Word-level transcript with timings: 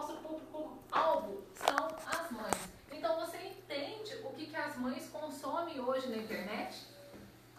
nosso 0.00 0.14
público-alvo 0.14 1.42
são 1.54 1.88
as 2.06 2.30
mães. 2.30 2.68
Então 2.90 3.20
você 3.20 3.36
entende 3.36 4.14
o 4.24 4.30
que, 4.30 4.46
que 4.46 4.56
as 4.56 4.76
mães 4.78 5.06
consomem 5.10 5.78
hoje 5.78 6.08
na 6.08 6.16
internet? 6.16 6.86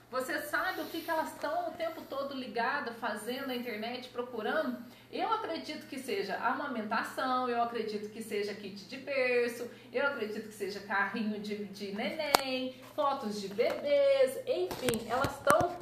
Você 0.10 0.42
sabe 0.42 0.82
o 0.82 0.86
que, 0.86 1.02
que 1.02 1.10
elas 1.10 1.32
estão 1.32 1.70
o 1.70 1.72
tempo 1.72 2.02
todo 2.10 2.34
ligadas, 2.34 2.98
fazendo 2.98 3.48
na 3.48 3.56
internet, 3.56 4.10
procurando? 4.10 4.84
Eu 5.12 5.32
acredito 5.32 5.88
que 5.88 6.00
seja 6.00 6.36
amamentação, 6.36 7.48
eu 7.48 7.62
acredito 7.62 8.12
que 8.12 8.24
seja 8.24 8.56
kit 8.56 8.86
de 8.88 8.98
berço, 8.98 9.70
eu 9.94 10.06
acredito 10.08 10.48
que 10.48 10.54
seja 10.54 10.80
carrinho 10.82 11.40
de, 11.40 11.66
de 11.66 11.94
neném, 11.94 12.76
fotos 12.96 13.40
de 13.40 13.50
bebês, 13.50 14.38
enfim, 14.48 15.08
elas 15.08 15.38
estão 15.38 15.78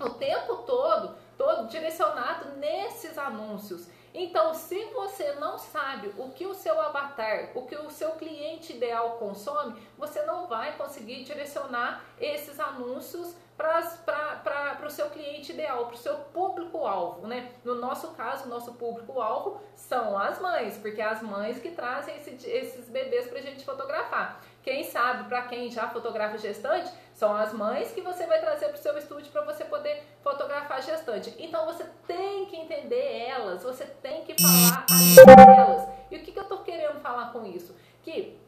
o 0.00 0.10
tempo 0.10 0.56
todo, 0.58 1.14
todo 1.36 1.68
direcionado 1.68 2.56
nesses 2.56 3.16
anúncios. 3.18 3.88
Então, 4.14 4.54
se 4.54 4.84
você 4.86 5.32
não 5.34 5.58
sabe 5.58 6.12
o 6.16 6.30
que 6.30 6.46
o 6.46 6.54
seu 6.54 6.80
avatar, 6.80 7.50
o 7.54 7.66
que 7.66 7.76
o 7.76 7.90
seu 7.90 8.12
cliente 8.12 8.72
ideal 8.72 9.18
consome, 9.18 9.80
você 9.96 10.22
não 10.22 10.46
vai 10.46 10.76
conseguir 10.76 11.24
direcionar 11.24 12.04
esses 12.20 12.58
anúncios 12.58 13.36
para 13.56 14.86
o 14.86 14.90
seu 14.90 15.10
cliente 15.10 15.52
ideal, 15.52 15.86
para 15.86 15.94
o 15.94 15.98
seu 15.98 16.14
público-alvo, 16.16 17.26
né? 17.26 17.50
No 17.64 17.74
nosso 17.74 18.08
caso, 18.14 18.48
nosso 18.48 18.74
público-alvo 18.74 19.60
são 19.74 20.16
as 20.16 20.40
mães, 20.40 20.78
porque 20.78 21.00
é 21.00 21.04
as 21.04 21.20
mães 21.20 21.58
que 21.58 21.72
trazem 21.72 22.16
esse, 22.16 22.30
esses 22.48 22.88
bebês 22.88 23.26
para 23.26 23.40
a 23.40 23.42
gente 23.42 23.64
fotografar. 23.64 24.40
Quem 24.62 24.84
sabe, 24.84 25.28
para 25.28 25.42
quem 25.42 25.70
já 25.70 25.88
fotografa 25.88 26.38
gestante, 26.38 26.92
são 27.18 27.34
as 27.34 27.52
mães 27.52 27.90
que 27.90 28.00
você 28.00 28.24
vai 28.28 28.38
trazer 28.38 28.66
para 28.66 28.76
o 28.76 28.80
seu 28.80 28.96
estúdio 28.96 29.32
para 29.32 29.44
você 29.44 29.64
poder 29.64 30.04
fotografar 30.22 30.80
gestante. 30.80 31.34
Então 31.36 31.66
você 31.66 31.84
tem 32.06 32.46
que 32.46 32.54
entender 32.54 33.26
elas, 33.26 33.64
você 33.64 33.84
tem 33.84 34.22
que 34.22 34.40
falar 34.40 34.86
a 34.88 35.52
elas. 35.52 35.88
E 36.12 36.16
o 36.16 36.22
que, 36.22 36.30
que 36.30 36.38
eu 36.38 36.44
estou 36.44 36.58
querendo 36.58 37.00
falar 37.00 37.32
com 37.32 37.44
isso? 37.44 37.74
Que 38.04 38.38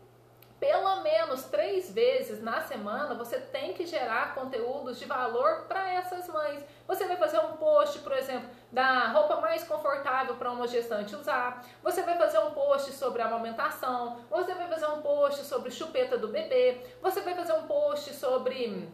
pelo 0.60 1.00
menos 1.00 1.44
três 1.44 1.90
vezes 1.90 2.42
na 2.42 2.60
semana 2.60 3.14
você 3.14 3.40
tem 3.40 3.72
que 3.72 3.86
gerar 3.86 4.34
conteúdos 4.34 4.98
de 4.98 5.06
valor 5.06 5.64
para 5.66 5.90
essas 5.94 6.28
mães. 6.28 6.62
Você 6.86 7.06
vai 7.06 7.16
fazer 7.16 7.38
um 7.38 7.56
post, 7.56 8.00
por 8.00 8.12
exemplo, 8.12 8.50
da 8.70 9.08
roupa 9.08 9.40
mais 9.40 9.64
confortável 9.64 10.36
para 10.36 10.50
uma 10.50 10.68
gestante 10.68 11.16
usar. 11.16 11.64
Você 11.82 12.02
vai 12.02 12.18
fazer 12.18 12.38
um 12.40 12.50
post 12.50 12.92
sobre 12.92 13.22
amamentação. 13.22 14.20
Você 14.30 14.54
vai 14.54 14.68
fazer 14.68 14.86
um 14.86 15.00
post 15.00 15.44
sobre 15.46 15.70
chupeta 15.70 16.18
do 16.18 16.28
bebê. 16.28 16.78
Você 17.00 17.22
vai 17.22 17.34
fazer 17.34 17.54
um 17.54 17.66
post 17.66 18.12
sobre 18.12 18.86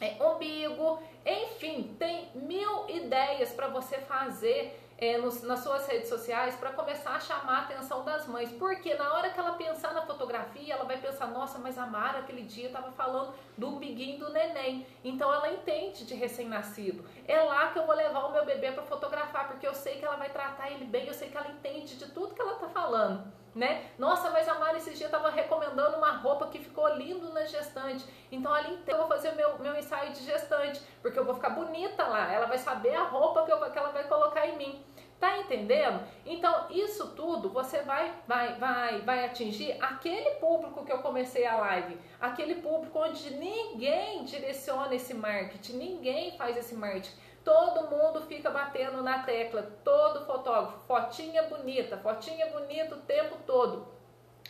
é, 0.00 0.16
umbigo. 0.24 1.02
Enfim, 1.26 1.94
tem 1.98 2.30
mil 2.34 2.88
ideias 2.88 3.52
para 3.52 3.68
você 3.68 3.98
fazer 3.98 4.83
é, 5.04 5.18
nos, 5.18 5.42
nas 5.42 5.60
suas 5.60 5.86
redes 5.86 6.08
sociais 6.08 6.56
para 6.56 6.70
começar 6.72 7.10
a 7.10 7.20
chamar 7.20 7.58
a 7.58 7.60
atenção 7.62 8.04
das 8.04 8.26
mães. 8.26 8.50
Porque 8.52 8.94
na 8.94 9.12
hora 9.12 9.28
que 9.30 9.38
ela 9.38 9.52
pensar 9.52 9.92
na 9.92 10.02
fotografia, 10.02 10.74
ela 10.74 10.84
vai 10.84 10.96
pensar, 10.96 11.26
nossa, 11.26 11.58
mas 11.58 11.76
a 11.76 11.86
Mara 11.86 12.20
aquele 12.20 12.42
dia 12.42 12.68
estava 12.68 12.90
falando 12.92 13.34
do 13.56 13.72
biguinho 13.72 14.18
do 14.18 14.32
neném. 14.32 14.86
Então 15.04 15.32
ela 15.32 15.52
entende 15.52 16.06
de 16.06 16.14
recém-nascido. 16.14 17.04
É 17.28 17.40
lá 17.42 17.68
que 17.68 17.78
eu 17.78 17.86
vou 17.86 17.94
levar 17.94 18.26
o 18.26 18.32
meu 18.32 18.44
bebê 18.44 18.72
para 18.72 18.82
fotografar, 18.82 19.48
porque 19.48 19.66
eu 19.66 19.74
sei 19.74 19.98
que 19.98 20.04
ela 20.04 20.16
vai 20.16 20.30
tratar 20.30 20.70
ele 20.70 20.86
bem, 20.86 21.06
eu 21.06 21.14
sei 21.14 21.28
que 21.28 21.36
ela 21.36 21.48
entende 21.48 21.96
de 21.96 22.10
tudo 22.10 22.34
que 22.34 22.40
ela 22.40 22.54
está 22.54 22.68
falando. 22.68 23.30
Né? 23.54 23.88
Nossa, 23.96 24.30
mas 24.30 24.48
a 24.48 24.58
Mara 24.58 24.78
esse 24.78 24.94
dia 24.94 25.06
estava 25.06 25.30
recomendando 25.30 25.96
uma 25.96 26.10
roupa 26.16 26.48
que 26.48 26.58
ficou 26.58 26.88
lindo 26.96 27.32
na 27.32 27.44
gestante. 27.44 28.04
Então 28.32 28.52
ali 28.52 28.82
eu 28.84 28.96
vou 28.96 29.06
fazer 29.06 29.30
meu, 29.32 29.56
meu 29.60 29.76
ensaio 29.76 30.12
de 30.12 30.24
gestante, 30.24 30.82
porque 31.00 31.16
eu 31.16 31.24
vou 31.24 31.36
ficar 31.36 31.50
bonita 31.50 32.04
lá. 32.04 32.32
Ela 32.32 32.46
vai 32.46 32.58
saber 32.58 32.96
a 32.96 33.04
roupa 33.04 33.44
que, 33.44 33.52
eu, 33.52 33.70
que 33.70 33.78
ela 33.78 33.90
vai 33.90 34.08
colocar 34.08 34.44
em 34.48 34.56
mim. 34.56 34.84
Tá 35.24 35.38
entendendo? 35.38 36.06
Então, 36.26 36.66
isso 36.68 37.12
tudo 37.12 37.48
você 37.48 37.80
vai, 37.80 38.12
vai, 38.28 38.56
vai, 38.56 39.00
vai 39.00 39.24
atingir 39.24 39.74
aquele 39.82 40.32
público 40.32 40.84
que 40.84 40.92
eu 40.92 40.98
comecei 40.98 41.46
a 41.46 41.56
live, 41.56 41.98
aquele 42.20 42.56
público 42.56 42.98
onde 42.98 43.34
ninguém 43.34 44.22
direciona 44.24 44.94
esse 44.94 45.14
marketing, 45.14 45.78
ninguém 45.78 46.36
faz 46.36 46.58
esse 46.58 46.74
marketing. 46.74 47.16
Todo 47.42 47.88
mundo 47.88 48.20
fica 48.26 48.50
batendo 48.50 49.02
na 49.02 49.22
tecla, 49.22 49.62
todo 49.82 50.26
fotógrafo, 50.26 50.80
fotinha 50.86 51.44
bonita, 51.44 51.96
fotinha 51.96 52.50
bonita 52.50 52.94
o 52.94 53.00
tempo 53.00 53.38
todo. 53.46 53.93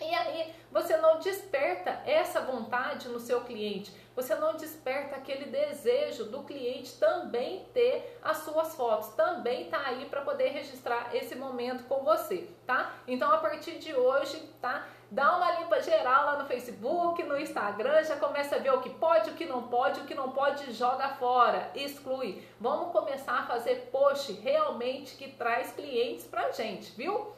E 0.01 0.13
aí 0.13 0.53
você 0.73 0.97
não 0.97 1.21
desperta 1.21 2.03
essa 2.05 2.41
vontade 2.41 3.09
no 3.09 3.21
seu 3.21 3.43
cliente, 3.43 3.95
você 4.17 4.35
não 4.35 4.57
desperta 4.57 5.15
aquele 5.15 5.47
desejo 5.47 6.25
do 6.25 6.43
cliente 6.43 6.99
também 6.99 7.65
ter 7.73 8.19
as 8.23 8.39
suas 8.39 8.75
fotos, 8.75 9.11
também 9.11 9.71
tá 9.71 9.81
aí 9.87 10.07
para 10.07 10.23
poder 10.23 10.49
registrar 10.49 11.15
esse 11.15 11.37
momento 11.37 11.85
com 11.85 12.03
você, 12.03 12.49
tá? 12.67 12.93
Então 13.07 13.33
a 13.33 13.39
partir 13.39 13.79
de 13.79 13.95
hoje, 13.95 14.37
tá? 14.61 14.85
Dá 15.11 15.37
uma 15.37 15.61
limpa 15.61 15.81
geral 15.81 16.27
lá 16.27 16.39
no 16.43 16.47
Facebook, 16.47 17.23
no 17.23 17.39
Instagram, 17.39 18.03
já 18.03 18.17
começa 18.17 18.57
a 18.57 18.59
ver 18.59 18.73
o 18.73 18.81
que 18.81 18.91
pode, 18.91 19.31
o 19.31 19.35
que 19.35 19.47
não 19.47 19.69
pode, 19.69 20.01
o 20.01 20.05
que 20.05 20.15
não 20.15 20.33
pode 20.33 20.73
joga 20.73 21.09
fora, 21.11 21.71
exclui. 21.73 22.43
Vamos 22.61 22.91
começar 22.91 23.41
a 23.41 23.47
fazer 23.47 23.91
post 23.93 24.33
realmente 24.33 25.15
que 25.15 25.31
traz 25.31 25.71
clientes 25.71 26.27
pra 26.27 26.51
gente, 26.51 26.91
viu? 26.97 27.33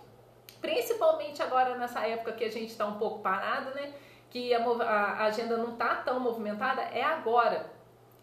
Principalmente 0.66 1.40
agora 1.40 1.76
nessa 1.76 2.04
época 2.04 2.32
que 2.32 2.44
a 2.44 2.50
gente 2.50 2.70
está 2.70 2.84
um 2.84 2.98
pouco 2.98 3.20
parado, 3.20 3.72
né? 3.72 3.92
Que 4.28 4.52
a, 4.52 4.58
a 4.58 5.24
agenda 5.26 5.56
não 5.56 5.74
está 5.74 5.94
tão 5.94 6.18
movimentada, 6.18 6.82
é 6.82 7.04
agora. 7.04 7.70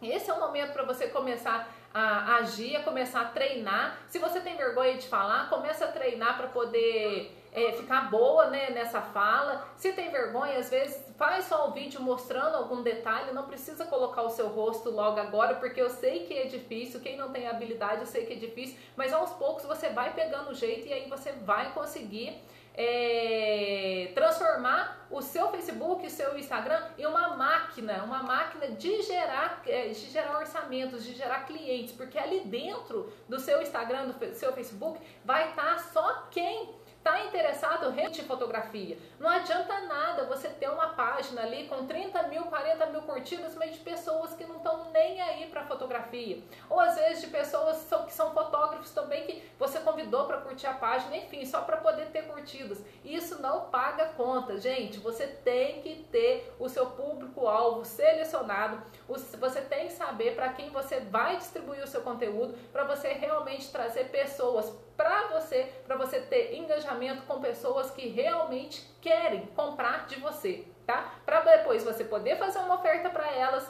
Esse 0.02 0.30
é 0.30 0.34
o 0.34 0.42
momento 0.42 0.74
para 0.74 0.84
você 0.84 1.08
começar 1.08 1.74
a 1.94 2.36
agir, 2.36 2.76
a 2.76 2.84
começar 2.84 3.22
a 3.22 3.26
treinar. 3.26 3.98
Se 4.10 4.20
você 4.20 4.42
tem 4.42 4.58
vergonha 4.58 4.98
de 4.98 5.08
falar, 5.08 5.50
começa 5.50 5.86
a 5.86 5.88
treinar 5.88 6.36
para 6.36 6.48
poder 6.48 7.34
é, 7.54 7.72
ficar 7.74 8.10
boa 8.10 8.48
né, 8.48 8.72
nessa 8.72 9.02
fala. 9.02 9.68
Se 9.78 9.94
tem 9.94 10.10
vergonha, 10.10 10.58
às 10.58 10.70
vezes 10.70 11.00
faz 11.18 11.46
só 11.46 11.70
um 11.70 11.72
vídeo 11.72 12.02
mostrando 12.02 12.56
algum 12.56 12.82
detalhe, 12.82 13.32
não 13.32 13.46
precisa 13.46 13.86
colocar 13.86 14.24
o 14.24 14.30
seu 14.30 14.48
rosto 14.48 14.90
logo 14.90 15.20
agora, 15.20 15.56
porque 15.56 15.82
eu 15.82 15.90
sei 15.90 16.26
que 16.26 16.34
é 16.34 16.46
difícil, 16.46 17.00
quem 17.00 17.16
não 17.16 17.32
tem 17.32 17.48
habilidade 17.48 18.02
eu 18.02 18.08
sei 18.08 18.26
que 18.26 18.34
é 18.34 18.38
difícil, 18.38 18.78
mas 18.96 19.14
aos 19.14 19.32
poucos 19.32 19.64
você 19.66 19.90
vai 19.90 20.14
pegando 20.14 20.50
o 20.50 20.56
jeito 20.56 20.88
e 20.88 20.94
aí 20.94 21.08
você 21.08 21.32
vai 21.32 21.72
conseguir 21.74 22.42
é, 22.76 24.12
transformar 24.16 25.08
o 25.12 25.22
seu 25.22 25.50
Facebook, 25.50 26.08
o 26.08 26.10
seu 26.10 26.38
Instagram 26.38 26.82
em 26.98 27.06
uma 27.06 27.36
máquina, 27.36 28.04
uma 28.04 28.24
máquina 28.24 28.70
de 28.70 29.04
gerar, 29.04 29.62
é, 29.68 29.90
de 29.90 30.10
gerar 30.10 30.40
orçamentos, 30.40 31.04
de 31.04 31.14
gerar 31.14 31.46
clientes, 31.46 31.94
porque 31.94 32.18
ali 32.18 32.40
dentro 32.42 33.14
do 33.30 33.40
seu 33.40 33.62
Instagram, 33.62 34.08
do 34.08 34.34
seu 34.34 34.52
Facebook, 34.54 35.00
vai 35.24 35.50
estar 35.50 35.78
só 35.80 36.28
quem 36.32 36.74
Está 37.04 37.26
interessado 37.26 38.00
em 38.00 38.24
fotografia? 38.24 38.98
Não 39.20 39.30
adianta 39.30 39.82
nada 39.82 40.24
você 40.24 40.48
ter 40.48 40.70
uma 40.70 40.94
página 40.94 41.42
ali 41.42 41.68
com 41.68 41.86
30 41.86 42.24
mil, 42.30 42.44
40 42.44 42.86
mil 42.86 43.02
curtidas, 43.02 43.56
mas 43.56 43.74
de 43.74 43.80
pessoas 43.80 44.34
que 44.36 44.46
não 44.46 44.56
estão 44.56 44.90
nem 44.92 45.20
aí 45.20 45.48
para 45.48 45.66
fotografia. 45.66 46.42
Ou 46.70 46.80
às 46.80 46.96
vezes 46.96 47.20
de 47.20 47.28
pessoas 47.28 47.86
que 48.06 48.14
são 48.14 48.34
fotógrafos 48.34 48.92
também 48.92 49.26
que 49.26 49.44
você 49.60 49.82
convidou 49.82 50.28
para 50.28 50.38
curtir 50.38 50.66
a 50.68 50.76
página, 50.76 51.18
enfim, 51.18 51.46
só 51.46 51.64
para 51.64 51.76
poder 51.76 52.06
ter 52.06 52.26
curtidas. 52.26 52.82
Isso 53.04 53.42
não 53.42 53.66
paga 53.66 54.06
conta, 54.16 54.58
gente. 54.58 54.98
Você 55.00 55.28
tem 55.28 55.82
que 55.82 56.06
ter 56.10 56.56
o 56.58 56.70
seu 56.70 56.86
público-alvo 56.86 57.84
selecionado. 57.84 58.82
Você 59.10 59.60
tem 59.60 59.88
que 59.88 59.94
saber 59.94 60.36
para 60.36 60.54
quem 60.54 60.70
você 60.70 61.02
vai 61.02 61.36
distribuir 61.36 61.84
o 61.84 61.88
seu 61.88 62.00
conteúdo, 62.02 62.58
para 62.72 62.86
você 62.86 63.10
realmente 63.10 63.70
trazer 63.70 64.06
pessoas 64.06 64.72
para 64.96 65.28
você, 65.28 65.72
para 65.86 65.96
você 65.96 66.20
ter 66.20 66.56
engajamento 66.56 67.24
com 67.24 67.42
pessoas 67.42 67.92
que 67.92 68.08
realmente 68.08 68.82
querem 69.02 69.46
comprar 69.56 70.06
de 70.06 70.20
você, 70.20 70.66
tá? 70.86 71.16
Para 71.26 71.42
depois 71.42 71.84
você 71.84 72.04
poder 72.04 72.38
fazer 72.38 72.60
uma 72.60 72.76
oferta 72.76 73.10
para 73.10 73.32
elas 73.32 73.70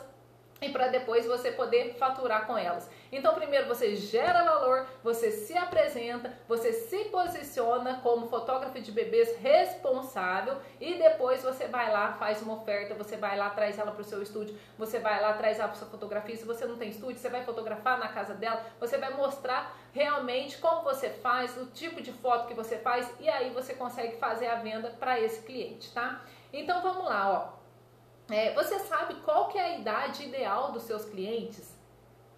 e 0.61 0.69
para 0.69 0.88
depois 0.88 1.25
você 1.25 1.51
poder 1.51 1.95
faturar 1.95 2.45
com 2.47 2.58
elas. 2.58 2.90
Então, 3.16 3.36
primeiro 3.36 3.68
você 3.68 3.96
gera 3.96 4.44
valor, 4.44 4.88
você 5.04 5.30
se 5.30 5.56
apresenta, 5.56 6.36
você 6.48 6.74
se 6.74 7.06
posiciona 7.06 8.00
como 8.02 8.28
fotógrafo 8.28 8.82
de 8.82 8.92
bebês 8.92 9.38
responsável 9.38 10.58
e 10.82 10.96
depois 10.96 11.44
você 11.44 11.68
vai 11.68 11.92
lá, 11.92 12.14
faz 12.14 12.42
uma 12.42 12.56
oferta, 12.56 12.96
você 12.96 13.16
vai 13.16 13.38
lá, 13.38 13.52
traz 13.52 13.78
ela 13.78 13.92
para 13.92 14.02
o 14.02 14.04
seu 14.04 14.24
estúdio, 14.24 14.58
você 14.80 14.98
vai 14.98 15.22
lá, 15.22 15.34
traz 15.34 15.60
ela 15.60 15.68
para 15.68 15.78
sua 15.78 15.90
fotografia. 15.90 16.36
Se 16.36 16.44
você 16.44 16.66
não 16.66 16.76
tem 16.76 16.90
estúdio, 16.90 17.20
você 17.20 17.30
vai 17.30 17.44
fotografar 17.44 18.00
na 18.00 18.08
casa 18.08 18.34
dela, 18.34 18.66
você 18.80 18.98
vai 18.98 19.14
mostrar 19.14 19.78
realmente 19.92 20.58
como 20.58 20.82
você 20.82 21.12
faz, 21.12 21.56
o 21.56 21.68
tipo 21.68 22.02
de 22.02 22.12
foto 22.12 22.48
que 22.48 22.56
você 22.56 22.80
faz 22.80 23.08
e 23.20 23.30
aí 23.30 23.52
você 23.52 23.76
consegue 23.76 24.18
fazer 24.18 24.48
a 24.48 24.56
venda 24.56 24.90
para 24.90 25.20
esse 25.20 25.44
cliente, 25.44 25.94
tá? 25.94 26.22
Então 26.52 26.82
vamos 26.82 27.06
lá, 27.06 27.30
ó. 27.32 28.34
É, 28.34 28.54
você 28.54 28.80
sabe 28.80 29.16
qual 29.22 29.50
que 29.50 29.58
é 29.60 29.62
a 29.62 29.78
idade 29.78 30.24
ideal 30.24 30.72
dos 30.72 30.82
seus 30.82 31.06
clientes? 31.06 31.72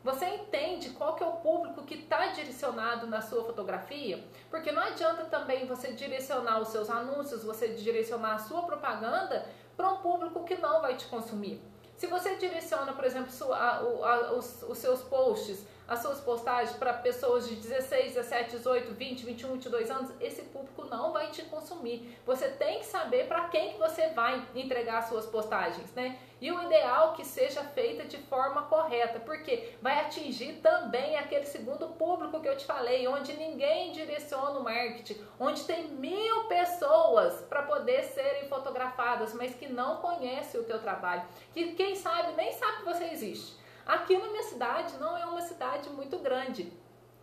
Você 0.06 0.24
entende 0.28 0.92
qual 0.92 1.16
que 1.16 1.24
é 1.24 1.26
o 1.26 1.38
público 1.38 1.82
que 1.82 1.96
está 1.96 2.28
direcionado 2.28 3.08
na 3.08 3.22
sua 3.24 3.44
fotografia? 3.44 4.24
Porque 4.52 4.72
não 4.72 4.84
adianta 4.84 5.26
também 5.26 5.66
você 5.66 5.94
direcionar 5.94 6.62
os 6.62 6.68
seus 6.68 6.92
anúncios, 6.92 7.44
você 7.44 7.70
direcionar 7.70 8.36
a 8.36 8.38
sua 8.38 8.62
propaganda 8.62 9.44
para 9.76 9.90
um 9.90 9.98
público 9.98 10.44
que 10.44 10.58
não 10.58 10.80
vai 10.80 10.96
te 10.96 11.08
consumir. 11.08 11.60
Se 11.98 12.06
você 12.06 12.36
direciona, 12.36 12.94
por 12.94 13.04
exemplo, 13.04 13.32
sua, 13.32 13.58
a, 13.58 13.78
a, 13.80 14.34
os, 14.34 14.62
os, 14.70 14.78
seus 14.78 15.02
posts 15.02 15.66
as 15.88 16.00
suas 16.00 16.20
postagens 16.20 16.76
para 16.78 16.94
pessoas 16.94 17.48
de 17.48 17.56
16, 17.56 18.14
17, 18.14 18.52
18, 18.52 18.94
20, 18.94 19.26
21, 19.26 19.52
22 19.54 19.92
anos, 19.92 20.12
esse 20.20 20.42
público 20.44 20.86
não 20.86 21.12
vai 21.12 21.30
te 21.30 21.44
consumir. 21.44 22.18
Você 22.26 22.50
tem 22.50 22.80
que 22.80 22.86
saber 22.86 23.28
para 23.28 23.48
quem 23.50 23.74
que 23.74 23.80
você 23.80 24.10
vai 24.10 24.44
entregar 24.56 25.00
as 25.00 25.10
suas 25.10 25.26
postagens, 25.26 25.92
né? 25.94 26.18
E 26.42 26.52
o 26.52 26.64
ideal 26.64 27.14
que 27.14 27.24
seja 27.24 27.64
feita 27.64 28.04
de 28.04 28.18
forma 28.18 28.64
correta, 28.64 29.20
porque 29.20 29.74
vai 29.82 30.02
atingir 30.02 30.60
também 30.62 31.16
aquele 31.16 31.46
segundo 31.46 31.88
público 31.90 32.42
que 32.42 32.48
eu 32.48 32.58
te 32.58 32.66
falei, 32.66 33.08
onde 33.08 33.34
ninguém 33.34 33.92
direciona 33.94 34.60
o 34.60 34.64
marketing, 34.64 35.24
onde 35.40 35.64
tem 35.64 35.88
mil 35.88 36.44
pessoas 36.46 37.42
para 37.44 37.64
poder 37.64 38.04
serem 38.04 38.50
fotografadas, 38.50 39.34
mas 39.34 39.56
que 39.56 39.68
não 39.68 39.98
conhece 39.98 40.58
o 40.58 40.64
teu 40.64 40.80
trabalho, 40.80 41.24
que 41.54 41.74
quem 41.74 41.96
sabe 41.96 42.34
nem 42.34 42.52
sabe 42.52 42.80
que 42.80 42.86
você 42.86 43.06
existe. 43.06 43.65
Aqui 43.86 44.18
na 44.18 44.28
minha 44.28 44.44
cidade 44.44 44.98
não 44.98 45.18
é 45.18 45.26
uma 45.26 45.42
cidade 45.42 45.90
muito 45.90 46.18
grande. 46.20 46.72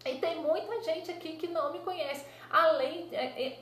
E 0.04 0.18
tem 0.18 0.40
muita 0.40 0.80
gente 0.82 1.10
aqui 1.10 1.36
que 1.36 1.48
não 1.48 1.72
me 1.72 1.80
conhece. 1.80 2.24
Além. 2.50 3.08
É, 3.12 3.46
é, 3.46 3.58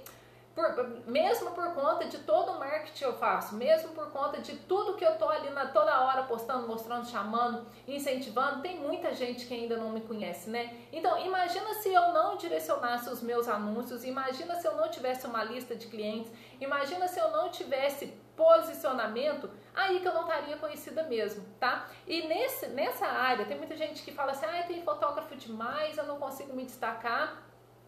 por, 0.54 1.06
mesmo 1.06 1.52
por 1.52 1.72
conta 1.74 2.06
de 2.06 2.18
todo 2.18 2.52
o 2.52 2.58
marketing 2.58 2.98
que 2.98 3.04
eu 3.04 3.16
faço, 3.16 3.54
mesmo 3.54 3.90
por 3.90 4.10
conta 4.10 4.40
de 4.40 4.56
tudo 4.56 4.94
que 4.94 5.04
eu 5.04 5.16
tô 5.16 5.28
ali 5.28 5.50
na, 5.50 5.66
toda 5.66 6.00
hora 6.00 6.24
postando, 6.24 6.66
mostrando, 6.66 7.06
chamando, 7.06 7.66
incentivando, 7.86 8.60
tem 8.60 8.78
muita 8.78 9.14
gente 9.14 9.46
que 9.46 9.54
ainda 9.54 9.76
não 9.76 9.90
me 9.90 10.00
conhece, 10.00 10.50
né? 10.50 10.76
Então, 10.92 11.24
imagina 11.24 11.72
se 11.74 11.92
eu 11.92 12.12
não 12.12 12.36
direcionasse 12.36 13.08
os 13.08 13.22
meus 13.22 13.48
anúncios, 13.48 14.04
imagina 14.04 14.56
se 14.56 14.66
eu 14.66 14.76
não 14.76 14.88
tivesse 14.88 15.26
uma 15.26 15.44
lista 15.44 15.74
de 15.74 15.86
clientes, 15.86 16.32
imagina 16.60 17.06
se 17.06 17.18
eu 17.18 17.30
não 17.30 17.48
tivesse 17.48 18.12
posicionamento, 18.40 19.50
aí 19.74 20.00
que 20.00 20.08
eu 20.08 20.14
não 20.14 20.22
estaria 20.22 20.56
conhecida 20.56 21.02
mesmo, 21.02 21.44
tá? 21.60 21.86
E 22.06 22.26
nesse, 22.26 22.68
nessa 22.68 23.06
área, 23.06 23.44
tem 23.44 23.58
muita 23.58 23.76
gente 23.76 24.02
que 24.02 24.12
fala 24.12 24.32
assim, 24.32 24.46
ah, 24.46 24.64
tem 24.66 24.82
fotógrafo 24.82 25.36
demais, 25.36 25.98
eu 25.98 26.04
não 26.04 26.18
consigo 26.18 26.56
me 26.56 26.64
destacar. 26.64 27.42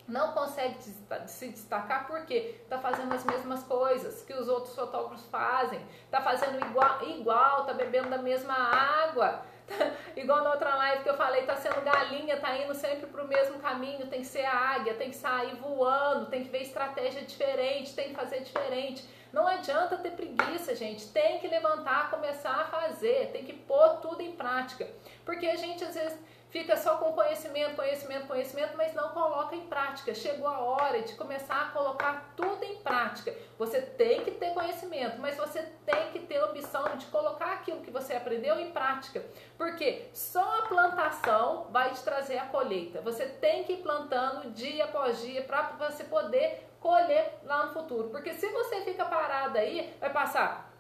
Não 0.07 0.33
consegue 0.33 0.77
se 1.27 1.49
destacar 1.49 2.09
porque 2.09 2.35
está 2.65 2.77
fazendo 2.77 3.15
as 3.15 3.25
mesmas 3.25 3.63
coisas 3.63 4.23
que 4.25 4.35
os 4.35 4.49
outros 4.49 4.75
fotógrafos 4.75 5.25
fazem, 5.27 5.81
está 6.05 6.21
fazendo 6.21 6.59
igual, 6.67 7.03
igual, 7.05 7.61
está 7.61 7.73
bebendo 7.73 8.11
da 8.11 8.19
mesma 8.19 8.53
água, 8.53 9.47
igual 10.17 10.43
na 10.43 10.51
outra 10.51 10.75
live 10.75 11.03
que 11.03 11.09
eu 11.11 11.17
falei, 11.17 11.41
está 11.43 11.57
sendo 11.57 11.81
galinha, 11.83 12.35
está 12.35 12.57
indo 12.57 12.75
sempre 12.75 13.07
para 13.07 13.23
o 13.23 13.29
mesmo 13.29 13.59
caminho, 13.59 14.07
tem 14.07 14.21
que 14.21 14.27
ser 14.27 14.45
águia, 14.45 14.95
tem 14.95 15.11
que 15.11 15.17
sair 15.17 15.55
voando, 15.57 16.27
tem 16.27 16.45
que 16.45 16.51
ver 16.51 16.63
estratégia 16.63 17.23
diferente, 17.23 17.95
tem 17.95 18.11
que 18.11 18.15
fazer 18.15 18.41
diferente. 18.41 19.05
Não 19.33 19.47
adianta 19.47 19.97
ter 19.97 20.11
preguiça, 20.11 20.75
gente. 20.75 21.09
Tem 21.09 21.39
que 21.39 21.49
levantar, 21.49 22.11
começar 22.11 22.55
a 22.55 22.65
fazer, 22.65 23.31
tem 23.33 23.45
que 23.45 23.55
pôr 23.55 23.97
tudo 24.01 24.21
em 24.21 24.33
prática. 24.33 24.87
Porque 25.25 25.47
a 25.47 25.57
gente 25.57 25.83
às 25.83 25.95
vezes 25.95 26.19
fica 26.53 26.77
só 26.77 26.99
com 26.99 27.15
conhecimento, 27.15 27.75
conhecimento, 27.75 28.27
conhecimento, 28.27 28.77
mas 28.77 28.93
não 28.95 29.09
coloca 29.09 29.57
em 29.57 29.63
prática. 29.63 30.15
Chegou 30.15 30.47
a 30.47 30.59
hora 30.61 31.01
de 31.01 31.15
começar 31.15 31.63
a 31.63 31.71
colocar 31.71 32.35
tudo 32.37 32.63
em 32.63 32.77
prática. 32.77 33.35
Você 33.59 33.81
tem 33.81 34.23
que 34.23 34.33
ter 34.33 34.53
conhecimento, 34.53 35.19
mas 35.19 35.35
você 35.35 35.63
tem 35.87 36.11
que 36.13 36.19
ter 36.21 36.37
ambição 36.37 36.85
de 36.97 37.07
colocar 37.07 37.55
aquilo 37.55 37.81
que 37.81 37.91
você 37.91 38.15
aprendeu 38.15 38.61
em 38.61 38.71
prática. 38.71 39.25
Porque 39.57 40.11
só 40.13 40.59
a 40.59 40.63
plantação 40.69 41.69
vai 41.71 41.91
te 41.91 42.03
trazer 42.03 42.37
a 42.37 42.45
colheita. 42.47 43.01
Você 43.01 43.25
tem 43.25 43.65
que 43.65 43.73
ir 43.73 43.83
plantando 43.83 44.51
dia 44.51 44.85
após 44.85 45.23
dia 45.23 45.43
para 45.43 45.63
você 45.79 46.05
poder 46.05 46.69
colher 46.79 47.39
lá 47.45 47.65
no 47.65 47.73
futuro. 47.73 48.11
Porque 48.11 48.35
se 48.35 48.47
você 48.49 48.83
fica 48.83 49.07
parado 49.07 49.57
aí, 49.57 49.97
vai 49.99 50.11
passar 50.11 50.71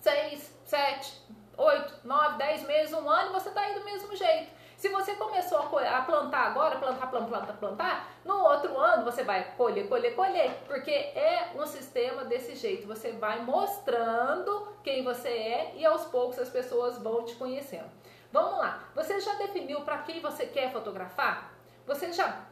seis, 0.00 0.58
sete, 0.64 1.20
oito, 1.58 1.92
nove, 2.04 2.38
dez 2.38 2.62
meses, 2.62 2.94
um 2.94 3.06
ano 3.06 3.28
e 3.28 3.32
você 3.34 3.50
está 3.50 3.68
indo 3.68 3.80
do 3.80 3.84
mesmo 3.84 4.16
jeito. 4.16 4.59
Se 4.80 4.88
você 4.88 5.14
começou 5.14 5.58
a 5.58 6.00
plantar 6.00 6.46
agora, 6.46 6.78
plantar, 6.78 7.10
plantar, 7.10 7.28
plantar, 7.28 7.52
plantar, 7.58 8.08
no 8.24 8.34
outro 8.44 8.78
ano 8.78 9.04
você 9.04 9.22
vai 9.22 9.52
colher, 9.54 9.86
colher, 9.86 10.16
colher, 10.16 10.54
porque 10.66 10.90
é 10.90 11.52
um 11.54 11.66
sistema 11.66 12.24
desse 12.24 12.56
jeito. 12.56 12.88
Você 12.88 13.12
vai 13.12 13.44
mostrando 13.44 14.68
quem 14.82 15.04
você 15.04 15.28
é 15.28 15.74
e 15.76 15.84
aos 15.84 16.06
poucos 16.06 16.38
as 16.38 16.48
pessoas 16.48 16.96
vão 16.96 17.26
te 17.26 17.34
conhecendo. 17.34 17.90
Vamos 18.32 18.58
lá. 18.58 18.82
Você 18.94 19.20
já 19.20 19.34
definiu 19.34 19.82
para 19.82 19.98
quem 19.98 20.18
você 20.18 20.46
quer 20.46 20.72
fotografar? 20.72 21.52
Você 21.86 22.10
já 22.14 22.46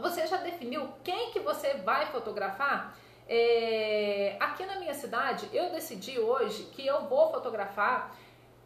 você 0.00 0.28
já 0.28 0.36
definiu 0.36 0.88
quem 1.02 1.32
que 1.32 1.40
você 1.40 1.74
vai 1.78 2.06
fotografar? 2.06 2.96
É, 3.28 4.36
aqui 4.38 4.64
na 4.64 4.76
minha 4.76 4.94
cidade, 4.94 5.50
eu 5.52 5.70
decidi 5.70 6.20
hoje 6.20 6.62
que 6.72 6.86
eu 6.86 7.02
vou 7.06 7.32
fotografar 7.32 8.14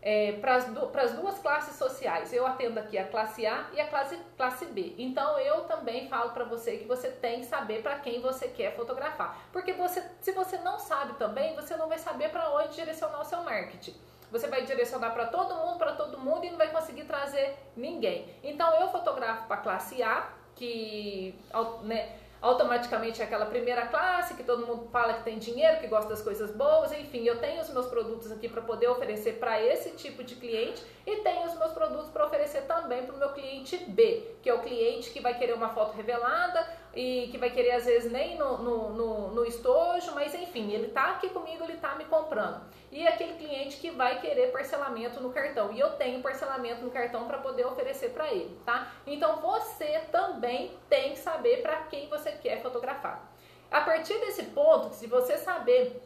é, 0.02 0.32
para 0.32 0.56
as 0.56 1.12
duas 1.12 1.38
classes 1.38 1.76
sociais. 1.76 2.32
Eu 2.32 2.44
atendo 2.44 2.80
aqui 2.80 2.98
a 2.98 3.06
classe 3.06 3.46
A 3.46 3.68
e 3.72 3.80
a 3.80 3.86
classe, 3.86 4.18
classe 4.36 4.66
B. 4.66 4.94
Então 4.98 5.38
eu 5.38 5.62
também 5.62 6.08
falo 6.08 6.32
para 6.32 6.44
você 6.44 6.78
que 6.78 6.88
você 6.88 7.08
tem 7.08 7.40
que 7.40 7.46
saber 7.46 7.82
para 7.82 8.00
quem 8.00 8.20
você 8.20 8.48
quer 8.48 8.74
fotografar. 8.74 9.38
Porque 9.52 9.72
você, 9.72 10.04
se 10.20 10.32
você 10.32 10.58
não 10.58 10.78
sabe 10.78 11.14
também, 11.14 11.54
você 11.54 11.76
não 11.76 11.88
vai 11.88 11.98
saber 11.98 12.30
para 12.30 12.50
onde 12.50 12.74
direcionar 12.74 13.20
o 13.20 13.24
seu 13.24 13.42
marketing. 13.42 13.94
Você 14.32 14.48
vai 14.48 14.64
direcionar 14.64 15.10
para 15.10 15.26
todo 15.26 15.54
mundo, 15.54 15.78
para 15.78 15.92
todo 15.92 16.18
mundo 16.18 16.44
e 16.44 16.50
não 16.50 16.58
vai 16.58 16.70
conseguir 16.70 17.04
trazer 17.04 17.54
ninguém. 17.76 18.34
Então 18.42 18.74
eu 18.80 18.88
fotografo 18.88 19.46
para 19.46 19.56
a 19.56 19.60
classe 19.60 20.02
A, 20.02 20.30
que 20.54 21.38
né, 21.82 22.16
automaticamente 22.42 23.22
é 23.22 23.24
aquela 23.24 23.46
primeira 23.46 23.86
classe 23.86 24.34
que 24.34 24.42
todo 24.42 24.66
mundo 24.66 24.88
fala 24.90 25.14
que 25.14 25.22
tem 25.22 25.38
dinheiro, 25.38 25.78
que 25.78 25.86
gosta 25.86 26.10
das 26.10 26.20
coisas 26.20 26.50
boas, 26.50 26.92
enfim, 26.92 27.22
eu 27.24 27.38
tenho 27.38 27.62
os 27.62 27.70
meus 27.70 27.86
produtos 27.86 28.32
aqui 28.32 28.48
para 28.48 28.60
poder 28.60 28.88
oferecer 28.88 29.38
para 29.38 29.62
esse 29.62 29.90
tipo 29.90 30.24
de 30.24 30.34
cliente 30.34 30.82
e 31.06 31.18
tenho 31.18 31.46
os 31.46 31.56
meus 31.56 31.72
produtos 31.72 32.10
para 32.10 32.26
oferecer 32.26 32.62
também 32.62 33.06
para 33.06 33.14
o 33.14 33.18
meu 33.18 33.28
cliente 33.30 33.76
B, 33.76 34.34
que 34.42 34.50
é 34.50 34.54
o 34.54 34.60
cliente 34.60 35.10
que 35.10 35.20
vai 35.20 35.38
querer 35.38 35.54
uma 35.54 35.68
foto 35.68 35.94
revelada 35.94 36.66
e 36.94 37.28
que 37.30 37.38
vai 37.38 37.50
querer 37.50 37.72
às 37.72 37.84
vezes 37.84 38.10
nem 38.10 38.36
no, 38.36 38.58
no, 38.58 38.90
no, 38.90 39.28
no 39.28 39.44
estojo, 39.44 40.12
mas 40.14 40.34
enfim, 40.34 40.72
ele 40.72 40.88
está 40.88 41.10
aqui 41.12 41.28
comigo, 41.30 41.64
ele 41.64 41.74
está 41.74 41.94
me 41.94 42.04
comprando. 42.04 42.62
E 42.90 43.06
aquele 43.06 43.34
cliente 43.34 43.78
que 43.78 43.90
vai 43.90 44.20
querer 44.20 44.52
parcelamento 44.52 45.18
no 45.20 45.32
cartão. 45.32 45.72
E 45.72 45.80
eu 45.80 45.92
tenho 45.92 46.20
parcelamento 46.20 46.82
no 46.82 46.90
cartão 46.90 47.26
para 47.26 47.38
poder 47.38 47.66
oferecer 47.66 48.10
para 48.10 48.30
ele, 48.30 48.58
tá? 48.66 48.92
Então 49.06 49.40
você 49.40 50.00
também 50.10 50.76
tem 50.90 51.12
que 51.12 51.18
saber 51.18 51.62
para 51.62 51.76
quem 51.84 52.08
você 52.08 52.32
quer 52.32 52.60
fotografar. 52.60 53.32
A 53.70 53.80
partir 53.80 54.18
desse 54.18 54.44
ponto, 54.44 54.94
se 54.94 55.06
você 55.06 55.38
saber 55.38 56.02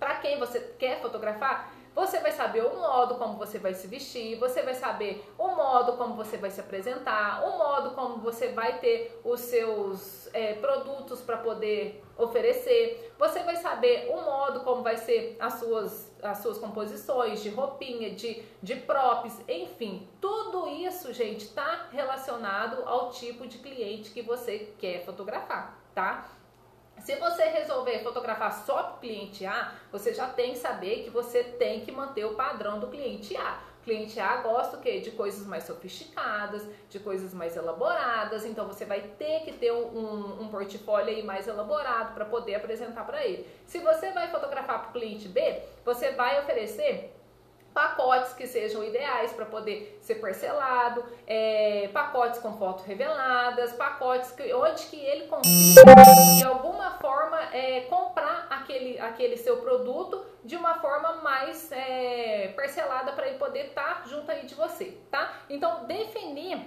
para 0.00 0.16
quem 0.16 0.38
você 0.38 0.58
quer 0.78 1.00
fotografar, 1.00 1.72
você 1.94 2.18
vai 2.18 2.32
saber 2.32 2.62
o 2.64 2.76
modo 2.76 3.14
como 3.14 3.36
você 3.36 3.58
vai 3.58 3.72
se 3.72 3.86
vestir, 3.86 4.36
você 4.38 4.62
vai 4.62 4.74
saber 4.74 5.24
o 5.38 5.48
modo 5.48 5.92
como 5.96 6.14
você 6.14 6.36
vai 6.36 6.50
se 6.50 6.60
apresentar, 6.60 7.44
o 7.46 7.56
modo 7.56 7.90
como 7.92 8.18
você 8.18 8.48
vai 8.48 8.78
ter 8.78 9.20
os 9.24 9.40
seus 9.40 10.28
é, 10.32 10.54
produtos 10.54 11.20
para 11.20 11.36
poder 11.36 12.02
oferecer, 12.18 13.12
você 13.18 13.40
vai 13.40 13.56
saber 13.56 14.10
o 14.10 14.20
modo 14.22 14.60
como 14.60 14.82
vai 14.82 14.96
ser 14.96 15.36
as 15.38 15.54
suas, 15.54 16.12
as 16.22 16.38
suas 16.38 16.58
composições 16.58 17.42
de 17.42 17.50
roupinha, 17.50 18.10
de, 18.10 18.42
de 18.62 18.76
props, 18.76 19.40
enfim, 19.48 20.08
tudo 20.20 20.68
isso, 20.68 21.12
gente, 21.12 21.44
está 21.44 21.88
relacionado 21.92 22.82
ao 22.86 23.10
tipo 23.10 23.46
de 23.46 23.58
cliente 23.58 24.10
que 24.10 24.22
você 24.22 24.74
quer 24.78 25.04
fotografar, 25.04 25.78
tá? 25.94 26.28
Se 27.00 27.16
você 27.16 27.44
resolver 27.44 28.02
fotografar 28.02 28.64
só 28.64 28.82
para 28.82 28.94
o 28.94 28.98
cliente 28.98 29.44
A, 29.44 29.72
você 29.92 30.14
já 30.14 30.26
tem 30.26 30.52
que 30.52 30.58
saber 30.58 31.04
que 31.04 31.10
você 31.10 31.44
tem 31.44 31.80
que 31.80 31.92
manter 31.92 32.24
o 32.24 32.34
padrão 32.34 32.80
do 32.80 32.88
cliente 32.88 33.36
A. 33.36 33.60
O 33.80 33.84
cliente 33.84 34.18
A 34.18 34.36
gosta 34.38 34.78
o 34.78 34.80
quê? 34.80 35.00
De 35.00 35.10
coisas 35.10 35.46
mais 35.46 35.64
sofisticadas, 35.64 36.66
de 36.88 36.98
coisas 36.98 37.34
mais 37.34 37.54
elaboradas, 37.54 38.46
então 38.46 38.66
você 38.66 38.86
vai 38.86 39.02
ter 39.02 39.40
que 39.40 39.52
ter 39.52 39.72
um, 39.72 40.42
um 40.42 40.48
portfólio 40.48 41.14
aí 41.14 41.22
mais 41.22 41.46
elaborado 41.46 42.14
para 42.14 42.24
poder 42.24 42.54
apresentar 42.54 43.04
para 43.04 43.22
ele. 43.22 43.46
Se 43.66 43.78
você 43.80 44.10
vai 44.12 44.30
fotografar 44.30 44.80
para 44.80 44.88
o 44.88 44.92
cliente 44.92 45.28
B, 45.28 45.60
você 45.84 46.12
vai 46.12 46.40
oferecer 46.40 47.13
pacotes 47.74 48.32
que 48.32 48.46
sejam 48.46 48.84
ideais 48.84 49.32
para 49.32 49.44
poder 49.44 49.98
ser 50.00 50.14
parcelado, 50.16 51.04
é, 51.26 51.90
pacotes 51.92 52.38
com 52.38 52.56
fotos 52.56 52.84
reveladas, 52.84 53.72
pacotes 53.72 54.30
que, 54.30 54.54
onde 54.54 54.86
que 54.86 54.96
ele 54.96 55.26
consiga 55.26 55.82
de 56.38 56.44
alguma 56.44 56.92
forma 56.98 57.36
é, 57.52 57.80
comprar 57.82 58.46
aquele, 58.48 58.98
aquele 59.00 59.36
seu 59.36 59.56
produto 59.56 60.24
de 60.44 60.54
uma 60.54 60.74
forma 60.76 61.14
mais 61.16 61.72
é, 61.72 62.52
parcelada 62.54 63.12
para 63.12 63.26
ele 63.26 63.38
poder 63.38 63.66
estar 63.66 64.02
tá 64.02 64.08
junto 64.08 64.30
aí 64.30 64.46
de 64.46 64.54
você, 64.54 64.96
tá? 65.10 65.40
Então 65.50 65.84
definir 65.86 66.60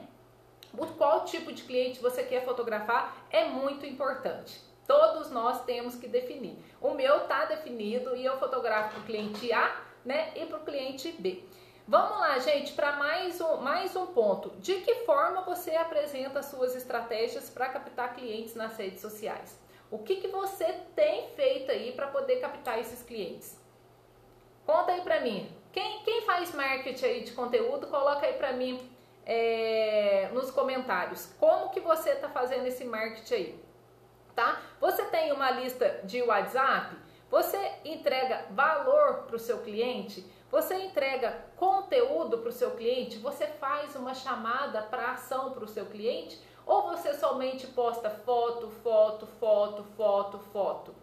o 0.78 0.86
qual 0.88 1.24
tipo 1.24 1.54
de 1.54 1.64
cliente 1.64 2.02
você 2.02 2.24
quer 2.24 2.44
fotografar 2.44 3.16
é 3.32 3.46
muito 3.46 3.86
importante. 3.86 4.62
Todos 4.86 5.32
nós 5.32 5.64
temos 5.64 5.96
que 5.96 6.08
definir. 6.08 6.58
O 6.82 6.94
meu 6.94 7.22
tá 7.22 7.46
definido 7.46 8.16
e 8.16 8.26
eu 8.26 8.38
fotografo 8.38 9.00
o 9.00 9.04
cliente 9.04 9.52
A 9.52 9.87
né? 10.08 10.32
E 10.36 10.46
para 10.46 10.58
o 10.58 10.64
cliente 10.64 11.12
B. 11.12 11.44
Vamos 11.86 12.18
lá, 12.20 12.40
gente, 12.40 12.72
para 12.74 12.94
mais 12.94 13.40
um, 13.42 13.58
mais 13.58 13.94
um 13.96 14.08
ponto. 14.08 14.50
De 14.60 14.76
que 14.76 14.96
forma 15.06 15.42
você 15.42 15.76
apresenta 15.76 16.42
suas 16.42 16.76
estratégias 16.76 17.50
para 17.50 17.68
captar 17.68 18.16
clientes 18.16 18.56
nas 18.56 18.78
redes 18.78 19.02
sociais? 19.02 19.60
O 19.92 20.00
que, 20.00 20.16
que 20.16 20.30
você 20.30 20.66
tem 20.96 21.30
feito 21.36 21.72
aí 21.72 21.92
para 21.92 22.08
poder 22.08 22.38
captar 22.38 22.80
esses 22.80 23.04
clientes? 23.04 23.60
Conta 24.66 24.94
aí 24.94 25.02
para 25.02 25.20
mim. 25.20 25.52
Quem, 25.74 26.04
quem 26.04 26.22
faz 26.22 26.54
marketing 26.56 27.06
aí 27.06 27.24
de 27.24 27.34
conteúdo, 27.34 27.88
coloca 27.88 28.26
aí 28.26 28.34
para 28.34 28.54
mim 28.54 28.90
é, 29.26 30.30
nos 30.34 30.50
comentários 30.52 31.34
como 31.38 31.70
que 31.70 31.82
você 31.82 32.12
está 32.12 32.30
fazendo 32.30 32.66
esse 32.66 32.86
marketing 32.86 33.34
aí, 33.34 33.64
tá? 34.34 34.62
Você 34.80 35.04
tem 35.06 35.34
uma 35.34 35.52
lista 35.52 36.02
de 36.06 36.22
WhatsApp? 36.22 36.96
Você 37.30 37.58
entrega 37.84 38.46
valor 38.52 39.24
para 39.24 39.36
o 39.36 39.40
seu 39.40 39.60
cliente? 39.60 40.26
Você 40.50 40.76
entrega 40.76 41.46
conteúdo 41.58 42.38
para 42.38 42.50
o 42.50 42.54
seu 42.54 42.72
cliente? 42.72 43.18
Você 43.18 43.48
faz 43.48 43.96
uma 43.96 44.14
chamada 44.14 44.82
para 44.84 45.12
ação 45.12 45.52
para 45.52 45.66
o 45.66 45.68
seu 45.68 45.86
cliente? 45.88 46.40
Ou 46.66 46.84
você 46.84 47.14
somente 47.14 47.68
posta 47.68 48.10
foto, 48.10 48.70
foto, 48.82 49.28
foto, 49.40 49.84
foto, 49.96 50.40
foto? 50.40 50.96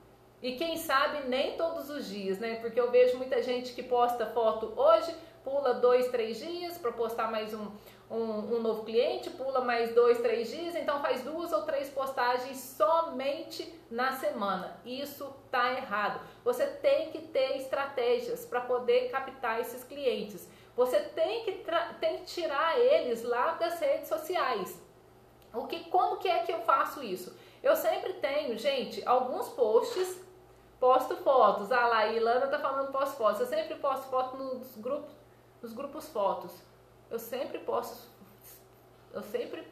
E 0.43 0.57
quem 0.57 0.77
sabe 0.77 1.29
nem 1.29 1.57
todos 1.57 1.89
os 1.91 2.07
dias, 2.07 2.39
né? 2.39 2.57
Porque 2.57 2.81
eu 2.81 2.91
vejo 2.91 3.17
muita 3.17 3.43
gente 3.43 3.73
que 3.73 3.83
posta 3.83 4.27
foto 4.27 4.73
hoje, 4.77 5.15
pula 5.43 5.75
dois, 5.75 6.09
três 6.09 6.39
dias 6.39 6.79
para 6.79 6.93
postar 6.93 7.31
mais 7.31 7.53
um, 7.55 7.71
um, 8.11 8.57
um, 8.57 8.61
novo 8.61 8.85
cliente, 8.85 9.31
pula 9.31 9.61
mais 9.61 9.95
dois, 9.95 10.21
três 10.21 10.51
dias, 10.51 10.75
então 10.75 11.01
faz 11.01 11.23
duas 11.23 11.53
ou 11.53 11.63
três 11.63 11.89
postagens 11.89 12.59
somente 12.59 13.73
na 13.91 14.13
semana. 14.13 14.79
Isso 14.85 15.35
tá 15.51 15.73
errado. 15.73 16.21
Você 16.45 16.67
tem 16.67 17.11
que 17.11 17.19
ter 17.19 17.57
estratégias 17.57 18.45
para 18.45 18.61
poder 18.61 19.11
captar 19.11 19.61
esses 19.61 19.83
clientes. 19.85 20.49
Você 20.77 21.01
tem 21.01 21.45
que, 21.45 21.65
tem 22.01 22.19
que 22.19 22.25
tirar 22.25 22.79
eles 22.79 23.23
lá 23.23 23.53
das 23.53 23.79
redes 23.81 24.09
sociais. 24.09 24.83
O 25.53 25.67
que, 25.67 25.85
como 25.89 26.19
que 26.19 26.29
é 26.29 26.41
que 26.41 26.53
eu 26.53 26.61
faço 26.61 27.03
isso? 27.03 27.37
Eu 27.63 27.77
sempre 27.77 28.15
tenho, 28.15 28.59
gente, 28.59 29.07
alguns 29.07 29.49
posts, 29.51 30.21
posto 30.79 31.17
fotos. 31.17 31.73
Ah 31.73 31.87
lá, 31.87 31.99
a 31.99 32.09
Ilana 32.09 32.49
tá 32.49 32.59
falando 32.59 32.93
posto 32.93 33.17
fotos. 33.17 33.41
Eu 33.41 33.47
sempre 33.47 33.77
posto 33.77 34.11
foto 34.11 34.37
nos 34.37 34.77
grupos, 34.77 35.15
nos 35.63 35.73
grupos 35.73 36.09
fotos 36.09 36.53
eu 37.15 37.19
sempre 37.19 37.59
posto, 37.61 38.09
eu 39.13 39.23
sempre, 39.23 39.65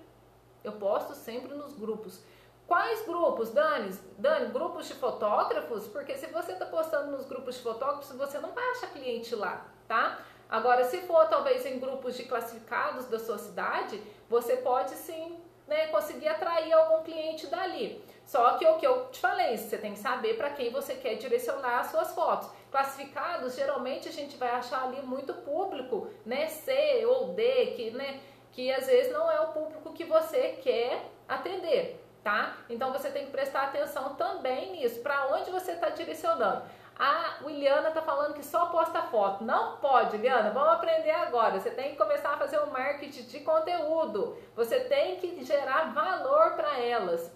eu 0.62 0.72
posto 0.72 1.12
sempre 1.12 1.52
nos 1.54 1.74
grupos. 1.74 2.20
Quais 2.68 3.04
grupos, 3.04 3.50
Dani? 3.50 3.92
Dani, 4.16 4.52
grupos 4.52 4.86
de 4.86 4.94
fotógrafos? 4.94 5.88
Porque 5.88 6.16
se 6.16 6.28
você 6.28 6.52
está 6.52 6.66
postando 6.66 7.10
nos 7.10 7.26
grupos 7.26 7.56
de 7.56 7.62
fotógrafos, 7.62 8.16
você 8.16 8.38
não 8.38 8.52
vai 8.52 8.64
achar 8.70 8.92
cliente 8.92 9.34
lá, 9.34 9.66
tá? 9.88 10.20
Agora, 10.48 10.84
se 10.84 11.00
for 11.00 11.26
talvez 11.28 11.66
em 11.66 11.80
grupos 11.80 12.16
de 12.16 12.24
classificados 12.24 13.06
da 13.06 13.18
sua 13.18 13.38
cidade, 13.38 14.00
você 14.28 14.58
pode 14.58 14.92
sim 14.92 15.42
né, 15.66 15.88
conseguir 15.88 16.28
atrair 16.28 16.72
algum 16.72 17.02
cliente 17.02 17.46
dali. 17.46 18.04
Só 18.24 18.56
que 18.56 18.66
o 18.66 18.76
que 18.76 18.86
eu 18.86 19.08
te 19.10 19.20
falei, 19.20 19.56
você 19.56 19.76
tem 19.76 19.92
que 19.92 19.98
saber 19.98 20.36
para 20.36 20.50
quem 20.50 20.70
você 20.70 20.94
quer 20.94 21.16
direcionar 21.16 21.80
as 21.80 21.88
suas 21.88 22.14
fotos. 22.14 22.48
Classificados, 22.70 23.56
geralmente 23.56 24.08
a 24.08 24.12
gente 24.12 24.36
vai 24.36 24.50
achar 24.50 24.84
ali 24.84 25.02
muito 25.02 25.34
público, 25.34 26.08
né, 26.24 26.48
C 26.48 27.04
ou 27.06 27.31
que, 27.82 27.90
né, 27.90 28.20
que 28.52 28.72
às 28.72 28.86
vezes 28.86 29.12
não 29.12 29.30
é 29.30 29.40
o 29.40 29.48
público 29.48 29.92
que 29.92 30.04
você 30.04 30.58
quer 30.62 31.04
atender, 31.28 32.04
tá? 32.22 32.56
Então 32.68 32.92
você 32.92 33.10
tem 33.10 33.26
que 33.26 33.32
prestar 33.32 33.64
atenção 33.64 34.14
também 34.14 34.72
nisso, 34.72 35.00
para 35.00 35.26
onde 35.34 35.50
você 35.50 35.72
está 35.72 35.88
direcionando. 35.88 36.62
A 36.98 37.38
Williana 37.42 37.90
tá 37.90 38.02
falando 38.02 38.34
que 38.34 38.44
só 38.44 38.66
posta 38.66 39.02
foto. 39.02 39.42
Não 39.42 39.78
pode, 39.78 40.14
Williana. 40.14 40.50
Vamos 40.50 40.74
aprender 40.74 41.10
agora. 41.10 41.58
Você 41.58 41.70
tem 41.70 41.92
que 41.92 41.96
começar 41.96 42.34
a 42.34 42.36
fazer 42.36 42.60
um 42.60 42.66
marketing 42.66 43.24
de 43.24 43.40
conteúdo. 43.40 44.36
Você 44.54 44.80
tem 44.80 45.16
que 45.16 45.42
gerar 45.42 45.92
valor 45.94 46.52
para 46.52 46.78
elas. 46.78 47.32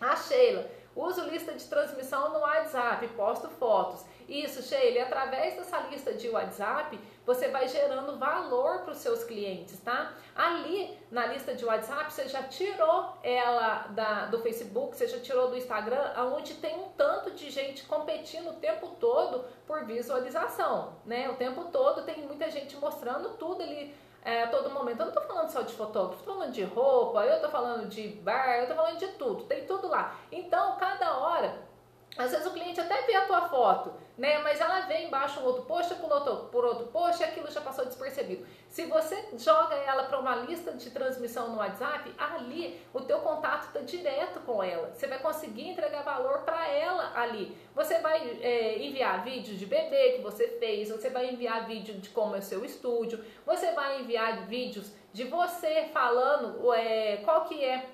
A 0.00 0.16
Sheila, 0.16 0.68
uso 0.98 1.22
lista 1.22 1.52
de 1.52 1.64
transmissão 1.64 2.32
no 2.32 2.40
WhatsApp, 2.40 3.06
posto 3.08 3.48
fotos. 3.48 4.04
Isso, 4.28 4.62
Sheila, 4.62 5.04
através 5.04 5.54
dessa 5.54 5.78
lista 5.82 6.12
de 6.12 6.28
WhatsApp, 6.28 6.98
você 7.24 7.48
vai 7.48 7.66
gerando 7.68 8.18
valor 8.18 8.80
para 8.80 8.92
os 8.92 8.98
seus 8.98 9.24
clientes, 9.24 9.78
tá? 9.80 10.12
Ali 10.34 10.98
na 11.10 11.26
lista 11.26 11.54
de 11.54 11.64
WhatsApp, 11.64 12.12
você 12.12 12.28
já 12.28 12.42
tirou 12.42 13.16
ela 13.22 13.86
da, 13.88 14.26
do 14.26 14.38
Facebook, 14.40 14.96
você 14.96 15.06
já 15.06 15.20
tirou 15.20 15.48
do 15.48 15.56
Instagram, 15.56 16.12
onde 16.34 16.54
tem 16.54 16.76
um 16.76 16.88
tanto 16.90 17.30
de 17.30 17.48
gente 17.48 17.84
competindo 17.84 18.50
o 18.50 18.54
tempo 18.54 18.88
todo 19.00 19.44
por 19.66 19.84
visualização, 19.84 20.94
né? 21.06 21.30
O 21.30 21.36
tempo 21.36 21.64
todo 21.66 22.02
tem 22.02 22.26
muita 22.26 22.50
gente 22.50 22.76
mostrando 22.76 23.30
tudo 23.38 23.62
ali 23.62 23.94
é, 24.28 24.42
a 24.42 24.46
todo 24.48 24.70
momento. 24.70 25.00
Eu 25.00 25.06
não 25.06 25.12
tô 25.12 25.22
falando 25.22 25.48
só 25.48 25.62
de 25.62 25.72
fotógrafo, 25.72 26.22
tô 26.22 26.34
falando 26.34 26.52
de 26.52 26.62
roupa, 26.62 27.24
eu 27.24 27.40
tô 27.40 27.48
falando 27.48 27.88
de 27.88 28.08
bar, 28.08 28.58
eu 28.58 28.68
tô 28.68 28.74
falando 28.74 28.98
de 28.98 29.08
tudo, 29.08 29.44
tem 29.44 29.64
tudo 29.64 29.88
lá. 29.88 30.14
Então, 30.30 30.76
cada 30.76 31.16
hora 31.18 31.66
às 32.16 32.32
vezes 32.32 32.46
o 32.46 32.50
cliente 32.50 32.80
até 32.80 33.02
vê 33.02 33.14
a 33.14 33.26
tua 33.26 33.48
foto, 33.48 33.92
né? 34.16 34.38
Mas 34.38 34.60
ela 34.60 34.80
vê 34.80 35.04
embaixo 35.04 35.40
um 35.40 35.44
outro 35.44 35.62
post, 35.62 35.94
por 35.94 36.10
outro, 36.10 36.36
por 36.50 36.64
outro 36.64 36.86
post, 36.88 37.22
e 37.22 37.24
aquilo 37.24 37.50
já 37.50 37.60
passou 37.60 37.84
despercebido. 37.86 38.44
Se 38.78 38.86
você 38.86 39.30
joga 39.36 39.74
ela 39.74 40.04
para 40.04 40.20
uma 40.20 40.36
lista 40.36 40.70
de 40.70 40.90
transmissão 40.90 41.48
no 41.48 41.58
WhatsApp, 41.58 42.14
ali 42.16 42.80
o 42.94 43.00
teu 43.00 43.18
contato 43.18 43.64
está 43.64 43.80
direto 43.80 44.38
com 44.46 44.62
ela. 44.62 44.92
Você 44.94 45.08
vai 45.08 45.18
conseguir 45.18 45.70
entregar 45.70 46.02
valor 46.02 46.42
para 46.42 46.68
ela 46.68 47.10
ali. 47.16 47.58
Você 47.74 47.98
vai 47.98 48.38
é, 48.40 48.78
enviar 48.78 49.24
vídeo 49.24 49.56
de 49.56 49.66
bebê 49.66 50.12
que 50.12 50.22
você 50.22 50.46
fez, 50.60 50.90
você 50.90 51.10
vai 51.10 51.28
enviar 51.28 51.66
vídeo 51.66 51.96
de 51.96 52.08
como 52.10 52.36
é 52.36 52.38
o 52.38 52.42
seu 52.42 52.64
estúdio, 52.64 53.24
você 53.44 53.72
vai 53.72 54.00
enviar 54.00 54.46
vídeos 54.46 54.92
de 55.12 55.24
você 55.24 55.90
falando 55.92 56.72
é, 56.72 57.16
qual 57.24 57.46
que 57.46 57.64
é, 57.64 57.84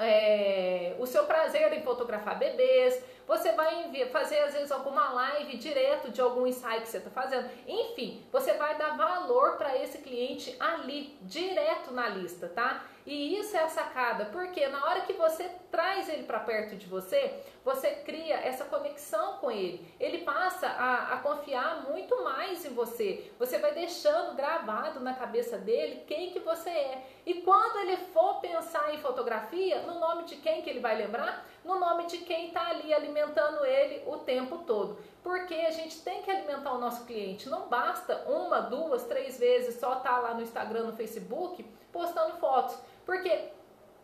é 0.00 0.96
o 0.98 1.06
seu 1.06 1.26
prazer 1.26 1.72
em 1.74 1.82
fotografar 1.84 2.36
bebês, 2.40 3.00
você 3.26 3.52
vai 3.52 3.84
enviar, 3.84 4.08
fazer 4.08 4.40
às 4.40 4.54
vezes 4.54 4.72
alguma 4.72 5.12
live 5.12 5.56
direto 5.56 6.10
de 6.10 6.20
algum 6.20 6.46
insight 6.46 6.82
que 6.82 6.88
você 6.88 6.98
está 6.98 7.10
fazendo. 7.10 7.48
Enfim, 7.66 8.24
você 8.30 8.54
vai 8.54 8.76
dar 8.76 8.96
valor 8.96 9.56
para 9.56 9.76
esse 9.76 9.98
cliente 9.98 10.54
ali, 10.58 11.16
direto 11.22 11.92
na 11.92 12.08
lista, 12.08 12.48
tá? 12.48 12.84
E 13.04 13.36
isso 13.38 13.56
é 13.56 13.64
a 13.64 13.68
sacada, 13.68 14.26
porque 14.26 14.66
na 14.68 14.84
hora 14.84 15.00
que 15.00 15.12
você 15.12 15.50
traz 15.70 16.08
ele 16.08 16.22
para 16.22 16.38
perto 16.38 16.76
de 16.76 16.86
você, 16.86 17.42
você 17.64 17.90
cria 17.90 18.36
essa 18.36 18.64
conexão 18.64 19.38
com 19.38 19.50
ele. 19.50 19.84
Ele 19.98 20.18
passa 20.18 20.68
a, 20.68 21.14
a, 21.14 21.16
confiar 21.18 21.82
muito 21.88 22.22
mais 22.22 22.64
em 22.64 22.74
você. 22.74 23.32
Você 23.38 23.58
vai 23.58 23.72
deixando 23.72 24.36
gravado 24.36 25.00
na 25.00 25.14
cabeça 25.14 25.58
dele 25.58 26.04
quem 26.06 26.30
que 26.30 26.38
você 26.38 26.70
é. 26.70 27.02
E 27.26 27.34
quando 27.42 27.80
ele 27.80 27.96
for 27.96 28.40
pensar 28.40 28.94
em 28.94 28.98
fotografia, 28.98 29.82
no 29.82 29.98
nome 29.98 30.24
de 30.24 30.36
quem 30.36 30.62
que 30.62 30.70
ele 30.70 30.80
vai 30.80 30.96
lembrar? 30.96 31.44
No 31.64 31.78
nome 31.78 32.06
de 32.06 32.18
quem 32.18 32.48
está 32.48 32.68
ali 32.68 32.92
alimentando 32.92 33.64
ele 33.64 34.02
o 34.06 34.18
tempo 34.18 34.58
todo. 34.58 34.98
Porque 35.22 35.54
a 35.54 35.70
gente 35.70 36.02
tem 36.02 36.22
que 36.22 36.30
alimentar 36.30 36.72
o 36.72 36.78
nosso 36.78 37.04
cliente. 37.04 37.48
Não 37.48 37.68
basta 37.68 38.24
uma, 38.28 38.60
duas, 38.60 39.04
três 39.04 39.38
vezes 39.38 39.78
só 39.78 39.98
estar 39.98 40.14
tá 40.14 40.18
lá 40.18 40.34
no 40.34 40.42
Instagram, 40.42 40.84
no 40.84 40.96
Facebook, 40.96 41.64
postando 41.92 42.36
fotos. 42.38 42.76
Porque 43.04 43.52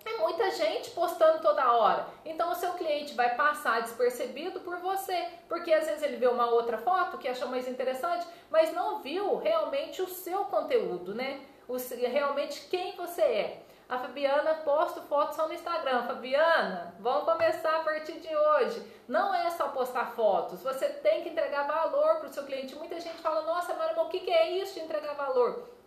é 0.05 0.17
muita 0.19 0.51
gente 0.51 0.91
postando 0.91 1.41
toda 1.41 1.73
hora. 1.73 2.07
Então 2.25 2.51
o 2.51 2.55
seu 2.55 2.73
cliente 2.75 3.15
vai 3.15 3.35
passar 3.35 3.83
despercebido 3.83 4.61
por 4.61 4.79
você, 4.79 5.29
porque 5.49 5.73
às 5.73 5.87
vezes 5.87 6.03
ele 6.03 6.17
vê 6.17 6.27
uma 6.27 6.47
outra 6.47 6.79
foto 6.79 7.19
que 7.19 7.29
achou 7.29 7.49
mais 7.49 7.69
interessante, 7.69 8.27
mas 8.51 8.73
não 8.73 9.01
viu 9.01 9.37
realmente 9.37 10.01
o 10.01 10.09
seu 10.09 10.45
conteúdo, 10.47 11.15
né? 11.15 11.41
O, 11.69 11.77
realmente 12.07 12.67
quem 12.69 12.97
você 12.97 13.23
é. 13.23 13.63
A 13.89 13.99
Fabiana 13.99 14.55
posta 14.57 15.01
fotos 15.03 15.37
só 15.37 15.49
no 15.49 15.55
Instagram. 15.55 16.03
Fabiana, 16.03 16.95
vamos 17.01 17.25
começar 17.25 17.77
a 17.77 17.85
partir 17.85 18.21
de 18.21 18.37
hoje. 18.37 18.83
Não 19.09 19.35
é 19.35 19.51
só 19.51 19.69
postar 19.69 20.13
fotos, 20.13 20.63
você 20.63 20.89
tem 20.89 21.23
que 21.23 21.31
entregar 21.31 21.67
valor 21.67 22.17
para 22.17 22.29
o 22.29 22.33
seu 22.33 22.45
cliente. 22.45 22.75
Muita 22.75 23.01
gente 23.01 23.17
fala, 23.19 23.43
nossa, 23.43 23.73
Mara, 23.75 24.01
o 24.01 24.09
que 24.09 24.31
é 24.31 24.51
isso 24.51 24.75
de 24.75 24.81
entregar 24.81 25.15
valor? 25.15 25.78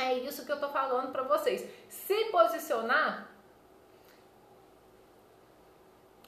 É 0.00 0.14
isso 0.14 0.46
que 0.46 0.52
eu 0.52 0.58
tô 0.58 0.68
falando 0.68 1.12
para 1.12 1.22
vocês. 1.22 1.68
Se 1.88 2.24
posicionar. 2.26 3.28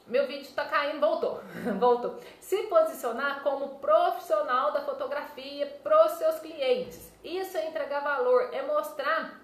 Meu 0.05 0.27
vídeo 0.27 0.43
está 0.43 0.65
caindo, 0.65 0.99
voltou. 0.99 1.41
voltou. 1.79 2.19
Se 2.39 2.63
posicionar 2.63 3.41
como 3.41 3.79
profissional 3.79 4.71
da 4.71 4.81
fotografia 4.81 5.65
para 5.81 6.09
seus 6.09 6.39
clientes. 6.39 7.11
Isso 7.23 7.57
é 7.57 7.67
entregar 7.67 8.01
valor, 8.01 8.53
é 8.53 8.61
mostrar 8.61 9.41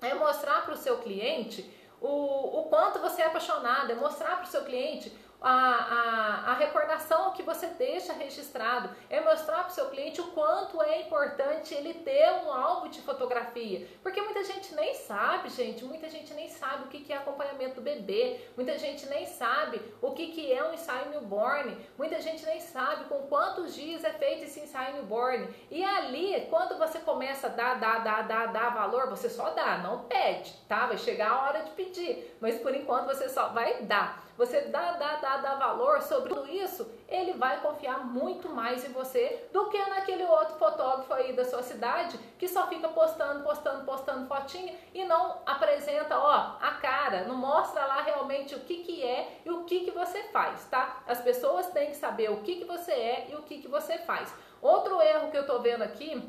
é 0.00 0.14
mostrar 0.14 0.64
para 0.64 0.74
o 0.74 0.76
seu 0.76 0.98
cliente 0.98 1.68
o, 2.00 2.60
o 2.60 2.64
quanto 2.68 3.00
você 3.00 3.22
é 3.22 3.26
apaixonado, 3.26 3.90
é 3.90 3.94
mostrar 3.94 4.36
para 4.36 4.44
o 4.44 4.48
seu 4.48 4.64
cliente 4.64 5.12
a, 5.40 5.50
a, 5.50 6.50
a, 6.50 6.54
recordação 6.54 7.32
que 7.32 7.42
você 7.42 7.68
deixa 7.68 8.12
registrado, 8.12 8.90
é 9.08 9.20
mostrar 9.20 9.58
para 9.58 9.68
o 9.68 9.70
seu 9.70 9.88
cliente 9.88 10.20
o 10.20 10.28
quanto 10.28 10.82
é 10.82 11.02
importante 11.02 11.74
ele 11.74 11.94
ter 11.94 12.28
um 12.44 12.52
álbum 12.52 12.88
de 12.88 13.00
fotografia. 13.00 13.86
Porque 14.02 14.20
muita 14.20 14.42
gente 14.42 14.74
nem 14.74 14.94
sabe, 14.94 15.48
gente, 15.50 15.84
muita 15.84 16.08
gente 16.08 16.34
nem 16.34 16.48
sabe 16.48 16.84
o 16.84 16.88
que, 16.88 17.00
que 17.00 17.12
é 17.12 17.16
acompanhamento 17.16 17.76
do 17.76 17.80
bebê, 17.80 18.40
muita 18.56 18.76
gente 18.78 19.06
nem 19.06 19.26
sabe 19.26 19.80
o 20.02 20.10
que, 20.10 20.28
que 20.32 20.52
é 20.52 20.62
um 20.64 20.74
ensaio 20.74 21.10
newborn, 21.10 21.76
muita 21.96 22.20
gente 22.20 22.44
nem 22.44 22.60
sabe 22.60 23.04
com 23.04 23.22
quantos 23.28 23.74
dias 23.74 24.02
é 24.02 24.10
feito 24.10 24.44
esse 24.44 24.60
ensaio 24.60 24.94
newborn. 24.94 25.48
E 25.70 25.84
ali, 25.84 26.46
quando 26.50 26.76
você 26.78 26.98
começa 26.98 27.46
a 27.46 27.50
dar, 27.50 27.74
dar, 27.78 28.02
dar, 28.02 28.26
dar, 28.26 28.46
dar 28.52 28.74
valor, 28.74 29.08
você 29.08 29.30
só 29.30 29.50
dá, 29.50 29.78
não 29.78 30.00
pede, 30.04 30.52
tá? 30.68 30.86
Vai 30.86 30.98
chegar 30.98 31.30
a 31.30 31.42
hora 31.46 31.62
de 31.62 31.70
pedir, 31.70 32.36
mas 32.40 32.58
por 32.58 32.74
enquanto 32.74 33.06
você 33.06 33.28
só 33.28 33.48
vai 33.50 33.82
dar. 33.82 34.26
Você 34.38 34.60
dá, 34.62 34.92
dá, 34.92 35.16
dá 35.16 35.27
a 35.34 35.36
dar 35.38 35.54
valor 35.56 36.00
sobre 36.02 36.28
tudo 36.28 36.48
isso, 36.48 36.90
ele 37.08 37.32
vai 37.34 37.60
confiar 37.60 38.04
muito 38.04 38.48
mais 38.48 38.84
em 38.84 38.92
você 38.92 39.48
do 39.52 39.68
que 39.68 39.78
naquele 39.78 40.24
outro 40.24 40.56
fotógrafo 40.56 41.12
aí 41.12 41.32
da 41.32 41.44
sua 41.44 41.62
cidade 41.62 42.18
que 42.38 42.48
só 42.48 42.66
fica 42.66 42.88
postando, 42.88 43.42
postando, 43.42 43.84
postando 43.84 44.26
fotinha 44.26 44.74
e 44.94 45.04
não 45.04 45.38
apresenta, 45.46 46.18
ó, 46.18 46.56
a 46.60 46.72
cara, 46.80 47.24
não 47.24 47.36
mostra 47.36 47.84
lá 47.86 48.02
realmente 48.02 48.54
o 48.54 48.60
que 48.60 48.78
que 48.78 49.04
é 49.04 49.40
e 49.44 49.50
o 49.50 49.64
que 49.64 49.80
que 49.80 49.90
você 49.90 50.24
faz, 50.24 50.64
tá? 50.66 51.02
As 51.06 51.20
pessoas 51.20 51.68
têm 51.68 51.90
que 51.90 51.96
saber 51.96 52.30
o 52.30 52.42
que 52.42 52.56
que 52.56 52.64
você 52.64 52.92
é 52.92 53.28
e 53.30 53.34
o 53.34 53.42
que 53.42 53.58
que 53.58 53.68
você 53.68 53.98
faz. 53.98 54.32
Outro 54.60 55.00
erro 55.00 55.30
que 55.30 55.38
eu 55.38 55.46
tô 55.46 55.60
vendo 55.60 55.82
aqui 55.82 56.20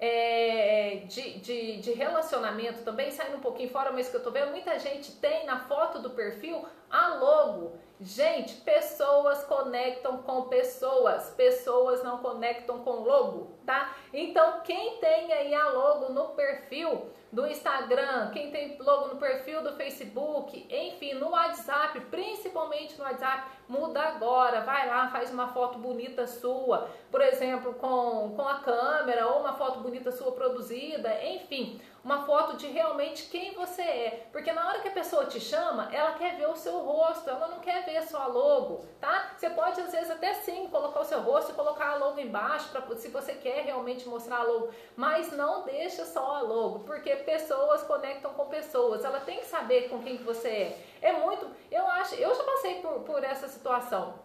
é, 0.00 1.02
de, 1.06 1.40
de, 1.40 1.76
de, 1.78 1.92
relacionamento 1.92 2.82
também, 2.84 3.10
saindo 3.10 3.36
um 3.36 3.40
pouquinho 3.40 3.68
fora, 3.68 3.90
mas 3.90 4.08
que 4.08 4.16
eu 4.16 4.22
tô 4.22 4.30
vendo, 4.30 4.50
muita 4.50 4.78
gente 4.78 5.12
tem 5.16 5.44
na 5.44 5.58
foto 5.60 5.98
do 5.98 6.10
perfil 6.10 6.64
a 6.90 7.14
logo. 7.14 7.78
Gente, 8.00 8.54
pessoas 8.60 9.42
conectam 9.44 10.18
com 10.18 10.42
pessoas, 10.42 11.30
pessoas 11.30 12.02
não 12.04 12.18
conectam 12.18 12.78
com 12.84 13.00
logo, 13.00 13.58
tá? 13.66 13.92
Então, 14.12 14.60
quem 14.60 14.98
tem 14.98 15.32
aí 15.32 15.52
a 15.52 15.70
logo 15.70 16.12
no 16.12 16.28
perfil 16.28 17.10
do 17.32 17.44
Instagram, 17.44 18.30
quem 18.30 18.52
tem 18.52 18.78
logo 18.80 19.08
no 19.08 19.16
perfil 19.16 19.62
do 19.64 19.74
Facebook, 19.74 20.66
enfim, 20.70 21.14
no 21.14 21.30
WhatsApp, 21.30 22.00
principalmente 22.02 22.96
no 22.96 23.04
WhatsApp, 23.04 23.50
muda 23.68 24.00
agora, 24.00 24.62
vai 24.62 24.88
lá, 24.88 25.08
faz 25.08 25.30
uma 25.30 25.48
foto 25.48 25.78
bonita 25.78 26.26
sua, 26.26 26.88
por 27.10 27.20
exemplo, 27.20 27.74
com, 27.74 28.32
com 28.34 28.48
a 28.48 28.60
câmera, 28.60 29.26
ou 29.28 29.40
uma 29.40 29.52
foto 29.52 29.80
bonita 29.80 30.10
sua 30.10 30.32
produzida, 30.32 31.22
enfim, 31.24 31.80
uma 32.02 32.24
foto 32.24 32.56
de 32.56 32.66
realmente 32.68 33.28
quem 33.28 33.52
você 33.52 33.82
é. 33.82 34.26
Porque 34.32 34.50
na 34.52 34.66
hora 34.66 34.80
que 34.80 34.88
a 34.88 34.92
pessoa 34.92 35.26
te 35.26 35.38
chama, 35.38 35.90
ela 35.92 36.12
quer 36.12 36.36
ver 36.36 36.48
o 36.48 36.56
seu 36.56 36.78
rosto, 36.78 37.28
ela 37.28 37.48
não 37.48 37.60
quer 37.60 37.84
ver 37.84 38.02
só 38.02 38.22
a 38.22 38.26
logo, 38.26 38.84
tá? 39.00 39.32
Você 39.36 39.50
pode 39.50 39.80
às 39.80 39.92
vezes 39.92 40.10
até 40.10 40.34
sim 40.34 40.68
colocar 40.68 41.00
o 41.00 41.04
seu 41.04 41.20
rosto 41.20 41.52
e 41.52 41.54
colocar 41.54 41.90
a 41.90 41.96
logo 41.96 42.18
embaixo, 42.18 42.70
pra, 42.70 42.82
se 42.96 43.08
você 43.08 43.34
quer 43.34 43.64
realmente 43.64 44.08
mostrar 44.08 44.38
a 44.38 44.42
logo, 44.42 44.70
mas 44.96 45.32
não 45.32 45.64
deixa 45.64 46.06
só 46.06 46.36
a 46.36 46.40
logo, 46.40 46.80
porque 46.80 47.14
pessoas 47.16 47.82
conectam 47.82 48.32
com 48.32 48.46
pessoas, 48.46 49.04
ela 49.04 49.20
tem 49.20 49.40
que 49.40 49.46
saber 49.46 49.88
com 49.88 49.98
quem 50.00 50.16
que 50.16 50.24
você 50.24 50.48
é. 50.48 50.78
É 51.00 51.12
muito, 51.12 51.48
eu 51.70 51.86
acho, 51.86 52.14
eu 52.14 52.34
já 52.34 52.42
passei 52.42 52.80
por, 52.80 53.00
por 53.00 53.22
essa 53.22 53.48
situação. 53.48 54.18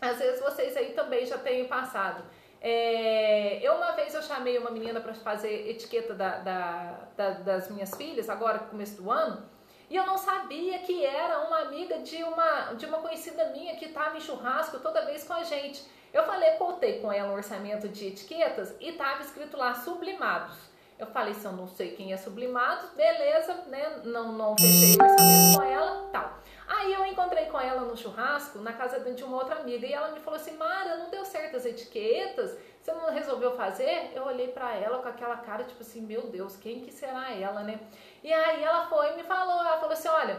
Às 0.00 0.18
vezes 0.18 0.40
vocês 0.40 0.76
aí 0.76 0.92
também 0.92 1.24
já 1.24 1.38
têm 1.38 1.66
passado. 1.66 2.24
É, 2.60 3.58
eu 3.62 3.74
uma 3.74 3.92
vez 3.92 4.14
eu 4.14 4.22
chamei 4.22 4.56
uma 4.56 4.70
menina 4.70 5.00
para 5.00 5.12
fazer 5.14 5.68
etiqueta 5.68 6.14
da, 6.14 6.38
da, 6.38 7.08
da, 7.16 7.30
das 7.30 7.70
minhas 7.70 7.94
filhas, 7.94 8.30
agora 8.30 8.58
começo 8.58 9.02
do 9.02 9.10
ano, 9.10 9.46
e 9.90 9.96
eu 9.96 10.06
não 10.06 10.16
sabia 10.16 10.78
que 10.78 11.04
era 11.04 11.40
uma 11.40 11.60
amiga 11.60 11.98
de 11.98 12.22
uma, 12.24 12.72
de 12.72 12.86
uma 12.86 12.98
conhecida 12.98 13.50
minha 13.50 13.76
que 13.76 13.84
estava 13.84 14.16
em 14.16 14.20
churrasco 14.20 14.78
toda 14.78 15.04
vez 15.04 15.24
com 15.24 15.34
a 15.34 15.42
gente. 15.42 15.84
Eu 16.12 16.24
falei, 16.24 16.52
contei 16.52 17.00
com 17.00 17.12
ela 17.12 17.30
um 17.30 17.34
orçamento 17.34 17.88
de 17.88 18.06
etiquetas 18.06 18.74
e 18.80 18.90
estava 18.90 19.20
escrito 19.22 19.56
lá 19.56 19.74
sublimados. 19.74 20.56
Eu 20.98 21.06
falei, 21.08 21.34
se 21.34 21.44
eu 21.44 21.52
não 21.52 21.66
sei 21.66 21.96
quem 21.96 22.12
é 22.12 22.16
sublimados, 22.16 22.90
beleza, 22.90 23.54
né? 23.66 24.00
Não, 24.04 24.32
não 24.32 24.56
fechei 24.56 24.96
o 24.96 25.02
orçamento 25.02 25.56
com 25.56 25.62
ela, 25.62 26.08
tal. 26.12 26.38
Aí 26.66 26.92
eu 26.92 27.04
encontrei 27.04 27.46
com 27.46 27.60
ela 27.60 27.82
no 27.82 27.96
churrasco, 27.96 28.58
na 28.60 28.72
casa 28.72 29.00
de 29.00 29.24
uma 29.24 29.36
outra 29.36 29.56
amiga, 29.56 29.86
e 29.86 29.92
ela 29.92 30.12
me 30.12 30.20
falou 30.20 30.38
assim: 30.38 30.56
Mara, 30.56 30.96
não 30.96 31.10
deu 31.10 31.24
certo 31.24 31.56
as 31.56 31.66
etiquetas? 31.66 32.56
Você 32.80 32.92
não 32.92 33.10
resolveu 33.10 33.52
fazer? 33.56 34.12
Eu 34.14 34.24
olhei 34.24 34.48
para 34.48 34.74
ela 34.74 34.98
com 34.98 35.08
aquela 35.08 35.36
cara, 35.38 35.64
tipo 35.64 35.82
assim: 35.82 36.00
Meu 36.00 36.28
Deus, 36.28 36.56
quem 36.56 36.80
que 36.80 36.92
será 36.92 37.32
ela, 37.32 37.62
né? 37.62 37.80
E 38.22 38.32
aí 38.32 38.62
ela 38.62 38.86
foi 38.86 39.12
e 39.12 39.16
me 39.16 39.24
falou: 39.24 39.60
Ela 39.60 39.78
falou 39.78 39.92
assim: 39.92 40.08
Olha, 40.08 40.38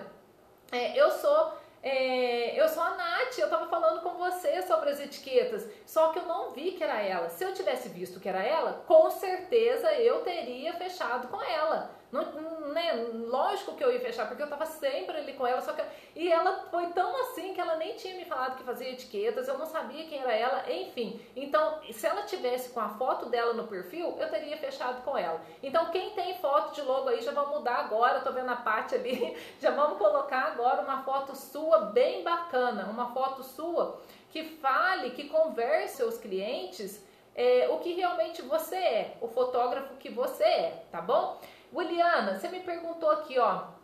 é, 0.72 1.00
eu 1.00 1.12
sou 1.12 1.54
é, 1.88 2.60
eu 2.60 2.68
sou 2.68 2.82
a 2.82 2.96
Nath, 2.96 3.38
eu 3.38 3.48
tava 3.48 3.68
falando 3.68 4.01
com 4.01 4.18
você 4.18 4.63
sobre 4.63 4.89
as 4.89 5.00
etiquetas, 5.00 5.70
só 5.86 6.10
que 6.10 6.18
eu 6.18 6.25
não 6.25 6.51
vi 6.51 6.72
que 6.72 6.84
era 6.84 7.00
ela. 7.00 7.30
Se 7.30 7.44
eu 7.44 7.54
tivesse 7.54 7.89
visto 7.89 8.20
que 8.20 8.27
era 8.27 8.44
ela, 8.44 8.84
com 8.88 9.12
certeza 9.12 9.94
eu 9.94 10.22
teria 10.24 10.74
fechado 10.74 11.27
com 11.27 11.39
ela. 11.44 11.95
Não, 12.12 12.72
né, 12.72 12.94
lógico 13.28 13.76
que 13.76 13.84
eu 13.84 13.92
ia 13.92 14.00
fechar, 14.00 14.28
porque 14.28 14.42
eu 14.42 14.50
tava 14.50 14.66
sempre 14.66 15.18
ali 15.18 15.34
com 15.34 15.46
ela, 15.46 15.62
só 15.62 15.74
que. 15.74 15.84
E 16.16 16.32
ela 16.32 16.66
foi 16.72 16.88
tão 16.88 17.16
assim 17.22 17.53
que 17.53 17.60
ela 17.60 17.75
nem 17.75 17.96
tinha 17.96 18.16
me 18.16 18.25
falado 18.25 18.58
que 18.58 18.64
fazia 18.64 18.92
etiquetas, 18.92 19.48
eu 19.48 19.58
não 19.58 19.66
sabia 19.66 20.06
quem 20.06 20.22
era 20.22 20.34
ela, 20.34 20.72
enfim. 20.72 21.20
Então, 21.36 21.82
se 21.92 22.06
ela 22.06 22.24
tivesse 22.24 22.70
com 22.70 22.79
a 22.79 22.90
foto 22.90 23.27
dela 23.27 23.53
no 23.53 23.68
perfil, 23.68 24.16
eu 24.18 24.29
teria 24.29 24.58
fechado 24.58 25.03
com 25.03 25.18
ela. 25.18 25.42
Então, 25.62 25.92
quem 25.92 26.12
tem 26.12 26.38
foto 26.38 26.74
de 26.74 26.82
logo 26.82 27.10
aí, 27.10 27.22
já 27.22 27.32
vamos 27.32 27.58
mudar 27.58 27.75
agora, 27.75 28.22
tô 28.22 28.32
vendo 28.32 28.50
a 28.50 28.56
parte 28.56 28.96
ali, 28.96 29.36
já 29.60 29.72
vamos 29.72 29.98
colocar 29.98 30.46
agora 30.46 30.82
uma 30.82 31.03
foto 31.03 31.36
sua 31.36 31.79
bem 31.79 32.24
bacana, 32.24 32.86
uma 32.86 33.14
foto 33.14 33.44
sua 33.44 34.00
que 34.29 34.44
fale, 34.44 35.12
que 35.12 35.29
converse 35.29 36.03
os 36.03 36.18
clientes 36.18 37.03
é, 37.36 37.68
o 37.70 37.79
que 37.79 37.94
realmente 37.94 38.42
você 38.42 38.75
é, 38.75 39.18
o 39.20 39.27
fotógrafo 39.27 39.96
que 39.96 40.10
você 40.10 40.44
é, 40.44 40.84
tá 40.90 41.01
bom? 41.01 41.38
Williana, 41.74 42.38
você 42.38 42.48
me 42.48 42.60
perguntou 42.62 43.10
aqui, 43.12 43.38
ó. 43.40 43.75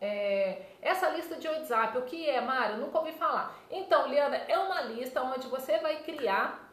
É, 0.00 0.62
essa 0.80 1.08
lista 1.10 1.36
de 1.36 1.48
WhatsApp, 1.48 1.98
o 1.98 2.02
que 2.02 2.28
é, 2.28 2.40
Mara? 2.40 2.76
Nunca 2.76 2.98
ouvi 2.98 3.12
falar. 3.12 3.56
Então, 3.70 4.06
Liana, 4.08 4.36
é 4.36 4.56
uma 4.58 4.82
lista 4.82 5.22
onde 5.22 5.48
você 5.48 5.78
vai 5.78 6.02
criar 6.02 6.68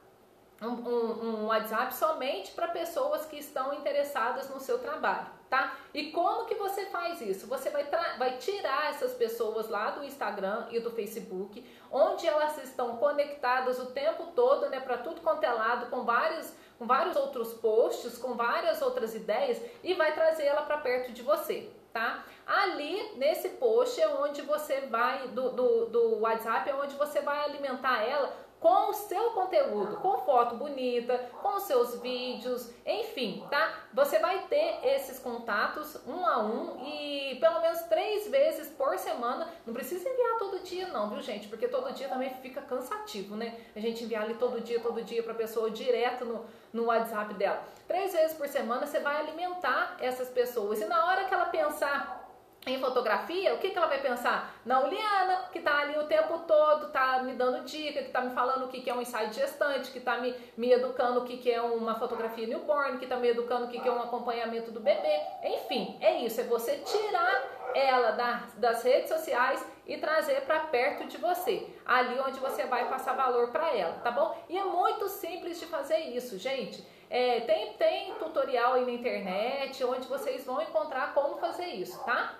um, 0.62 0.68
um, 0.68 1.26
um 1.26 1.46
WhatsApp 1.48 1.94
somente 1.94 2.52
para 2.52 2.68
pessoas 2.70 3.26
que 3.26 3.38
estão 3.38 3.74
interessadas 3.74 4.50
no 4.50 4.60
seu 4.60 4.80
trabalho, 4.80 5.28
tá? 5.50 5.76
E 5.94 6.12
como 6.12 6.46
que 6.46 6.56
você 6.56 6.86
faz 6.86 7.20
isso? 7.22 7.48
Você 7.48 7.70
vai, 7.70 7.84
vai 8.18 8.38
tirar 8.38 8.90
essas 8.90 9.14
pessoas 9.14 9.68
lá 9.68 9.92
do 9.92 10.04
Instagram 10.04 10.68
e 10.72 10.80
do 10.80 10.92
Facebook, 10.92 11.66
onde 11.92 12.26
elas 12.26 12.58
estão 12.64 12.98
conectadas 12.98 13.80
o 13.80 13.88
tempo 13.88 14.28
todo, 14.28 14.70
né, 14.70 14.80
para 14.80 14.98
tudo 15.00 15.22
quanto 15.22 15.44
é 15.44 15.52
lado, 15.52 15.90
com 15.90 16.04
vários 16.04 16.54
com 16.78 16.86
vários 16.86 17.16
outros 17.16 17.54
posts, 17.54 18.18
com 18.18 18.34
várias 18.34 18.82
outras 18.82 19.16
ideias 19.16 19.62
e 19.84 19.94
vai 19.94 20.14
trazer 20.14 20.46
ela 20.46 20.64
para 20.64 20.78
perto 20.78 21.12
de 21.12 21.22
você, 21.22 21.70
tá? 21.94 22.26
Ali 22.46 23.14
nesse 23.16 23.50
post 23.50 24.00
é 24.00 24.08
onde 24.08 24.42
você 24.42 24.82
vai, 24.82 25.28
do, 25.30 25.52
do, 25.52 25.86
do 25.86 26.20
WhatsApp, 26.20 26.70
é 26.70 26.76
onde 26.76 26.96
você 26.96 27.22
vai 27.22 27.44
alimentar 27.44 28.04
ela 28.04 28.45
com 28.60 28.90
o 28.90 28.94
seu 28.94 29.32
conteúdo, 29.32 29.98
com 29.98 30.18
foto 30.20 30.56
bonita, 30.56 31.18
com 31.42 31.56
os 31.56 31.64
seus 31.64 32.00
vídeos, 32.02 32.72
enfim, 32.86 33.46
tá? 33.50 33.84
Você 33.94 34.20
vai 34.20 34.48
ter 34.48 34.80
esses 34.84 35.20
contatos 35.20 35.96
um 36.08 36.26
a 36.26 36.40
um 36.40 36.84
e 36.84 37.38
pelo 37.40 37.62
menos 37.62 37.82
três 37.84 38.28
vezes 38.28 38.70
por 38.70 38.98
semana. 38.98 39.48
Não 39.66 39.74
precisa 39.74 40.10
enviar 40.10 40.38
todo 40.40 40.64
dia, 40.64 40.88
não, 40.88 41.10
viu, 41.10 41.22
gente? 41.22 41.48
Porque 41.48 41.68
todo 41.68 41.94
dia 41.94 42.10
também 42.10 42.30
fica 42.42 42.62
cansativo, 42.62 43.36
né? 43.36 43.60
A 43.76 43.80
gente 43.80 44.04
enviar 44.04 44.24
ali 44.24 44.34
todo 44.36 44.62
dia, 44.62 44.80
todo 44.80 45.04
dia 45.04 45.22
para 45.22 45.34
a 45.34 45.36
pessoa 45.36 45.70
direto 45.70 46.26
no, 46.26 46.46
no 46.74 46.86
WhatsApp 46.86 47.34
dela. 47.36 47.64
Três 47.88 48.14
vezes 48.14 48.36
por 48.36 48.48
semana 48.48 48.88
você 48.88 49.00
vai 49.00 49.18
alimentar 49.18 49.98
essas 50.00 50.30
pessoas 50.30 50.82
e 50.82 50.86
na 50.86 51.06
hora 51.06 51.26
que 51.26 51.34
ela 51.34 51.46
pensar 51.46 52.25
em 52.66 52.80
fotografia, 52.80 53.54
o 53.54 53.60
que, 53.60 53.70
que 53.70 53.78
ela 53.78 53.88
vai 53.88 54.02
pensar? 54.02 54.56
Na 54.66 54.80
Uliana, 54.80 55.50
que 55.52 55.60
está 55.60 55.82
ali 55.82 55.98
o 55.98 56.06
tempo 56.06 56.40
todo, 56.40 56.88
está 56.88 57.22
me 57.22 57.34
dando 57.34 57.64
dica, 57.64 58.00
que 58.00 58.08
está 58.08 58.22
me 58.22 58.34
falando 58.34 58.66
o 58.66 58.68
que, 58.68 58.82
que 58.82 58.90
é 58.90 58.94
um 58.94 59.02
ensaio 59.02 59.32
gestante, 59.32 59.92
que 59.92 60.00
está 60.00 60.18
me, 60.18 60.36
me 60.58 60.72
educando 60.72 61.20
o 61.20 61.26
que, 61.26 61.38
que 61.38 61.52
é 61.52 61.62
uma 61.62 61.96
fotografia 61.96 62.48
newborn, 62.48 62.98
que 62.98 63.06
está 63.06 63.18
me 63.18 63.28
educando 63.28 63.66
o 63.66 63.70
que, 63.70 63.80
que 63.80 63.88
é 63.88 63.92
um 63.92 64.02
acompanhamento 64.02 64.72
do 64.72 64.80
bebê. 64.80 65.22
Enfim, 65.44 65.98
é 66.02 66.22
isso, 66.22 66.42
é 66.42 66.44
você 66.46 66.78
tirar 66.78 67.44
ela 67.76 68.12
da, 68.12 68.44
das 68.58 68.84
redes 68.84 69.10
sociais 69.10 69.64
e 69.86 69.98
trazer 69.98 70.42
para 70.42 70.62
perto 70.62 71.08
de 71.08 71.18
você, 71.18 71.68
ali 71.86 72.20
onde 72.20 72.40
você 72.40 72.66
vai 72.66 72.90
passar 72.90 73.14
valor 73.14 73.52
para 73.52 73.76
ela, 73.76 73.94
tá 74.00 74.10
bom? 74.10 74.36
E 74.50 74.58
é 74.58 74.64
muito 74.64 75.08
simples 75.10 75.60
de 75.60 75.68
fazer 75.68 76.00
isso, 76.00 76.40
gente. 76.40 76.84
É, 77.10 77.42
tem, 77.42 77.74
tem 77.74 78.16
tutorial 78.16 78.74
aí 78.74 78.86
na 78.86 78.92
internet 78.92 79.84
onde 79.84 80.08
vocês 80.08 80.44
vão 80.44 80.60
encontrar 80.62 81.14
como 81.14 81.38
fazer 81.38 81.68
isso, 81.68 82.04
tá? 82.04 82.34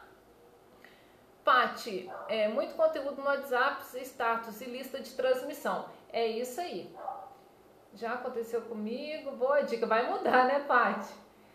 Pati, 1.46 2.12
é, 2.28 2.48
muito 2.48 2.74
conteúdo 2.74 3.22
no 3.22 3.28
WhatsApp, 3.28 3.84
status 4.02 4.62
e 4.62 4.66
lista 4.66 5.00
de 5.00 5.12
transmissão. 5.12 5.86
É 6.12 6.26
isso 6.26 6.60
aí. 6.60 6.92
Já 7.94 8.14
aconteceu 8.14 8.64
comigo. 8.64 9.30
Boa 9.34 9.62
dica. 9.62 9.86
Vai 9.86 10.10
mudar, 10.10 10.48
né, 10.48 10.62
Pati? 10.62 11.14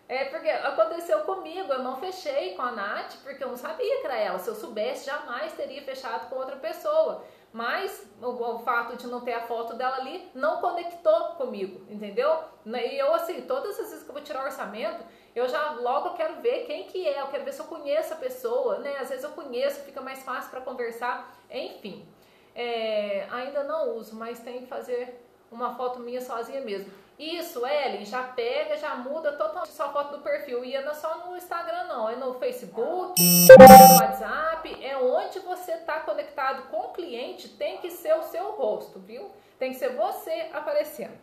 É 0.09 0.25
porque 0.27 0.49
aconteceu 0.49 1.21
comigo, 1.21 1.73
eu 1.73 1.85
não 1.85 1.97
fechei 1.97 2.57
com 2.57 2.63
a 2.63 2.73
Nath, 2.73 3.15
porque 3.23 3.45
eu 3.45 3.49
não 3.49 3.57
sabia 3.57 4.01
que 4.01 4.07
era 4.07 4.17
ela. 4.17 4.39
Se 4.39 4.49
eu 4.49 4.57
soubesse, 4.57 5.07
jamais 5.07 5.53
teria 5.53 5.83
fechado 5.83 6.29
com 6.29 6.37
outra 6.37 6.57
pessoa. 6.57 7.25
Mas 7.53 8.09
o, 8.23 8.27
o, 8.27 8.59
fato 8.61 8.97
de 8.97 9.07
não 9.09 9.21
ter 9.21 9.35
a 9.35 9.43
foto 9.43 9.75
dela 9.75 9.97
ali 9.97 10.29
não 10.35 10.61
conectou 10.61 11.35
comigo, 11.37 11.85
entendeu? 11.89 12.45
E 12.67 12.97
eu, 12.97 13.13
assim, 13.15 13.43
todas 13.43 13.79
as 13.79 13.91
vezes 13.91 14.03
que 14.03 14.11
eu 14.11 14.15
vou 14.15 14.23
tirar 14.23 14.45
orçamento, 14.45 15.05
eu 15.41 15.49
já 15.49 15.73
logo 15.73 16.11
quero 16.11 16.41
ver 16.41 16.67
quem 16.67 16.85
que 16.85 17.07
é, 17.07 17.21
eu 17.21 17.29
quero 17.29 17.45
ver 17.45 17.53
se 17.53 17.61
eu 17.61 17.67
conheço 17.67 18.13
a 18.13 18.17
pessoa, 18.17 18.79
né? 18.79 18.97
Às 18.99 19.09
vezes 19.09 19.25
eu 19.25 19.31
conheço, 19.31 19.81
fica 19.81 20.01
mais 20.01 20.23
fácil 20.23 20.51
para 20.51 20.61
conversar, 20.61 21.35
enfim. 21.51 22.07
É, 22.55 23.27
ainda 23.31 23.65
não 23.65 23.97
uso, 23.97 24.15
mas 24.17 24.41
tem 24.41 24.61
que 24.61 24.67
fazer 24.67 25.25
uma 25.51 25.75
foto 25.75 25.99
minha 25.99 26.21
sozinha 26.21 26.61
mesmo. 26.61 26.93
Isso, 27.19 27.67
Ellen, 27.67 28.05
já 28.07 28.23
pega, 28.23 28.79
já 28.79 28.95
muda 28.95 29.33
totalmente 29.33 29.73
sua 29.73 29.91
foto 29.91 30.17
do 30.17 30.23
perfil. 30.23 30.65
E 30.65 30.73
não 30.81 30.93
é 30.93 30.95
só 30.95 31.27
no 31.27 31.37
Instagram, 31.37 31.85
não. 31.85 32.09
É 32.09 32.17
no 32.17 32.33
Facebook, 32.35 33.21
é 33.21 33.89
no 33.89 33.99
WhatsApp, 34.01 34.85
é 34.85 34.97
onde 34.97 35.39
você 35.41 35.73
está 35.73 36.01
conectado 36.01 36.69
com 36.71 36.79
o 36.79 36.93
cliente, 36.93 37.49
tem 37.49 37.77
que 37.77 37.91
ser 37.91 38.15
o 38.15 38.23
seu 38.23 38.53
rosto, 38.53 38.99
viu? 38.99 39.31
Tem 39.59 39.71
que 39.71 39.79
ser 39.79 39.91
você 39.91 40.49
aparecendo. 40.55 41.19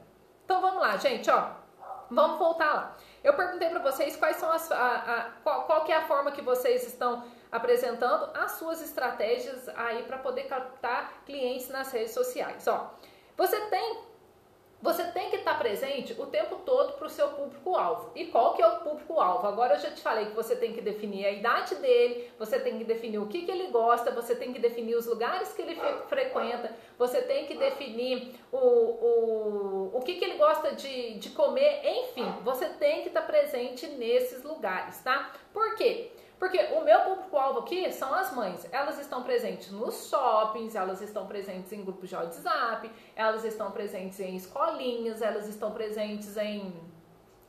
Então 0.46 0.62
vamos 0.62 0.82
lá, 0.82 0.98
gente, 0.98 1.30
ó. 1.32 1.50
Vamos 2.12 2.38
voltar 2.38 2.74
lá. 2.74 2.98
Eu 3.28 3.34
perguntei 3.34 3.68
para 3.68 3.80
vocês 3.80 4.16
quais 4.16 4.38
são 4.38 4.50
as, 4.50 4.72
a, 4.72 4.96
a, 4.96 5.30
qual, 5.44 5.66
qual 5.66 5.84
que 5.84 5.92
é 5.92 5.98
a 5.98 6.08
forma 6.08 6.32
que 6.32 6.42
vocês 6.42 6.88
estão 6.88 7.26
apresentando 7.52 8.30
as 8.34 8.52
suas 8.52 8.82
estratégias 8.82 9.68
aí 9.76 10.04
para 10.04 10.18
poder 10.18 10.44
captar 10.44 11.24
clientes 11.26 11.68
nas 11.68 11.92
redes 11.92 12.14
sociais. 12.14 12.66
Ó, 12.70 12.90
você 13.36 13.60
tem 13.66 14.00
você 14.82 15.04
tem 15.06 15.30
que 15.30 15.38
estar 15.38 15.58
presente 15.58 16.16
o 16.20 16.28
tempo 16.28 16.58
todo 16.58 16.94
para 16.94 17.08
o 17.08 17.10
seu 17.10 17.30
público-alvo. 17.30 18.12
E 18.16 18.26
qual 18.28 18.54
que 18.54 18.62
é 18.62 18.68
o 18.68 18.80
público-alvo? 18.80 19.48
Agora 19.48 19.76
eu 19.76 19.80
já 19.80 19.90
te 19.90 20.02
falei 20.02 20.28
que 20.28 20.36
você 20.36 20.56
tem 20.56 20.74
que 20.74 20.82
definir 20.82 21.26
a 21.26 21.32
idade 21.32 21.76
dele, 21.76 22.32
você 22.38 22.60
tem 22.60 22.78
que 22.78 22.84
definir 22.84 23.18
o 23.18 23.28
que, 23.28 23.44
que 23.44 23.52
ele 23.52 23.68
gosta, 23.68 24.12
você 24.12 24.36
tem 24.36 24.54
que 24.54 24.60
definir 24.60 24.96
os 24.96 25.08
lugares 25.08 25.52
que 25.54 25.62
ele 25.62 25.76
frequenta, 26.08 26.76
você 26.98 27.22
tem 27.22 27.48
que 27.48 27.56
definir 27.56 28.36
o, 28.52 28.58
o, 28.58 29.92
o 29.96 30.02
que, 30.02 30.16
que 30.16 30.26
ele 30.26 30.38
gosta 30.38 30.76
de, 30.76 31.16
de 31.16 31.30
comer, 31.32 31.82
enfim, 31.84 32.32
você 32.44 32.68
tem 32.68 33.02
que 33.02 33.08
estar 33.08 33.22
presente 33.24 33.88
nesses 33.88 34.44
lugares, 34.44 35.00
tá? 35.04 35.34
Por 35.52 35.76
quê? 35.76 36.12
Porque 36.40 36.58
o 36.74 36.82
meu 36.82 37.00
público-alvo 37.02 37.60
aqui 37.60 37.92
são 37.92 38.14
as 38.14 38.32
mães. 38.34 38.68
Elas 38.72 39.00
estão 39.00 39.24
presentes 39.24 39.72
nos 39.72 40.10
shoppings, 40.10 40.76
elas 40.76 41.02
estão 41.02 41.26
presentes 41.26 41.72
em 41.74 41.84
grupos 41.84 42.10
de 42.10 42.16
WhatsApp, 42.16 42.92
elas 43.16 43.44
estão 43.44 43.72
presentes 43.72 44.20
em 44.20 44.36
escolinhas, 44.36 45.22
elas 45.22 45.48
estão 45.48 45.72
presentes 45.72 46.38
em 46.38 46.74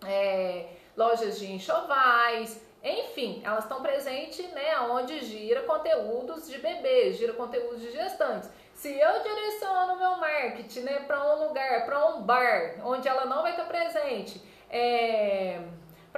é, 0.07 0.70
lojas 0.96 1.38
de 1.38 1.53
enxovais, 1.53 2.62
enfim, 2.83 3.42
elas 3.44 3.64
estão 3.64 3.83
presentes 3.83 4.48
né, 4.53 4.79
onde 4.81 5.20
gira 5.20 5.62
conteúdos 5.62 6.48
de 6.48 6.59
bebês, 6.59 7.18
gira 7.18 7.35
conteúdos 7.35 7.81
de 7.81 7.90
gestantes. 7.90 8.48
Se 8.72 8.96
eu 8.96 9.22
direciono 9.22 9.98
meu 9.98 10.16
marketing 10.16 10.81
né, 10.81 11.01
para 11.01 11.35
um 11.35 11.46
lugar, 11.46 11.85
para 11.85 12.07
um 12.07 12.22
bar, 12.22 12.77
onde 12.85 13.07
ela 13.09 13.27
não 13.27 13.42
vai 13.42 13.51
estar 13.51 13.64
presente, 13.64 14.40
é 14.70 15.61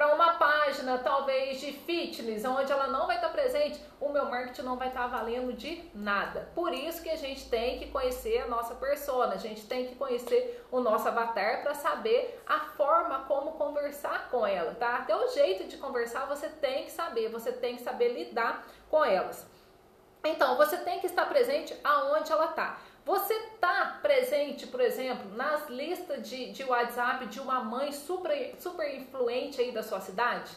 para 0.01 0.15
uma 0.15 0.33
página 0.39 0.97
talvez 0.97 1.61
de 1.61 1.73
fitness, 1.73 2.43
onde 2.47 2.73
ela 2.73 2.87
não 2.87 3.07
vai 3.07 3.17
estar 3.17 3.29
presente, 3.29 3.79
o 4.01 4.09
meu 4.09 4.25
marketing 4.25 4.63
não 4.63 4.79
vai 4.79 4.89
estar 4.89 5.07
valendo 5.09 5.53
de 5.53 5.91
nada. 5.95 6.49
Por 6.55 6.73
isso 6.73 7.03
que 7.03 7.11
a 7.11 7.17
gente 7.17 7.51
tem 7.51 7.79
que 7.79 7.89
conhecer 7.89 8.39
a 8.39 8.47
nossa 8.47 8.75
persona, 8.77 9.35
a 9.35 9.37
gente 9.37 9.67
tem 9.67 9.89
que 9.89 9.97
conhecer 9.97 10.67
o 10.73 10.81
nosso 10.81 11.07
avatar 11.07 11.61
para 11.61 11.75
saber 11.75 12.43
a 12.47 12.61
forma 12.61 13.27
como 13.29 13.53
conversar 13.59 14.31
com 14.31 14.47
ela, 14.47 14.75
tá? 14.75 14.97
Até 14.97 15.15
o 15.15 15.29
jeito 15.29 15.69
de 15.69 15.77
conversar 15.77 16.25
você 16.25 16.49
tem 16.49 16.87
que 16.87 16.93
saber, 16.93 17.29
você 17.29 17.53
tem 17.53 17.77
que 17.77 17.83
saber 17.83 18.15
lidar 18.15 18.67
com 18.89 19.05
elas. 19.05 19.47
Então, 20.25 20.57
você 20.57 20.79
tem 20.79 21.01
que 21.01 21.07
estar 21.07 21.27
presente 21.27 21.79
aonde 21.85 22.33
ela 22.33 22.47
está. 22.47 22.79
Você 23.11 23.35
está 23.35 23.99
presente, 24.01 24.69
por 24.69 24.81
exemplo, 24.81 25.35
nas 25.35 25.69
listas 25.69 26.29
de, 26.29 26.53
de 26.53 26.63
WhatsApp 26.63 27.27
de 27.27 27.41
uma 27.41 27.59
mãe 27.59 27.91
super, 27.91 28.55
super 28.57 28.89
influente 28.95 29.61
aí 29.61 29.73
da 29.73 29.83
sua 29.83 30.01
cidade? 30.01 30.53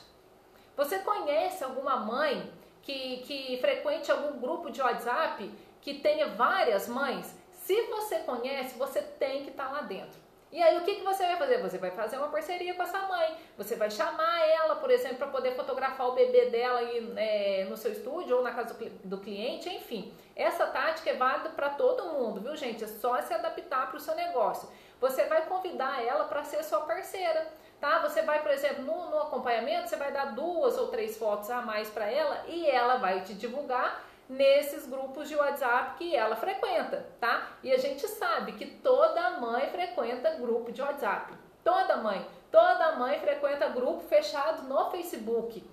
Você 0.78 1.00
conhece 1.00 1.64
alguma 1.64 1.96
mãe 1.96 2.54
que, 2.84 3.24
que 3.26 3.58
frequente 3.60 4.12
algum 4.12 4.40
grupo 4.40 4.70
de 4.70 4.84
WhatsApp 4.84 5.52
que 5.82 5.96
tenha 5.96 6.28
várias 6.28 6.88
mães? 6.88 7.36
Se 7.54 7.88
você 7.88 8.20
conhece, 8.20 8.78
você 8.78 9.02
tem 9.02 9.46
que 9.46 9.50
estar 9.50 9.70
tá 9.70 9.72
lá 9.72 9.82
dentro. 9.82 10.22
E 10.52 10.62
aí 10.62 10.78
o 10.78 10.84
que, 10.84 10.98
que 10.98 11.04
você 11.04 11.26
vai 11.26 11.38
fazer? 11.38 11.60
Você 11.60 11.80
vai 11.80 11.90
fazer 11.90 12.18
uma 12.18 12.28
parceria 12.28 12.76
com 12.76 12.84
essa 12.84 13.00
mãe. 13.08 13.36
Você 13.58 13.76
vai 13.76 13.90
chamar 13.90 14.48
ela, 14.48 14.76
por 14.76 14.92
exemplo, 14.92 15.18
para 15.18 15.28
poder 15.30 15.56
fotografar 15.56 16.08
o 16.08 16.12
bebê 16.12 16.52
dela 16.52 16.78
aí, 16.78 17.14
é, 17.18 17.66
no 17.68 17.76
seu 17.76 17.92
estúdio 17.92 18.38
ou 18.38 18.44
na 18.44 18.52
casa 18.52 18.78
do 19.04 19.18
cliente, 19.18 19.68
enfim. 19.70 20.14
Essa 20.36 20.66
tática 20.68 21.12
é 21.12 21.16
válida 21.16 21.50
para 21.50 21.70
todo 21.70 22.10
mundo, 22.14 22.42
viu, 22.42 22.56
gente? 22.56 22.84
É 22.84 22.88
só 22.88 23.22
se 23.22 23.34
adaptar 23.34 23.88
para 23.88 23.98
o 23.98 24.00
seu 24.00 24.16
negócio. 24.16 24.68
Você 25.00 25.26
vai 25.26 25.46
convidar 25.46 26.04
ela 26.04 26.26
para 26.26 26.44
ser 26.44 26.64
sua 26.64 26.82
parceira, 26.82 27.48
tá? 27.80 28.00
Você 28.00 28.22
vai, 28.22 28.42
por 28.42 28.52
exemplo, 28.52 28.84
no, 28.84 29.12
no 29.12 29.22
acompanhamento, 29.22 29.90
você 29.90 29.96
vai 29.96 30.12
dar 30.12 30.34
duas 30.34 30.78
ou 30.78 30.88
três 30.88 31.18
fotos 31.18 31.50
a 31.50 31.62
mais 31.62 31.90
para 31.90 32.10
ela 32.10 32.46
e 32.48 32.66
ela 32.66 32.98
vai 32.98 33.22
te 33.22 33.34
divulgar 33.34 34.04
nesses 34.28 34.88
grupos 34.88 35.28
de 35.30 35.36
WhatsApp 35.36 35.98
que 35.98 36.16
ela 36.16 36.36
frequenta, 36.36 37.06
tá? 37.20 37.52
E 37.62 37.72
a 37.72 37.78
gente 37.78 38.08
sabe 38.08 38.54
que 38.54 38.66
toda 38.66 39.40
mãe 39.40 39.70
frequenta 39.70 40.36
grupo 40.36 40.72
de 40.72 40.82
WhatsApp. 40.82 41.34
Toda 41.64 41.98
mãe, 41.98 42.26
toda 42.52 42.94
mãe 42.94 43.20
frequenta 43.20 43.70
grupo 43.70 44.02
fechado 44.02 44.64
no 44.64 44.90
Facebook. 44.90 45.64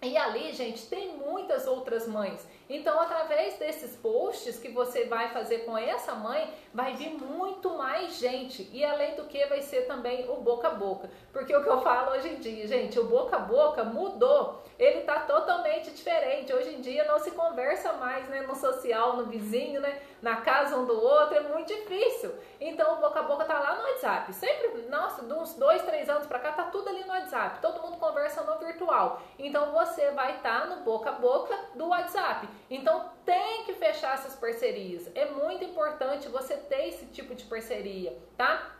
E 0.00 0.16
ali, 0.16 0.52
gente, 0.52 0.86
tem 0.86 1.16
muitas 1.16 1.66
outras 1.66 2.06
mães. 2.06 2.46
Então, 2.68 3.00
através 3.00 3.58
desses 3.58 3.96
posts 3.96 4.58
que 4.58 4.68
você 4.68 5.04
vai 5.04 5.30
fazer 5.30 5.60
com 5.60 5.76
essa 5.76 6.14
mãe, 6.14 6.52
vai 6.72 6.94
vir 6.94 7.14
muito 7.14 7.70
mais 7.76 8.18
gente. 8.18 8.68
E 8.72 8.84
além 8.84 9.14
do 9.14 9.24
que, 9.24 9.44
vai 9.46 9.62
ser 9.62 9.86
também 9.86 10.28
o 10.28 10.36
boca 10.36 10.68
a 10.68 10.74
boca. 10.74 11.10
Porque 11.32 11.54
o 11.54 11.62
que 11.62 11.68
eu 11.68 11.80
falo 11.80 12.12
hoje 12.12 12.28
em 12.28 12.36
dia, 12.36 12.66
gente, 12.66 12.98
o 12.98 13.04
boca 13.04 13.36
a 13.36 13.40
boca 13.40 13.84
mudou. 13.84 14.62
Ele 14.78 15.00
tá 15.00 15.20
totalmente 15.20 15.90
diferente. 15.90 16.52
Hoje 16.52 16.74
em 16.74 16.80
dia 16.80 17.04
não 17.04 17.18
se 17.18 17.32
conversa 17.32 17.94
mais, 17.94 18.28
né, 18.28 18.42
no 18.42 18.54
social, 18.54 19.16
no 19.16 19.26
vizinho, 19.26 19.80
né, 19.80 20.00
na 20.22 20.36
casa 20.36 20.76
um 20.76 20.86
do 20.86 21.00
outro, 21.00 21.36
é 21.36 21.40
muito 21.40 21.66
difícil. 21.66 22.32
Então, 22.60 22.94
o 22.94 23.00
boca 23.00 23.20
a 23.20 23.22
boca 23.22 23.44
tá 23.44 23.58
lá 23.58 23.74
no 23.76 23.82
WhatsApp. 23.82 24.32
Sempre, 24.32 24.82
nossa, 24.88 25.24
de 25.24 25.32
uns 25.32 25.54
dois, 25.54 25.82
três 25.82 26.08
anos 26.08 26.26
para 26.26 26.38
cá, 26.38 26.52
tá 26.52 26.64
tudo 26.64 26.88
ali 26.88 27.02
no 27.02 27.12
WhatsApp. 27.12 27.60
Todo 27.60 27.82
mundo 27.82 27.96
conversa 27.98 28.42
no 28.42 28.58
virtual. 28.58 29.20
Então, 29.38 29.72
você 29.72 30.10
vai 30.12 30.36
estar 30.36 30.60
tá 30.60 30.66
no 30.66 30.82
boca 30.82 31.10
a 31.10 31.12
boca 31.12 31.58
do 31.74 31.88
WhatsApp. 31.88 32.48
Então 32.70 33.10
tem 33.24 33.64
que 33.64 33.74
fechar 33.74 34.14
essas 34.14 34.34
parcerias. 34.34 35.10
É 35.14 35.26
muito 35.26 35.64
importante 35.64 36.28
você 36.28 36.56
ter 36.56 36.88
esse 36.88 37.06
tipo 37.06 37.34
de 37.34 37.44
parceria, 37.44 38.16
tá? 38.36 38.72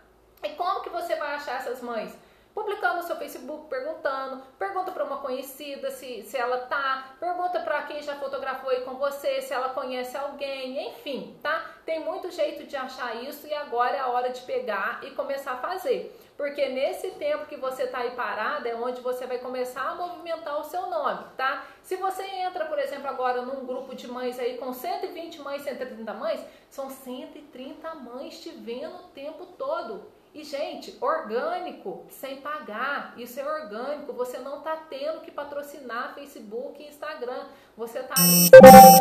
E 0.43 0.51
como 0.51 0.83
que 0.83 0.91
você 0.91 1.17
vai 1.17 1.35
achar 1.35 1.57
essas 1.57 1.83
mães? 1.83 2.17
Publicando 2.59 2.97
no 2.97 3.03
seu 3.05 3.15
Facebook, 3.15 3.69
perguntando, 3.69 4.43
pergunta 4.59 4.91
para 4.91 5.05
uma 5.05 5.19
conhecida 5.19 5.93
se, 5.93 6.25
se 6.25 6.37
ela 6.37 6.59
tá, 6.67 7.15
pergunta 7.21 7.61
para 7.61 7.85
quem 7.85 8.03
já 8.03 8.17
fotografou 8.17 8.71
aí 8.71 8.81
com 8.81 8.95
você, 8.95 9.41
se 9.41 9.55
ela 9.55 9.69
conhece 9.69 10.17
alguém, 10.17 10.89
enfim, 10.89 11.39
tá? 11.41 11.65
Tem 11.87 12.01
muito 12.01 12.33
jeito 12.33 12.65
de 12.65 12.77
achar 12.77 13.15
isso 13.23 13.47
e 13.47 13.55
agora 13.55 13.97
é 13.97 14.01
a 14.01 14.09
hora 14.09 14.31
de 14.31 14.41
pegar 14.43 14.99
e 15.05 15.13
começar 15.13 15.53
a 15.53 15.59
fazer. 15.59 16.19
Porque 16.37 16.69
nesse 16.69 17.13
tempo 17.13 17.47
que 17.47 17.57
você 17.57 17.87
tá 17.87 17.99
aí 17.99 18.11
parada 18.11 18.69
é 18.69 18.75
onde 18.75 19.01
você 19.01 19.25
vai 19.25 19.39
começar 19.39 19.91
a 19.91 19.95
movimentar 19.95 20.59
o 20.59 20.65
seu 20.65 20.89
nome, 20.89 21.27
tá? 21.37 21.65
Se 21.85 21.95
você 21.95 22.25
entra, 22.25 22.65
por 22.65 22.81
exemplo, 22.81 23.07
agora 23.07 23.43
num 23.43 23.65
grupo 23.65 23.95
de 23.95 24.09
mães 24.09 24.37
aí 24.39 24.59
com 24.59 24.73
120 24.73 25.41
mães, 25.43 25.63
130 25.63 26.13
mães, 26.13 26.45
são 26.69 26.91
130 26.91 27.95
mães 27.95 28.41
te 28.41 28.51
vendo 28.51 28.97
o 28.97 29.09
tempo 29.09 29.47
todo. 29.47 30.18
E, 30.35 30.45
gente, 30.45 30.97
orgânico, 31.01 32.07
sem 32.11 32.41
pagar. 32.41 33.15
Isso 33.17 33.41
é 33.41 33.47
orgânico. 33.47 34.13
Você 34.13 34.39
não 34.39 34.59
está 34.59 34.77
tendo 34.89 35.21
que 35.21 35.31
patrocinar 35.31 36.15
Facebook 36.15 36.83
e 36.83 36.89
Instagram. 36.89 37.47
Você 37.77 38.01
está 38.01 38.15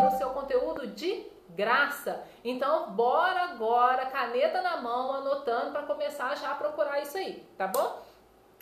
o 0.08 0.18
seu 0.18 0.30
conteúdo 0.30 0.88
de 0.88 1.26
graça. 1.50 2.24
Então, 2.44 2.92
bora 2.92 3.42
agora, 3.42 4.06
caneta 4.08 4.62
na 4.62 4.78
mão, 4.78 5.13
anotando 5.13 5.72
para 5.72 5.84
começar 5.84 6.36
já 6.36 6.52
a 6.52 6.56
procurar 6.56 7.02
isso 7.02 7.18
aí, 7.18 7.46
tá 7.58 7.68
bom? 7.68 8.02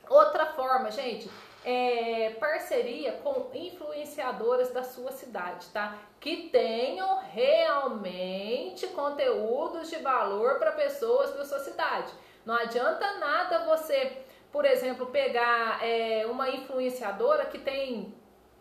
Outra 0.10 0.45
forma, 0.47 0.91
gente, 0.91 1.30
é 1.63 2.36
parceria 2.39 3.13
com 3.23 3.49
influenciadoras 3.54 4.71
da 4.71 4.84
sua 4.84 5.12
cidade, 5.12 5.67
tá? 5.69 5.97
Que 6.19 6.49
tenham 6.49 7.19
realmente 7.32 8.86
conteúdos 8.88 9.89
de 9.89 9.97
valor 9.97 10.60
para 10.60 10.73
pessoas 10.73 11.34
da 11.34 11.43
sua 11.43 11.60
cidade. 11.60 12.12
Não 12.45 12.55
adianta 12.55 13.17
nada 13.17 13.65
você, 13.65 14.23
por 14.51 14.65
exemplo, 14.65 15.08
pegar 15.08 15.84
é, 15.84 16.25
uma 16.27 16.49
influenciadora 16.49 17.45
que 17.45 17.58
tem 17.58 18.13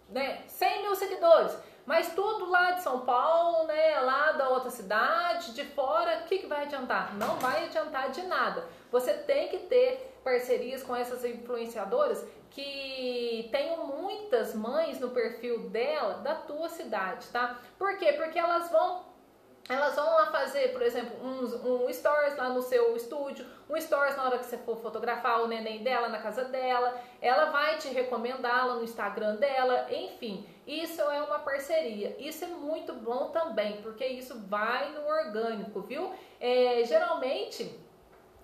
né, 0.08 0.42
100 0.48 0.82
mil 0.82 0.94
seguidores, 0.94 1.56
mas 1.84 2.14
tudo 2.14 2.48
lá 2.48 2.70
de 2.72 2.82
São 2.82 3.00
Paulo, 3.00 3.66
né, 3.66 4.00
lá 4.00 4.32
da 4.32 4.48
outra 4.48 4.70
cidade, 4.70 5.52
de 5.52 5.64
fora, 5.64 6.20
o 6.20 6.24
que, 6.24 6.38
que 6.38 6.46
vai 6.46 6.62
adiantar? 6.62 7.14
Não 7.16 7.36
vai 7.36 7.66
adiantar 7.66 8.10
de 8.10 8.22
nada. 8.22 8.64
Você 8.90 9.12
tem 9.12 9.48
que 9.48 9.58
ter 9.58 10.18
parcerias 10.24 10.82
com 10.82 10.96
essas 10.96 11.22
influenciadoras 11.24 12.26
que 12.50 13.48
tenham 13.52 13.86
muitas 13.86 14.54
mães 14.54 14.98
no 14.98 15.10
perfil 15.10 15.68
dela 15.68 16.14
da 16.14 16.34
tua 16.36 16.68
cidade, 16.68 17.26
tá? 17.28 17.60
Por 17.76 17.98
quê? 17.98 18.14
Porque 18.14 18.38
elas 18.38 18.70
vão 18.70 19.04
elas 19.68 19.94
vão 19.94 20.04
lá 20.04 20.26
fazer, 20.26 20.72
por 20.72 20.82
exemplo, 20.82 21.16
um, 21.22 21.84
um 21.86 21.92
stories 21.92 22.36
lá 22.36 22.50
no 22.50 22.60
seu 22.60 22.94
estúdio, 22.96 23.46
um 23.68 23.80
stories 23.80 24.16
na 24.16 24.24
hora 24.24 24.38
que 24.38 24.44
você 24.44 24.58
for 24.58 24.76
fotografar 24.76 25.42
o 25.42 25.48
neném 25.48 25.82
dela 25.82 26.08
na 26.08 26.18
casa 26.18 26.44
dela, 26.44 27.00
ela 27.20 27.46
vai 27.46 27.78
te 27.78 27.88
recomendar 27.88 28.66
lá 28.66 28.74
no 28.74 28.84
Instagram 28.84 29.36
dela, 29.36 29.86
enfim, 29.90 30.46
isso 30.66 31.00
é 31.00 31.22
uma 31.22 31.38
parceria. 31.38 32.14
Isso 32.18 32.44
é 32.44 32.48
muito 32.48 32.92
bom 32.92 33.30
também, 33.30 33.80
porque 33.80 34.06
isso 34.06 34.38
vai 34.48 34.90
no 34.92 35.06
orgânico, 35.06 35.80
viu? 35.80 36.12
É, 36.38 36.82
geralmente, 36.84 37.78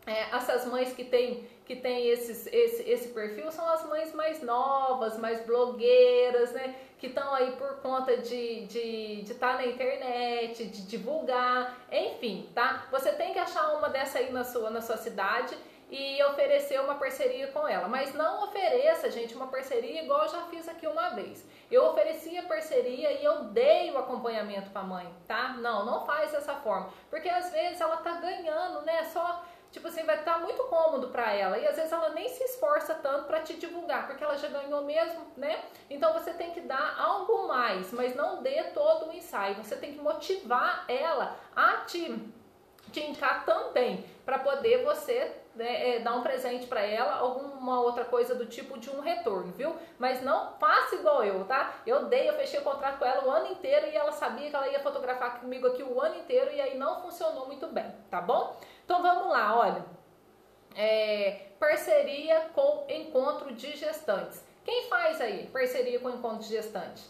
é, 0.06 0.35
essas 0.35 0.64
mães 0.64 0.92
que 0.94 1.04
têm 1.04 1.46
que 1.70 1.76
tem 1.76 2.09
esses, 2.09 2.48
esse, 2.48 2.90
esse 2.90 3.09
perfil 3.11 3.48
são 3.52 3.68
as 3.68 3.85
mães 3.85 4.12
mais 4.12 4.42
novas, 4.42 5.16
mais 5.16 5.46
blogueiras, 5.46 6.50
né? 6.50 6.74
Que 6.98 7.06
estão 7.06 7.33
aí 7.33 7.52
por 7.52 7.76
conta 7.76 8.16
de 8.16 8.64
estar 8.64 8.72
de, 8.72 9.22
de 9.22 9.35
tá 9.35 9.52
na 9.52 9.64
internet, 9.64 10.64
de 10.64 10.83
divulgar, 10.83 11.78
enfim, 11.92 12.50
tá? 12.52 12.88
Você 12.90 13.12
tem 13.12 13.33
que 13.33 13.38
achar 13.38 13.72
uma 13.74 13.88
dessa 13.88 14.18
aí 14.18 14.33
na 14.33 14.42
sua, 14.42 14.68
na 14.68 14.80
sua 14.80 14.96
cidade 14.96 15.56
e 15.88 16.20
oferecer 16.24 16.80
uma 16.80 16.96
parceria 16.96 17.46
com 17.52 17.68
ela. 17.68 17.87
Mas 17.87 18.12
não 18.14 18.42
ofereça, 18.48 19.09
gente, 19.09 19.37
uma 19.37 19.46
parceria 19.46 20.02
igual 20.02 20.24
eu 20.24 20.28
já 20.28 20.42
fiz 20.46 20.68
aqui 20.68 20.88
uma 20.88 21.11
vez. 21.11 21.46
Eu 21.70 21.85
ofereci 21.85 22.37
a 22.37 22.42
parceria 22.42 23.12
e 23.12 23.24
eu 23.24 23.44
dei 23.44 23.92
o 23.92 23.98
acompanhamento 23.98 24.70
para 24.70 24.80
a 24.80 24.85
mãe, 24.85 25.14
tá? 25.28 25.50
Não, 25.50 25.87
não 25.87 26.04
faz 26.04 26.33
dessa 26.33 26.56
forma. 26.56 26.92
Porque 27.09 27.28
às 27.28 27.52
vezes 27.52 27.80
ela 27.80 27.98
tá 27.98 28.14
ganhando, 28.14 28.83
né? 28.85 29.04
Só 29.04 29.44
tipo 29.70 29.88
assim, 29.88 30.04
vai 30.04 30.18
estar 30.18 30.38
muito 30.40 30.62
cômodo 30.64 31.09
para 31.09 31.33
ela 31.33 31.59
e 31.59 31.66
às 31.66 31.76
vezes 31.76 31.92
ela 31.92 32.11
nem 32.11 32.28
se 32.28 32.42
esforça 32.44 32.94
tanto 32.94 33.24
para 33.24 33.40
te 33.40 33.54
divulgar, 33.54 34.06
porque 34.06 34.22
ela 34.22 34.37
já 34.37 34.48
ganhou 34.48 34.85
mesmo, 34.85 35.26
né? 35.37 35.62
Então 35.88 36.12
você 36.12 36.33
tem 36.33 36.50
que 36.50 36.61
dar 36.61 36.96
algo 36.98 37.46
mais, 37.46 37.92
mas 37.92 38.14
não 38.14 38.42
dê 38.42 38.64
todo 38.74 39.09
o 39.09 39.12
ensaio. 39.12 39.56
Você 39.56 39.76
tem 39.76 39.92
que 39.92 40.00
motivar 40.00 40.85
ela 40.88 41.37
a 41.54 41.78
te 41.78 42.30
te 42.92 43.16
também 43.46 44.04
para 44.24 44.38
poder 44.38 44.85
você 44.85 45.33
né, 45.54 45.96
é, 45.96 45.98
dar 46.00 46.14
um 46.14 46.22
presente 46.22 46.66
para 46.66 46.80
ela, 46.80 47.16
alguma 47.16 47.80
outra 47.80 48.04
coisa 48.04 48.35
do 48.35 48.46
tipo 48.46 48.78
de 48.78 48.90
um 48.90 49.00
retorno, 49.00 49.52
viu? 49.52 49.74
Mas 49.98 50.22
não 50.22 50.52
faça 50.59 50.96
igual 50.96 51.24
eu, 51.24 51.44
tá? 51.44 51.74
Eu 51.87 52.06
dei, 52.06 52.28
eu 52.28 52.35
fechei 52.35 52.61
o 52.61 52.64
contrato 52.64 52.98
com 52.98 53.04
ela 53.04 53.24
o 53.24 53.30
ano 53.30 53.52
inteiro 53.52 53.87
e 53.87 53.96
ela 53.96 54.12
sabia 54.12 54.48
que 54.48 54.56
ela 54.56 54.68
ia 54.68 54.80
fotografar 54.80 55.40
comigo 55.40 55.66
aqui 55.66 55.83
o 55.83 56.00
ano 56.00 56.16
inteiro 56.16 56.52
e 56.52 56.61
aí 56.61 56.76
não 56.76 57.02
funcionou 57.02 57.46
muito 57.46 57.66
bem, 57.68 57.92
tá 58.11 58.20
bom? 58.20 58.56
Então 58.90 59.03
vamos 59.03 59.29
lá, 59.29 59.57
olha. 59.57 59.85
É, 60.74 61.46
parceria 61.61 62.50
com 62.53 62.87
encontro 62.88 63.55
de 63.55 63.76
gestantes. 63.76 64.44
Quem 64.64 64.88
faz 64.88 65.20
aí 65.20 65.46
parceria 65.46 66.00
com 66.00 66.11
encontro 66.11 66.40
de 66.40 66.48
gestante? 66.48 67.05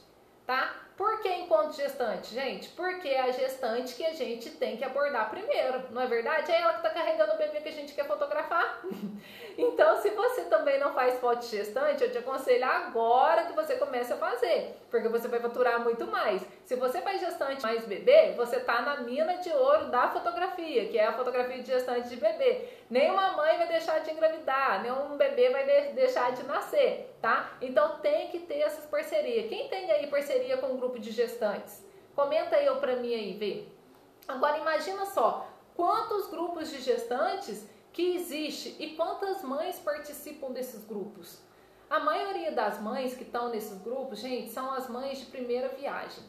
Tá? 0.46 0.74
Por 1.00 1.22
que 1.22 1.30
encontro 1.30 1.72
gestante, 1.72 2.34
gente? 2.34 2.68
Porque 2.68 3.08
é 3.08 3.22
a 3.22 3.30
gestante 3.30 3.94
que 3.94 4.04
a 4.04 4.12
gente 4.12 4.50
tem 4.50 4.76
que 4.76 4.84
abordar 4.84 5.30
primeiro, 5.30 5.84
não 5.92 6.02
é 6.02 6.06
verdade? 6.06 6.52
É 6.52 6.60
ela 6.60 6.74
que 6.74 6.86
está 6.86 6.90
carregando 6.90 7.32
o 7.32 7.38
bebê 7.38 7.58
que 7.62 7.70
a 7.70 7.72
gente 7.72 7.94
quer 7.94 8.06
fotografar. 8.06 8.82
então, 9.56 9.96
se 10.02 10.10
você 10.10 10.42
também 10.44 10.78
não 10.78 10.92
faz 10.92 11.18
foto 11.18 11.46
gestante, 11.46 12.04
eu 12.04 12.12
te 12.12 12.18
aconselho 12.18 12.66
agora 12.66 13.44
que 13.44 13.54
você 13.54 13.76
comece 13.76 14.12
a 14.12 14.18
fazer, 14.18 14.76
porque 14.90 15.08
você 15.08 15.26
vai 15.26 15.40
faturar 15.40 15.82
muito 15.82 16.06
mais. 16.06 16.42
Se 16.66 16.76
você 16.76 17.00
faz 17.00 17.18
gestante 17.18 17.62
mais 17.62 17.86
bebê, 17.86 18.34
você 18.36 18.56
está 18.56 18.82
na 18.82 18.98
mina 18.98 19.38
de 19.38 19.50
ouro 19.54 19.86
da 19.86 20.10
fotografia, 20.10 20.86
que 20.86 20.98
é 20.98 21.06
a 21.06 21.14
fotografia 21.14 21.62
de 21.62 21.66
gestante 21.66 22.10
de 22.10 22.16
bebê. 22.16 22.68
Nenhuma 22.90 23.32
mãe 23.32 23.56
vai 23.56 23.68
deixar 23.68 24.00
de 24.00 24.10
engravidar, 24.10 24.82
nenhum 24.82 25.16
bebê 25.16 25.48
vai 25.48 25.64
deixar 25.94 26.32
de 26.32 26.42
nascer, 26.42 27.09
tá? 27.20 27.56
Então 27.60 27.98
tem 27.98 28.28
que 28.28 28.40
ter 28.40 28.60
essas 28.60 28.86
parcerias. 28.86 29.48
Quem 29.48 29.68
tem 29.68 29.90
aí 29.90 30.06
parceria 30.06 30.56
com 30.56 30.66
o 30.66 30.76
grupo 30.76 30.90
grupo 30.90 30.98
de 30.98 31.10
gestantes? 31.10 31.84
Comenta 32.14 32.56
aí 32.56 32.66
para 32.76 32.96
mim 32.96 33.14
aí, 33.14 33.34
vê. 33.34 33.64
Agora 34.26 34.58
imagina 34.58 35.06
só, 35.06 35.46
quantos 35.74 36.28
grupos 36.28 36.70
de 36.70 36.80
gestantes 36.80 37.66
que 37.92 38.14
existe 38.14 38.76
e 38.78 38.94
quantas 38.96 39.42
mães 39.42 39.78
participam 39.78 40.50
desses 40.50 40.84
grupos? 40.84 41.40
A 41.88 41.98
maioria 41.98 42.52
das 42.52 42.80
mães 42.80 43.14
que 43.14 43.24
estão 43.24 43.50
nesses 43.50 43.82
grupos, 43.82 44.20
gente, 44.20 44.50
são 44.50 44.72
as 44.72 44.88
mães 44.88 45.18
de 45.18 45.26
primeira 45.26 45.68
viagem. 45.68 46.22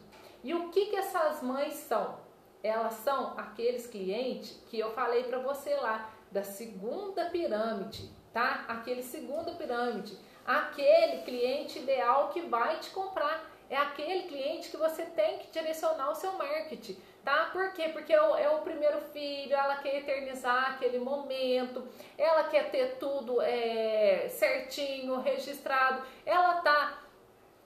E 0.43 0.53
o 0.55 0.69
que, 0.69 0.87
que 0.87 0.95
essas 0.95 1.43
mães 1.43 1.73
são? 1.73 2.17
Elas 2.63 2.93
são 2.93 3.37
aqueles 3.37 3.85
clientes 3.85 4.59
que 4.69 4.79
eu 4.79 4.91
falei 4.91 5.23
para 5.23 5.39
você 5.39 5.75
lá, 5.75 6.11
da 6.31 6.43
segunda 6.43 7.25
pirâmide, 7.25 8.09
tá? 8.33 8.65
Aquele 8.67 9.03
segunda 9.03 9.51
pirâmide, 9.51 10.17
aquele 10.45 11.23
cliente 11.23 11.79
ideal 11.79 12.29
que 12.29 12.41
vai 12.41 12.77
te 12.79 12.89
comprar 12.89 13.49
é 13.69 13.77
aquele 13.77 14.23
cliente 14.23 14.69
que 14.69 14.75
você 14.75 15.03
tem 15.03 15.39
que 15.39 15.47
direcionar 15.49 16.11
o 16.11 16.15
seu 16.15 16.33
marketing, 16.33 16.97
tá? 17.23 17.49
Por 17.53 17.71
quê? 17.71 17.87
Porque 17.87 18.11
é 18.11 18.21
o, 18.21 18.35
é 18.35 18.49
o 18.49 18.59
primeiro 18.59 18.99
filho, 19.13 19.55
ela 19.55 19.77
quer 19.77 19.99
eternizar 19.99 20.71
aquele 20.71 20.99
momento, 20.99 21.87
ela 22.17 22.43
quer 22.49 22.69
ter 22.69 22.97
tudo 22.99 23.41
é, 23.41 24.27
certinho, 24.27 25.21
registrado, 25.21 26.03
ela 26.25 26.55
tá 26.55 27.00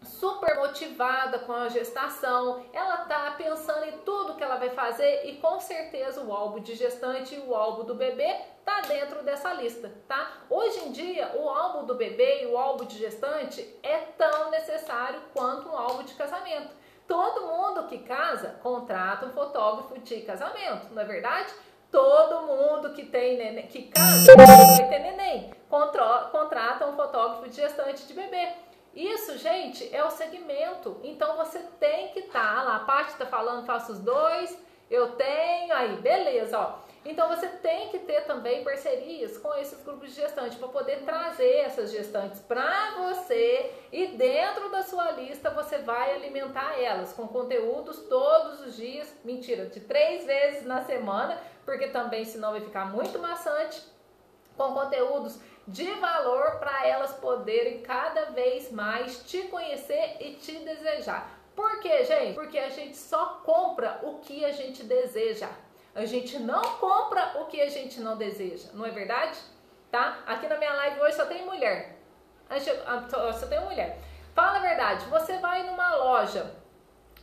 super 0.06 0.56
motivada 0.56 1.40
com 1.40 1.52
a 1.52 1.68
gestação, 1.70 2.64
ela 2.72 2.98
tá 2.98 3.34
pensando 3.38 3.86
em 3.86 3.98
tudo 4.00 4.36
que 4.36 4.44
ela 4.44 4.56
vai 4.56 4.70
fazer 4.70 5.26
e 5.26 5.38
com 5.38 5.60
certeza 5.60 6.22
o 6.22 6.32
álbum 6.32 6.60
de 6.60 6.76
gestante 6.76 7.36
e 7.36 7.40
o 7.40 7.54
álbum 7.56 7.84
do 7.84 7.96
bebê 7.96 8.38
tá 8.64 8.82
dentro 8.82 9.24
dessa 9.24 9.54
lista, 9.54 9.92
tá? 10.08 10.32
Hoje 10.50 10.86
em 10.86 10.92
dia, 10.92 11.32
o 11.36 11.50
álbum 11.50 11.86
do 11.86 11.96
bebê 11.96 12.44
e 12.44 12.48
o 12.48 12.58
álbum 12.58 12.86
de 12.86 12.98
gestante 12.98 13.78
é 13.84 13.98
tão 14.18 14.50
necessário 14.50 15.22
quanto 15.34 15.70
um 15.70 15.78
álbum 15.78 16.04
de 16.04 16.14
casamento. 16.14 16.70
Todo 17.08 17.46
mundo 17.46 17.88
que 17.88 18.00
casa 18.00 18.60
contrata 18.64 19.28
um 19.28 19.32
fotógrafo 19.32 20.00
de 20.00 20.22
casamento, 20.22 20.92
não 20.92 21.02
é 21.02 21.06
verdade? 21.06 21.54
Todo 21.92 22.48
mundo 22.48 22.94
que 22.94 23.06
tem 23.06 23.38
neném, 23.38 23.68
que 23.68 23.84
casa, 23.84 24.36
vai 24.36 24.90
ter 24.90 25.00
neném, 25.00 25.54
contrata 25.70 26.88
um 26.88 26.96
fotógrafo 26.96 27.48
de 27.48 27.56
gestante 27.56 28.06
de 28.08 28.14
bebê. 28.14 28.65
Isso, 28.96 29.38
gente, 29.38 29.94
é 29.94 30.04
o 30.06 30.10
segmento. 30.10 31.00
Então 31.04 31.36
você 31.36 31.60
tem 31.80 32.10
que 32.10 32.20
estar 32.20 32.56
tá 32.56 32.64
lá. 32.64 32.76
A 32.78 32.80
parte 32.86 33.10
está 33.10 33.26
falando, 33.26 33.66
faço 33.66 33.92
os 33.92 34.00
dois, 34.00 34.58
eu 34.90 35.12
tenho, 35.14 35.74
aí, 35.74 35.98
beleza, 35.98 36.58
ó. 36.58 36.86
Então 37.06 37.28
você 37.28 37.48
tem 37.48 37.90
que 37.90 38.00
ter 38.00 38.22
também 38.22 38.64
parcerias 38.64 39.38
com 39.38 39.54
esses 39.54 39.84
grupos 39.84 40.10
de 40.10 40.22
gestantes 40.22 40.58
para 40.58 40.68
poder 40.70 41.04
trazer 41.04 41.58
essas 41.58 41.92
gestantes 41.92 42.40
para 42.40 42.96
você 42.98 43.72
e 43.92 44.08
dentro 44.08 44.72
da 44.72 44.82
sua 44.82 45.12
lista 45.12 45.52
você 45.52 45.78
vai 45.78 46.16
alimentar 46.16 46.82
elas 46.82 47.14
com 47.14 47.28
conteúdos 47.28 48.00
todos 48.10 48.60
os 48.62 48.76
dias, 48.76 49.14
mentira, 49.24 49.68
de 49.68 49.82
três 49.82 50.26
vezes 50.26 50.66
na 50.66 50.82
semana, 50.82 51.40
porque 51.64 51.90
também 51.90 52.26
senão 52.26 52.52
vai 52.52 52.62
ficar 52.62 52.86
muito 52.92 53.20
maçante, 53.20 53.84
com 54.58 54.74
conteúdos 54.74 55.40
de 55.68 55.92
valor 55.94 56.60
para 56.60 56.88
elas 56.88 57.14
poderem 57.14 57.82
cada 57.82 58.26
vez 58.26 58.72
mais 58.72 59.24
te 59.24 59.44
conhecer 59.44 60.18
e 60.20 60.36
te 60.36 60.60
desejar. 60.60 61.30
Por 61.56 61.80
quê, 61.80 62.04
gente? 62.04 62.36
Porque 62.36 62.60
a 62.60 62.70
gente 62.70 62.98
só 62.98 63.42
compra 63.44 64.00
o 64.04 64.20
que 64.20 64.44
a 64.46 64.52
gente 64.52 64.84
deseja. 64.84 65.50
A 65.96 66.06
gente 66.06 66.38
não 66.38 66.62
compra 66.62 67.42
o 67.42 67.46
que 67.46 67.62
a 67.62 67.70
gente 67.70 68.02
não 68.02 68.18
deseja, 68.18 68.70
não 68.74 68.86
é 68.86 68.92
verdade? 68.92 69.40
Tá? 69.90 70.20
Aqui 70.28 70.46
na 70.48 70.58
minha 70.58 70.74
live 70.74 71.00
hoje 71.00 71.16
só 71.16 71.26
tem 71.26 71.46
mulher. 71.46 71.98
Ah, 72.50 73.34
só 73.34 73.48
tem 73.48 73.62
mulher. 73.62 73.98
Fala 74.34 74.58
a 74.58 74.62
verdade, 74.62 75.06
você 75.06 75.38
vai 75.38 75.64
numa 75.64 75.96
loja 75.96 76.54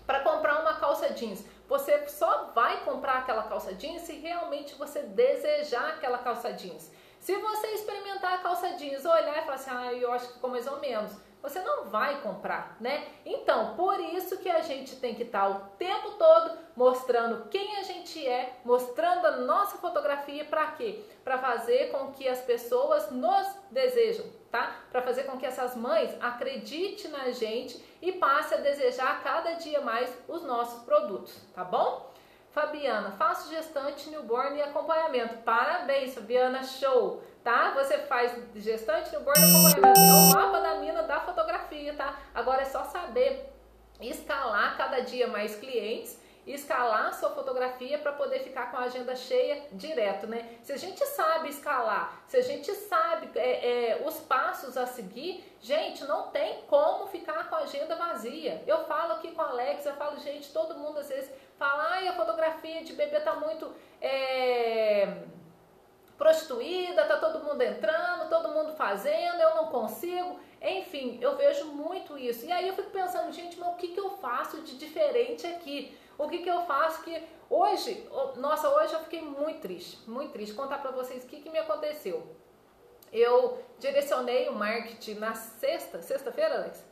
para 0.06 0.20
comprar 0.20 0.62
uma 0.62 0.74
calça 0.76 1.10
jeans. 1.10 1.44
Você 1.68 2.08
só 2.08 2.50
vai 2.54 2.82
comprar 2.84 3.18
aquela 3.18 3.42
calça 3.42 3.74
jeans 3.74 4.02
se 4.02 4.14
realmente 4.14 4.74
você 4.74 5.02
desejar 5.02 5.90
aquela 5.90 6.18
calça 6.18 6.52
jeans. 6.52 6.90
Se 7.22 7.36
você 7.36 7.68
experimentar 7.68 8.34
a 8.34 8.38
calça 8.38 8.70
jeans, 8.70 9.04
olhar 9.04 9.38
e 9.38 9.42
falar 9.42 9.54
assim, 9.54 9.70
ah, 9.72 9.92
eu 9.92 10.10
acho 10.12 10.26
que 10.26 10.32
ficou 10.34 10.50
mais 10.50 10.66
ou 10.66 10.80
menos 10.80 11.12
você 11.42 11.60
não 11.60 11.86
vai 11.86 12.20
comprar, 12.20 12.76
né? 12.80 13.04
Então, 13.26 13.74
por 13.74 13.98
isso 13.98 14.38
que 14.38 14.48
a 14.48 14.60
gente 14.60 14.96
tem 14.96 15.14
que 15.14 15.24
estar 15.24 15.48
o 15.48 15.60
tempo 15.76 16.12
todo 16.12 16.56
mostrando 16.76 17.48
quem 17.48 17.76
a 17.78 17.82
gente 17.82 18.26
é, 18.26 18.60
mostrando 18.64 19.26
a 19.26 19.36
nossa 19.38 19.76
fotografia 19.78 20.44
para 20.44 20.68
quê? 20.72 21.04
Para 21.24 21.38
fazer 21.38 21.90
com 21.90 22.12
que 22.12 22.28
as 22.28 22.40
pessoas 22.40 23.10
nos 23.10 23.46
desejam, 23.72 24.24
tá? 24.52 24.82
Para 24.92 25.02
fazer 25.02 25.24
com 25.24 25.36
que 25.36 25.44
essas 25.44 25.74
mães 25.76 26.16
acreditem 26.20 27.10
na 27.10 27.30
gente 27.32 27.82
e 28.00 28.12
passe 28.12 28.54
a 28.54 28.58
desejar 28.58 29.22
cada 29.22 29.54
dia 29.54 29.80
mais 29.80 30.16
os 30.28 30.44
nossos 30.44 30.84
produtos, 30.84 31.36
tá 31.54 31.64
bom? 31.64 32.11
Fabiana, 32.52 33.12
faço 33.12 33.50
gestante, 33.50 34.10
newborn 34.10 34.58
e 34.58 34.62
acompanhamento. 34.62 35.38
Parabéns, 35.38 36.14
Fabiana, 36.14 36.62
show! 36.62 37.22
Tá? 37.42 37.72
Você 37.72 37.98
faz 37.98 38.38
gestante, 38.54 39.10
newborn 39.10 39.40
e 39.40 39.44
acompanhamento. 39.44 40.00
É 40.00 40.12
o 40.12 40.34
mapa 40.34 40.60
da 40.60 40.74
mina 40.76 41.02
da 41.02 41.20
fotografia, 41.20 41.94
tá? 41.94 42.18
Agora 42.34 42.62
é 42.62 42.66
só 42.66 42.84
saber 42.84 43.50
escalar 44.00 44.76
cada 44.76 45.00
dia 45.00 45.26
mais 45.26 45.56
clientes 45.56 46.20
escalar 46.46 47.14
sua 47.14 47.30
fotografia 47.30 47.98
para 47.98 48.12
poder 48.12 48.40
ficar 48.40 48.70
com 48.70 48.76
a 48.76 48.80
agenda 48.80 49.14
cheia 49.14 49.62
direto, 49.72 50.26
né? 50.26 50.58
Se 50.62 50.72
a 50.72 50.76
gente 50.76 51.04
sabe 51.06 51.48
escalar, 51.48 52.22
se 52.26 52.36
a 52.36 52.40
gente 52.40 52.72
sabe 52.74 53.30
é, 53.38 53.90
é, 53.90 54.02
os 54.04 54.18
passos 54.20 54.76
a 54.76 54.86
seguir, 54.86 55.44
gente, 55.60 56.04
não 56.04 56.30
tem 56.30 56.62
como 56.62 57.06
ficar 57.06 57.48
com 57.48 57.54
a 57.54 57.58
agenda 57.58 57.94
vazia. 57.94 58.62
Eu 58.66 58.84
falo 58.84 59.14
aqui 59.14 59.30
com 59.30 59.42
a 59.42 59.50
Alex, 59.50 59.86
eu 59.86 59.94
falo, 59.94 60.18
gente, 60.18 60.52
todo 60.52 60.74
mundo 60.74 60.98
às 60.98 61.08
vezes 61.08 61.30
fala, 61.62 61.90
ai, 61.92 62.08
a 62.08 62.12
fotografia 62.14 62.82
de 62.82 62.92
bebê 62.92 63.20
tá 63.20 63.36
muito 63.36 63.72
é, 64.00 65.22
prostituída, 66.18 67.04
tá 67.04 67.18
todo 67.18 67.44
mundo 67.44 67.62
entrando, 67.62 68.28
todo 68.28 68.48
mundo 68.48 68.72
fazendo, 68.72 69.40
eu 69.40 69.54
não 69.54 69.66
consigo. 69.66 70.40
Enfim, 70.60 71.18
eu 71.20 71.36
vejo 71.36 71.66
muito 71.66 72.18
isso. 72.18 72.44
E 72.44 72.50
aí 72.50 72.66
eu 72.66 72.74
fico 72.74 72.90
pensando, 72.90 73.30
gente, 73.30 73.58
mas 73.60 73.68
o 73.68 73.76
que, 73.76 73.88
que 73.88 74.00
eu 74.00 74.10
faço 74.18 74.60
de 74.62 74.76
diferente 74.76 75.46
aqui? 75.46 75.96
O 76.18 76.28
que, 76.28 76.38
que 76.38 76.50
eu 76.50 76.62
faço 76.62 77.02
que 77.04 77.22
hoje, 77.48 78.08
nossa, 78.36 78.68
hoje 78.68 78.94
eu 78.94 79.00
fiquei 79.00 79.22
muito 79.22 79.60
triste, 79.60 79.98
muito 80.10 80.32
triste. 80.32 80.54
Contar 80.54 80.78
para 80.78 80.90
vocês 80.90 81.22
o 81.22 81.28
que, 81.28 81.40
que 81.40 81.50
me 81.50 81.58
aconteceu. 81.58 82.26
eu 83.12 83.62
direcionei 83.78 84.48
o 84.48 84.54
marketing 84.54 85.14
na 85.14 85.34
sexta, 85.34 86.02
sexta-feira, 86.02 86.56
Alex? 86.56 86.84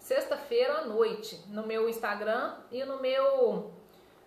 Sexta-feira 0.00 0.78
à 0.78 0.84
noite, 0.84 1.42
no 1.48 1.66
meu 1.66 1.88
Instagram 1.88 2.56
e 2.70 2.84
no 2.84 3.00
meu, 3.00 3.72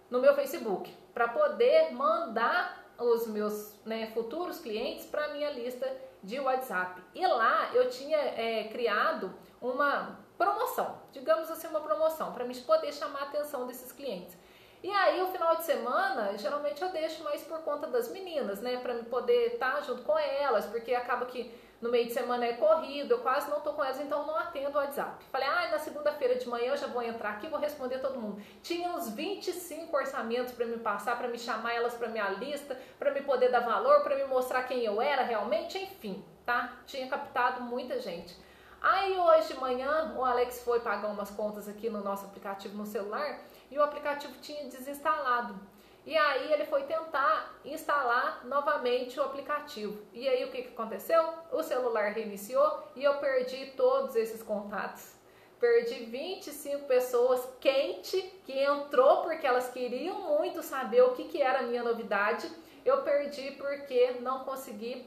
no 0.10 0.19
meu 0.19 0.34
Facebook, 0.34 0.91
para 1.13 1.28
poder 1.28 1.91
mandar 1.91 2.86
os 2.98 3.28
meus 3.28 3.74
né, 3.86 4.08
futuros 4.13 4.60
clientes 4.60 5.06
para 5.06 5.30
minha 5.30 5.50
lista 5.52 5.89
de 6.22 6.39
WhatsApp. 6.39 7.02
E 7.15 7.26
lá 7.26 7.69
eu 7.74 7.89
tinha 7.89 8.17
é, 8.17 8.65
criado 8.65 9.34
uma 9.62 10.19
promoção, 10.38 10.98
digamos 11.12 11.50
assim, 11.52 11.67
uma 11.67 11.82
promoção, 11.82 12.34
para 12.34 12.45
me 12.45 12.56
poder 12.62 12.93
chamar 12.93 13.19
a 13.19 13.24
atenção 13.26 13.67
desses 13.67 13.91
clientes. 13.91 14.38
E 14.82 14.89
aí, 14.89 15.22
o 15.22 15.28
final 15.28 15.58
de 15.58 15.65
semana, 15.65 16.38
geralmente 16.38 16.82
eu 16.82 16.89
deixo 16.89 17.22
mais 17.22 17.43
por 17.43 17.60
conta 17.60 17.88
das 17.88 18.10
meninas, 18.10 18.62
né? 18.62 18.78
Para 18.78 18.93
me 18.93 19.04
poder 19.04 19.54
estar 19.54 19.76
tá 19.76 19.82
junto 19.82 20.04
com 20.04 20.17
elas, 20.17 20.65
porque 20.67 20.95
acaba 20.95 21.26
que 21.26 21.54
no 21.81 21.89
meio 21.89 22.07
de 22.07 22.13
semana 22.13 22.45
é 22.45 22.53
corrido, 22.53 23.11
eu 23.11 23.19
quase 23.19 23.49
não 23.49 23.61
tô 23.61 23.71
com 23.73 23.83
elas, 23.83 24.01
então 24.01 24.25
não 24.25 24.37
atendo 24.37 24.77
o 24.77 24.81
WhatsApp. 24.81 25.23
Falei, 25.31 25.47
ah, 25.47 25.69
na 25.71 25.79
segunda-feira 25.79 26.35
de 26.35 26.47
manhã 26.47 26.71
eu 26.71 26.77
já 26.77 26.87
vou 26.87 27.01
entrar 27.01 27.31
aqui 27.31 27.47
vou 27.47 27.59
responder 27.59 27.99
todo 27.99 28.19
mundo. 28.19 28.41
Tinha 28.61 28.89
uns 28.89 29.09
25 29.09 29.95
orçamentos 29.95 30.53
para 30.53 30.65
me 30.65 30.77
passar, 30.77 31.17
para 31.17 31.27
me 31.27 31.39
chamar 31.39 31.73
elas 31.73 31.93
para 31.93 32.09
minha 32.09 32.29
lista, 32.31 32.79
para 32.97 33.11
me 33.11 33.21
poder 33.21 33.49
dar 33.49 33.61
valor, 33.61 34.03
para 34.03 34.15
me 34.15 34.25
mostrar 34.25 34.63
quem 34.63 34.83
eu 34.83 35.01
era 35.01 35.23
realmente, 35.23 35.77
enfim, 35.77 36.23
tá? 36.45 36.73
Tinha 36.85 37.07
captado 37.07 37.61
muita 37.61 37.99
gente. 37.99 38.35
Aí 38.81 39.17
hoje 39.17 39.53
de 39.53 39.59
manhã 39.59 40.13
o 40.17 40.23
Alex 40.23 40.63
foi 40.63 40.79
pagar 40.79 41.09
umas 41.09 41.29
contas 41.29 41.67
aqui 41.67 41.89
no 41.89 42.01
nosso 42.01 42.25
aplicativo 42.25 42.77
no 42.77 42.85
celular 42.85 43.39
e 43.69 43.77
o 43.77 43.83
aplicativo 43.83 44.33
tinha 44.41 44.63
desinstalado. 44.65 45.59
E 46.05 46.17
aí 46.17 46.51
ele 46.51 46.65
foi 46.65 46.83
tentar 46.83 47.59
instalar 47.63 48.45
novamente 48.45 49.19
o 49.19 49.23
aplicativo. 49.23 50.01
E 50.13 50.27
aí 50.27 50.43
o 50.45 50.51
que, 50.51 50.63
que 50.63 50.69
aconteceu? 50.69 51.23
O 51.51 51.62
celular 51.62 52.13
reiniciou 52.13 52.83
e 52.95 53.03
eu 53.03 53.17
perdi 53.17 53.73
todos 53.77 54.15
esses 54.15 54.41
contatos. 54.41 55.13
Perdi 55.59 56.05
25 56.05 56.85
pessoas 56.85 57.47
quente 57.59 58.21
que 58.45 58.57
entrou 58.57 59.23
porque 59.23 59.45
elas 59.45 59.69
queriam 59.69 60.21
muito 60.38 60.63
saber 60.63 61.01
o 61.01 61.12
que, 61.12 61.25
que 61.25 61.41
era 61.41 61.59
a 61.59 61.63
minha 61.63 61.83
novidade. 61.83 62.49
Eu 62.85 63.03
perdi 63.03 63.51
porque 63.51 64.12
não 64.21 64.45
consegui 64.45 65.05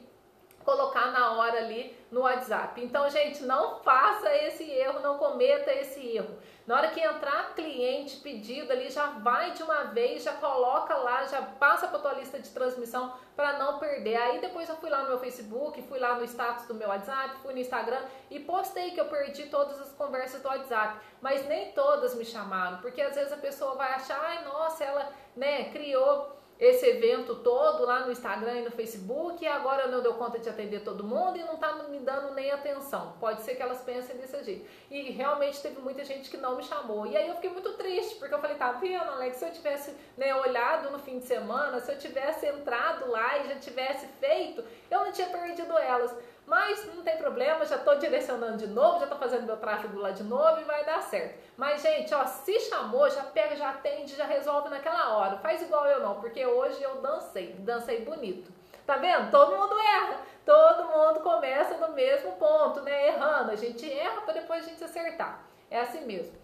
colocar 0.63 1.11
na 1.11 1.33
hora 1.33 1.57
ali 1.57 1.95
no 2.11 2.21
WhatsApp. 2.21 2.81
Então, 2.81 3.09
gente, 3.09 3.43
não 3.43 3.79
faça 3.79 4.33
esse 4.35 4.63
erro, 4.69 4.99
não 5.01 5.17
cometa 5.17 5.73
esse 5.73 6.15
erro. 6.15 6.37
Na 6.65 6.77
hora 6.77 6.91
que 6.91 6.99
entrar 7.01 7.53
cliente 7.55 8.17
pedido 8.17 8.71
ali, 8.71 8.89
já 8.89 9.07
vai 9.07 9.51
de 9.51 9.61
uma 9.61 9.83
vez, 9.85 10.23
já 10.23 10.33
coloca 10.33 10.95
lá, 10.95 11.25
já 11.25 11.41
passa 11.41 11.87
para 11.87 11.99
tua 11.99 12.13
lista 12.13 12.39
de 12.39 12.49
transmissão 12.49 13.13
para 13.35 13.57
não 13.57 13.79
perder. 13.79 14.15
Aí 14.15 14.39
depois 14.39 14.69
eu 14.69 14.77
fui 14.77 14.89
lá 14.89 15.01
no 15.01 15.09
meu 15.09 15.19
Facebook, 15.19 15.81
fui 15.83 15.99
lá 15.99 16.15
no 16.15 16.23
status 16.23 16.65
do 16.65 16.73
meu 16.73 16.87
WhatsApp, 16.87 17.35
fui 17.41 17.53
no 17.53 17.59
Instagram 17.59 18.01
e 18.31 18.39
postei 18.39 18.91
que 18.91 18.99
eu 19.01 19.05
perdi 19.05 19.47
todas 19.47 19.79
as 19.81 19.91
conversas 19.91 20.41
do 20.41 20.47
WhatsApp, 20.47 20.99
mas 21.21 21.45
nem 21.47 21.73
todas 21.73 22.15
me 22.15 22.23
chamaram, 22.23 22.77
porque 22.77 23.01
às 23.01 23.15
vezes 23.15 23.33
a 23.33 23.37
pessoa 23.37 23.75
vai 23.75 23.91
achar, 23.93 24.19
ai, 24.21 24.45
nossa, 24.45 24.85
ela, 24.85 25.11
né, 25.35 25.65
criou 25.71 26.42
esse 26.59 26.85
evento 26.85 27.35
todo 27.35 27.85
lá 27.85 28.05
no 28.05 28.11
Instagram 28.11 28.59
e 28.59 28.63
no 28.63 28.71
Facebook 28.71 29.43
e 29.43 29.47
agora 29.47 29.87
não 29.87 30.01
deu 30.01 30.13
conta 30.13 30.39
de 30.39 30.47
atender 30.47 30.81
todo 30.81 31.03
mundo 31.03 31.37
e 31.37 31.43
não 31.43 31.57
tá 31.57 31.73
me 31.89 31.99
dando 31.99 32.33
nem 32.33 32.51
atenção. 32.51 33.15
Pode 33.19 33.41
ser 33.41 33.55
que 33.55 33.61
elas 33.61 33.81
pensem 33.81 34.15
desse 34.17 34.43
jeito. 34.43 34.65
E 34.89 35.11
realmente 35.11 35.61
teve 35.61 35.81
muita 35.81 36.05
gente 36.05 36.29
que 36.29 36.37
não 36.37 36.55
me 36.55 36.63
chamou. 36.63 37.05
E 37.05 37.17
aí 37.17 37.27
eu 37.27 37.35
fiquei 37.35 37.49
muito 37.49 37.73
triste, 37.73 38.15
porque 38.15 38.33
eu 38.33 38.39
falei, 38.39 38.55
tá 38.55 38.71
vendo, 38.73 39.09
Alex, 39.09 39.37
se 39.37 39.45
eu 39.45 39.51
tivesse 39.51 39.93
né, 40.15 40.33
olhado 40.35 40.91
no 40.91 40.99
fim 40.99 41.19
de 41.19 41.25
semana, 41.25 41.79
se 41.79 41.91
eu 41.91 41.97
tivesse 41.97 42.45
entrado 42.45 43.09
lá 43.09 43.39
e 43.39 43.49
já 43.49 43.55
tivesse 43.55 44.07
feito, 44.19 44.63
eu 44.89 45.05
não 45.05 45.11
tinha 45.11 45.27
perdido 45.27 45.77
elas. 45.77 46.15
Mas 46.45 46.85
não 46.93 47.03
tem 47.03 47.17
problema, 47.17 47.65
já 47.65 47.77
estou 47.77 47.95
direcionando 47.97 48.57
de 48.57 48.67
novo, 48.67 48.99
já 48.99 49.05
estou 49.05 49.17
fazendo 49.17 49.45
meu 49.45 49.55
tráfego 49.55 49.97
lá 49.97 50.11
de 50.11 50.23
novo 50.23 50.59
e 50.59 50.65
vai 50.65 50.83
dar 50.83 51.01
certo. 51.01 51.39
Mas, 51.55 51.81
gente, 51.81 52.13
ó, 52.13 52.25
se 52.25 52.59
chamou, 52.59 53.09
já 53.09 53.23
pega, 53.23 53.55
já 53.55 53.69
atende, 53.69 54.15
já 54.15 54.25
resolve 54.25 54.69
naquela 54.69 55.15
hora. 55.15 55.37
Faz 55.37 55.61
igual 55.61 55.87
eu 55.87 56.01
não, 56.01 56.19
porque 56.19 56.45
hoje 56.45 56.83
eu 56.83 56.95
dancei, 56.95 57.53
dancei 57.59 58.01
bonito. 58.03 58.51
Tá 58.85 58.97
vendo? 58.97 59.31
Todo 59.31 59.55
mundo 59.55 59.79
erra. 59.79 60.17
Todo 60.45 60.89
mundo 60.89 61.21
começa 61.21 61.77
no 61.77 61.93
mesmo 61.93 62.33
ponto, 62.33 62.81
né? 62.81 63.07
Errando. 63.07 63.51
A 63.51 63.55
gente 63.55 63.89
erra 63.89 64.21
para 64.21 64.33
depois 64.33 64.65
a 64.65 64.67
gente 64.67 64.83
acertar. 64.83 65.41
É 65.71 65.79
assim 65.79 66.05
mesmo. 66.05 66.37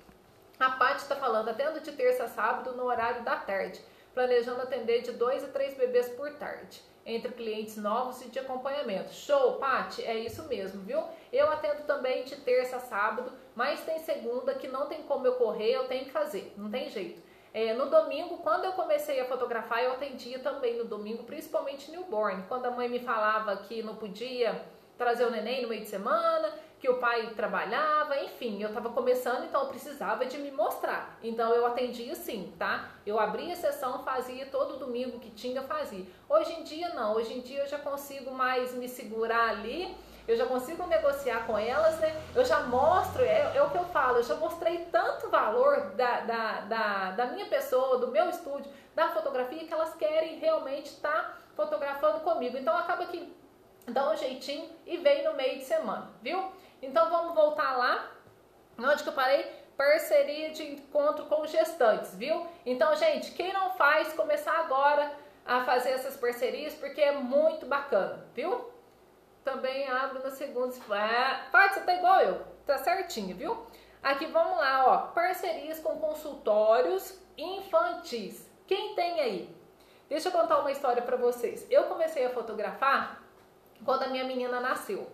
A 0.57 0.71
Paty 0.71 1.01
está 1.01 1.17
falando, 1.17 1.49
atendo 1.49 1.81
de 1.81 1.91
terça 1.91 2.23
a 2.23 2.27
sábado 2.29 2.73
no 2.73 2.85
horário 2.85 3.23
da 3.23 3.35
tarde, 3.35 3.81
planejando 4.13 4.61
atender 4.61 5.01
de 5.01 5.11
dois 5.11 5.43
a 5.43 5.47
três 5.47 5.73
bebês 5.73 6.09
por 6.09 6.31
tarde 6.35 6.81
entre 7.05 7.31
clientes 7.31 7.77
novos 7.77 8.21
e 8.21 8.29
de 8.29 8.39
acompanhamento. 8.39 9.13
Show, 9.13 9.53
Pati, 9.53 10.03
é 10.03 10.17
isso 10.17 10.43
mesmo, 10.43 10.81
viu? 10.83 11.03
Eu 11.31 11.51
atendo 11.51 11.83
também 11.83 12.23
de 12.23 12.35
terça 12.37 12.77
a 12.77 12.79
sábado, 12.79 13.31
mas 13.55 13.81
tem 13.81 13.99
segunda 13.99 14.53
que 14.53 14.67
não 14.67 14.87
tem 14.87 15.03
como 15.03 15.25
eu 15.25 15.33
correr, 15.33 15.71
eu 15.71 15.87
tenho 15.87 16.05
que 16.05 16.11
fazer, 16.11 16.53
não 16.57 16.69
tem 16.69 16.89
jeito. 16.89 17.21
É, 17.53 17.73
no 17.73 17.89
domingo, 17.89 18.37
quando 18.37 18.65
eu 18.65 18.73
comecei 18.73 19.19
a 19.19 19.25
fotografar, 19.25 19.83
eu 19.83 19.93
atendia 19.93 20.39
também 20.39 20.77
no 20.77 20.85
domingo, 20.85 21.23
principalmente 21.23 21.89
newborn. 21.89 22.43
Quando 22.47 22.67
a 22.67 22.71
mãe 22.71 22.87
me 22.87 22.99
falava 22.99 23.57
que 23.57 23.81
não 23.81 23.95
podia 23.95 24.63
trazer 24.97 25.25
o 25.25 25.31
neném 25.31 25.63
no 25.63 25.69
meio 25.69 25.81
de 25.81 25.87
semana, 25.87 26.53
que 26.79 26.89
o 26.89 26.97
pai 26.97 27.33
trabalhava, 27.35 28.17
enfim, 28.21 28.61
eu 28.61 28.69
estava 28.69 28.89
começando, 28.89 29.43
então 29.43 29.63
eu 29.63 29.67
precisava 29.67 30.25
de 30.25 30.37
me 30.37 30.49
mostrar. 30.49 31.17
Então 31.21 31.53
eu 31.53 31.65
atendia 31.65 32.15
sim, 32.15 32.53
tá? 32.57 32.89
Eu 33.05 33.19
abria 33.19 33.53
a 33.53 33.57
sessão, 33.57 34.01
fazia 34.03 34.45
todo 34.45 34.79
domingo 34.79 35.19
que 35.19 35.29
tinha, 35.29 35.61
fazia. 35.63 36.05
Hoje 36.29 36.53
em 36.53 36.63
dia 36.63 36.89
não, 36.93 37.15
hoje 37.15 37.33
em 37.33 37.41
dia 37.41 37.63
eu 37.63 37.67
já 37.67 37.77
consigo 37.77 38.31
mais 38.31 38.73
me 38.73 38.87
segurar 38.87 39.49
ali, 39.49 39.93
eu 40.25 40.37
já 40.37 40.45
consigo 40.45 40.85
negociar 40.87 41.45
com 41.45 41.57
elas, 41.57 41.99
né? 41.99 42.15
Eu 42.33 42.45
já 42.45 42.61
mostro, 42.61 43.23
é, 43.23 43.57
é 43.57 43.61
o 43.61 43.69
que 43.71 43.77
eu 43.77 43.85
falo, 43.85 44.17
eu 44.19 44.23
já 44.23 44.35
mostrei 44.35 44.85
tanto 44.91 45.29
valor 45.29 45.91
da, 45.95 46.21
da, 46.21 46.61
da, 46.61 47.11
da 47.11 47.25
minha 47.25 47.47
pessoa, 47.47 47.97
do 47.97 48.07
meu 48.07 48.29
estúdio, 48.29 48.71
da 48.95 49.09
fotografia, 49.09 49.65
que 49.65 49.73
elas 49.73 49.93
querem 49.95 50.39
realmente 50.39 50.85
estar 50.85 51.11
tá 51.11 51.37
fotografando 51.55 52.21
comigo. 52.21 52.55
Então 52.57 52.77
acaba 52.77 53.05
que 53.07 53.35
dá 53.87 54.11
um 54.11 54.15
jeitinho 54.15 54.69
e 54.85 54.97
vem 54.97 55.23
no 55.23 55.33
meio 55.33 55.57
de 55.57 55.65
semana, 55.65 56.09
viu? 56.21 56.51
Então 56.81 57.09
vamos 57.09 57.35
voltar 57.35 57.77
lá, 57.77 58.11
onde 58.77 59.03
que 59.03 59.09
eu 59.09 59.13
parei? 59.13 59.43
Parceria 59.77 60.51
de 60.51 60.63
encontro 60.63 61.25
com 61.25 61.45
gestantes, 61.45 62.15
viu? 62.15 62.47
Então, 62.65 62.95
gente, 62.95 63.31
quem 63.31 63.53
não 63.53 63.71
faz, 63.71 64.13
começar 64.13 64.57
agora 64.59 65.11
a 65.45 65.63
fazer 65.63 65.91
essas 65.91 66.17
parcerias, 66.17 66.73
porque 66.73 67.01
é 67.01 67.13
muito 67.13 67.65
bacana, 67.65 68.25
viu? 68.33 68.69
Também 69.43 69.87
abro 69.87 70.21
na 70.21 70.31
segunda. 70.31 70.75
Ah, 70.91 71.47
Pode, 71.51 71.73
você 71.73 71.81
tá 71.81 71.93
igual 71.95 72.21
eu, 72.21 72.45
tá 72.65 72.77
certinho, 72.77 73.35
viu? 73.35 73.65
Aqui 74.03 74.25
vamos 74.27 74.57
lá, 74.57 74.85
ó, 74.87 74.97
parcerias 75.13 75.79
com 75.79 75.97
consultórios 75.97 77.19
infantis. 77.37 78.49
Quem 78.67 78.95
tem 78.95 79.19
aí? 79.19 79.55
Deixa 80.07 80.29
eu 80.29 80.31
contar 80.31 80.59
uma 80.59 80.71
história 80.71 81.01
para 81.01 81.17
vocês. 81.17 81.65
Eu 81.69 81.83
comecei 81.83 82.25
a 82.25 82.29
fotografar 82.29 83.21
quando 83.83 84.03
a 84.03 84.07
minha 84.07 84.23
menina 84.23 84.59
nasceu. 84.59 85.09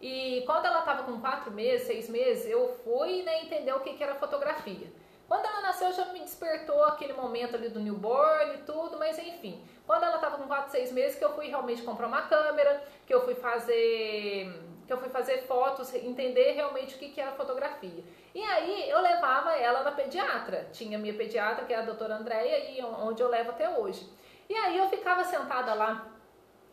E 0.00 0.42
quando 0.44 0.66
ela 0.66 0.80
estava 0.80 1.04
com 1.04 1.20
quatro 1.20 1.50
meses, 1.50 1.86
seis 1.86 2.08
meses, 2.08 2.46
eu 2.46 2.76
fui 2.84 3.22
né, 3.22 3.42
entender 3.42 3.72
o 3.72 3.80
que, 3.80 3.94
que 3.94 4.02
era 4.02 4.14
fotografia. 4.14 4.86
Quando 5.26 5.44
ela 5.44 5.60
nasceu, 5.62 5.90
já 5.92 6.04
me 6.06 6.20
despertou 6.20 6.84
aquele 6.84 7.12
momento 7.12 7.56
ali 7.56 7.68
do 7.68 7.80
newborn 7.80 8.54
e 8.54 8.58
tudo, 8.58 8.96
mas 8.98 9.18
enfim. 9.18 9.60
Quando 9.84 10.04
ela 10.04 10.16
estava 10.16 10.36
com 10.36 10.46
4, 10.46 10.70
6 10.70 10.92
meses, 10.92 11.18
que 11.18 11.24
eu 11.24 11.34
fui 11.34 11.48
realmente 11.48 11.82
comprar 11.82 12.06
uma 12.06 12.22
câmera, 12.22 12.82
que 13.04 13.12
eu 13.12 13.24
fui 13.24 13.34
fazer, 13.34 14.52
que 14.86 14.92
eu 14.92 14.98
fui 14.98 15.08
fazer 15.08 15.38
fotos, 15.46 15.92
entender 15.94 16.52
realmente 16.52 16.94
o 16.94 16.98
que, 16.98 17.08
que 17.08 17.20
era 17.20 17.32
fotografia. 17.32 18.04
E 18.34 18.42
aí 18.42 18.88
eu 18.88 19.00
levava 19.00 19.52
ela 19.56 19.82
na 19.82 19.92
pediatra. 19.92 20.68
Tinha 20.72 20.98
minha 20.98 21.14
pediatra, 21.14 21.64
que 21.64 21.72
é 21.72 21.78
a 21.78 21.82
doutora 21.82 22.16
Andréia, 22.16 22.70
e 22.70 22.84
onde 22.84 23.20
eu 23.20 23.28
levo 23.28 23.50
até 23.50 23.68
hoje. 23.78 24.08
E 24.48 24.54
aí 24.54 24.78
eu 24.78 24.88
ficava 24.88 25.24
sentada 25.24 25.74
lá 25.74 26.06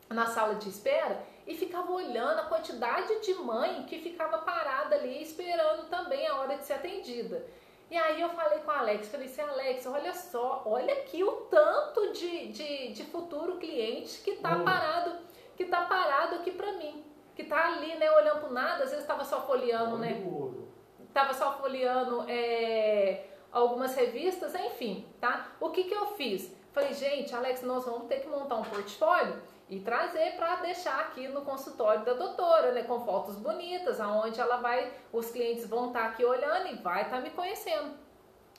na 0.09 0.27
sala 0.27 0.55
de 0.55 0.69
espera 0.69 1.32
e 1.45 1.55
ficava 1.55 1.91
olhando 1.91 2.39
a 2.39 2.45
quantidade 2.45 3.19
de 3.21 3.33
mãe 3.35 3.83
que 3.83 3.99
ficava 3.99 4.39
parada 4.39 4.95
ali 4.95 5.21
esperando 5.21 5.89
também 5.89 6.25
a 6.27 6.35
hora 6.37 6.57
de 6.57 6.65
ser 6.65 6.73
atendida. 6.73 7.45
E 7.91 7.97
aí 7.97 8.21
eu 8.21 8.29
falei 8.29 8.59
com 8.59 8.71
a 8.71 8.79
Alex, 8.79 9.09
falei 9.09 9.27
assim, 9.27 9.41
Alex, 9.41 9.85
olha 9.85 10.13
só, 10.13 10.63
olha 10.65 10.93
aqui 10.93 11.23
o 11.23 11.31
tanto 11.51 12.11
de, 12.13 12.47
de, 12.47 12.93
de 12.93 13.03
futuro 13.03 13.57
cliente 13.57 14.21
que 14.21 14.37
tá 14.37 14.55
hum. 14.55 14.63
parado, 14.63 15.17
que 15.55 15.65
tá 15.65 15.81
parado 15.81 16.35
aqui 16.35 16.51
pra 16.51 16.71
mim. 16.73 17.05
Que 17.35 17.43
tá 17.43 17.73
ali, 17.73 17.95
né, 17.95 18.09
olhando 18.11 18.41
pro 18.41 18.53
nada, 18.53 18.83
às 18.83 18.91
vezes 18.91 19.05
tava 19.05 19.23
só 19.23 19.41
folheando, 19.41 19.97
né? 19.97 20.23
Ouro. 20.25 20.67
Tava 21.13 21.33
só 21.33 21.53
folheando 21.53 22.25
é, 22.27 23.25
algumas 23.51 23.95
revistas, 23.95 24.55
enfim, 24.55 25.07
tá? 25.19 25.51
O 25.59 25.69
que 25.69 25.83
que 25.83 25.93
eu 25.93 26.07
fiz? 26.07 26.55
Falei, 26.71 26.93
gente, 26.93 27.35
Alex, 27.35 27.61
nós 27.63 27.85
vamos 27.85 28.07
ter 28.07 28.21
que 28.21 28.27
montar 28.27 28.55
um 28.55 28.63
portfólio 28.63 29.39
e 29.73 29.79
trazer 29.79 30.35
para 30.35 30.57
deixar 30.57 30.99
aqui 30.99 31.27
no 31.27 31.41
consultório 31.41 32.05
da 32.05 32.13
doutora, 32.13 32.71
né, 32.73 32.83
com 32.83 33.03
fotos 33.03 33.35
bonitas, 33.35 33.99
aonde 33.99 34.39
ela 34.39 34.57
vai, 34.57 34.91
os 35.11 35.31
clientes 35.31 35.67
vão 35.67 35.87
estar 35.87 36.01
tá 36.01 36.05
aqui 36.09 36.23
olhando 36.23 36.67
e 36.67 36.75
vai 36.75 37.01
estar 37.01 37.17
tá 37.17 37.21
me 37.21 37.31
conhecendo. 37.31 37.91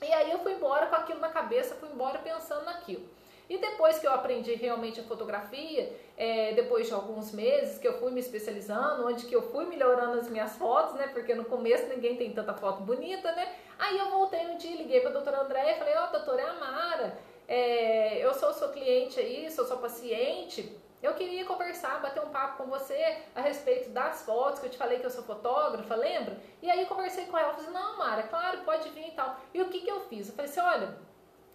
E 0.03 0.12
aí 0.12 0.33
eu 0.33 0.41
fui 0.41 0.55
embora 0.55 0.87
com 0.87 0.97
aquilo 0.97 1.21
na 1.21 1.29
cabeça, 1.29 1.77
fui 1.77 1.89
embora 1.89 2.19
pensando 2.19 2.65
naquilo. 2.65 3.09
E 3.49 3.59
depois 3.59 3.99
que 3.99 4.07
eu 4.07 4.12
aprendi 4.12 4.55
realmente 4.55 4.99
a 4.99 5.05
fotografia, 5.05 5.95
é, 6.17 6.53
depois 6.55 6.89
de 6.89 6.95
alguns 6.95 7.31
meses 7.31 7.79
que 7.79 7.87
eu 7.87 7.99
fui 8.01 8.11
me 8.11 8.19
especializando, 8.19 9.07
onde 9.07 9.27
que 9.27 9.37
eu 9.37 9.43
fui 9.43 9.67
melhorando 9.67 10.19
as 10.19 10.29
minhas 10.29 10.57
fotos, 10.57 10.95
né? 10.95 11.09
Porque 11.09 11.35
no 11.35 11.45
começo 11.45 11.87
ninguém 11.87 12.17
tem 12.17 12.33
tanta 12.33 12.55
foto 12.55 12.83
bonita, 12.83 13.31
né? 13.33 13.55
Aí 13.79 13.99
eu 13.99 14.11
voltei 14.11 14.47
um 14.47 14.57
dia, 14.57 14.77
liguei 14.77 15.01
para 15.01 15.11
a 15.11 15.12
doutora 15.12 15.43
Andréia 15.43 15.77
e 15.77 15.79
falei, 15.79 15.95
ó, 15.95 16.07
oh, 16.07 16.12
doutora, 16.12 16.41
é 16.41 16.49
a 16.49 16.55
Mara, 16.55 17.19
é, 17.47 18.25
eu 18.25 18.33
sou 18.33 18.53
sua 18.55 18.69
cliente 18.69 19.21
aí, 19.21 19.51
sou 19.51 19.67
sua 19.67 19.77
paciente, 19.77 20.75
eu 21.05 21.13
queria 21.13 21.45
conversar, 21.45 22.01
bater 22.01 22.23
um 22.23 22.31
papo 22.31 22.65
com 22.65 22.71
você 22.71 23.19
a 23.35 23.43
respeito 23.43 23.91
das 23.91 24.23
fotos, 24.23 24.59
que 24.59 24.67
eu 24.67 24.71
te 24.71 24.79
falei 24.79 24.99
que 24.99 25.05
eu 25.05 25.11
sou 25.11 25.23
fotógrafa, 25.23 25.95
lembra? 25.95 26.39
E 26.63 26.71
aí 26.71 26.81
eu 26.81 26.87
conversei 26.87 27.27
com 27.27 27.37
ela, 27.37 27.53
falei, 27.53 27.71
não, 27.71 27.99
Mara, 27.99 28.23
claro, 28.23 28.63
pode 28.65 28.89
vir 28.89 29.09
e 29.09 29.11
tal. 29.11 29.39
E 29.53 29.61
o 29.61 29.69
que, 29.69 29.81
que 29.81 29.91
eu 29.91 30.01
fiz? 30.01 30.29
Eu 30.29 30.35
falei 30.35 30.51
assim, 30.51 30.61
olha, 30.61 30.97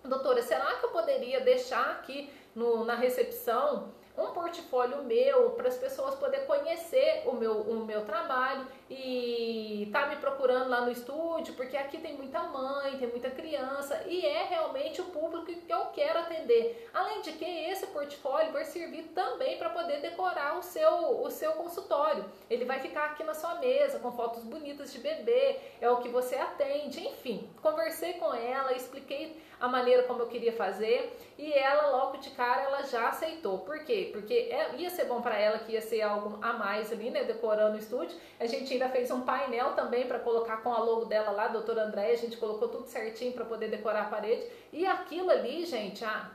doutora, 0.04 0.42
será 0.44 0.76
que 0.76 0.86
eu 0.86 0.92
poderia 0.92 1.42
deixar 1.42 1.92
aqui 1.94 2.32
no, 2.54 2.86
na 2.86 2.94
recepção 2.94 3.92
um 4.20 4.32
portfólio 4.32 5.04
meu 5.04 5.52
para 5.52 5.68
as 5.68 5.78
pessoas 5.78 6.16
poderem 6.16 6.46
conhecer 6.46 7.24
o 7.26 7.34
meu, 7.34 7.62
o 7.62 7.86
meu 7.86 8.06
trabalho 8.06 8.68
e 8.90 9.88
tá 9.92 10.08
me 10.08 10.16
procurando 10.16 10.70
lá 10.70 10.82
no 10.82 10.92
estúdio, 10.92 11.54
porque 11.54 11.78
aqui 11.78 12.00
tem 12.00 12.18
muita 12.18 12.42
mãe, 12.44 12.98
tem 12.98 13.08
muita 13.08 13.30
criança 13.30 14.04
e 14.08 14.26
é 14.26 14.46
realmente 14.46 15.00
o 15.00 15.06
público 15.06 15.46
que 15.46 15.72
eu 15.72 15.86
quero 15.88 16.20
atender. 16.20 16.90
Além 16.94 17.22
de 17.22 17.34
que 17.34 17.46
esse 17.46 17.88
portfólio 17.88 18.52
vai 18.52 18.66
servir 18.66 19.04
também 19.16 19.58
para 19.58 19.70
poder 19.70 20.02
decorar 20.02 20.58
o 20.58 20.64
seu, 20.64 21.22
o 21.22 21.30
seu 21.30 21.54
consultório. 21.54 22.26
Ele 22.50 22.66
vai 22.66 22.80
ficar 22.80 23.06
aqui 23.06 23.24
na 23.24 23.34
sua 23.34 23.56
mesa 23.56 24.00
com 24.00 24.12
fotos 24.12 24.44
bonitas 24.44 24.92
de 24.92 25.00
bebê, 25.00 25.60
é 25.80 25.90
o 25.90 25.98
que 25.98 26.10
você 26.10 26.36
atende, 26.36 27.06
enfim. 27.08 27.50
Conversei 27.62 28.14
com 28.14 28.34
ela, 28.34 28.74
expliquei 28.74 29.40
a 29.60 29.68
maneira 29.68 30.04
como 30.04 30.22
eu 30.22 30.28
queria 30.28 30.54
fazer 30.54 31.18
e 31.38 31.54
ela 31.54 31.90
logo 31.92 32.18
de 32.18 32.30
cara 32.32 32.62
ela 32.62 32.84
já 32.84 33.10
aceitou. 33.10 33.60
Por 33.60 33.80
quê? 33.84 34.10
Porque 34.12 34.34
é, 34.34 34.76
ia 34.78 34.90
ser 34.90 35.06
bom 35.06 35.22
para 35.22 35.38
ela 35.38 35.60
que 35.60 35.74
ia 35.74 35.82
ser 35.82 36.02
algo 36.02 36.38
a 36.42 36.54
mais 36.54 36.92
ali, 36.92 37.10
né, 37.10 37.24
decorando 37.24 37.76
o 37.76 37.80
estúdio. 37.80 38.18
A 38.40 38.46
gente 38.46 38.72
ainda 38.74 38.90
fez 38.90 39.12
um 39.12 39.22
painel 39.22 39.74
também 39.74 40.08
para 40.08 40.20
colocar 40.20 40.58
com 40.58 40.74
a 40.74 40.80
logo 40.80 41.06
dela 41.06 41.32
lá, 41.32 41.48
doutora 41.48 41.84
André, 41.84 42.12
a 42.12 42.18
gente 42.18 42.38
colocou 42.38 42.70
tudo 42.70 42.88
certinho 42.88 43.34
para 43.34 43.46
poder 43.46 43.70
decorar 43.70 44.04
a 44.04 44.10
parede. 44.10 44.46
E 44.72 44.86
aquilo 44.86 45.30
ali, 45.30 45.66
gente, 45.66 46.04
há 46.04 46.32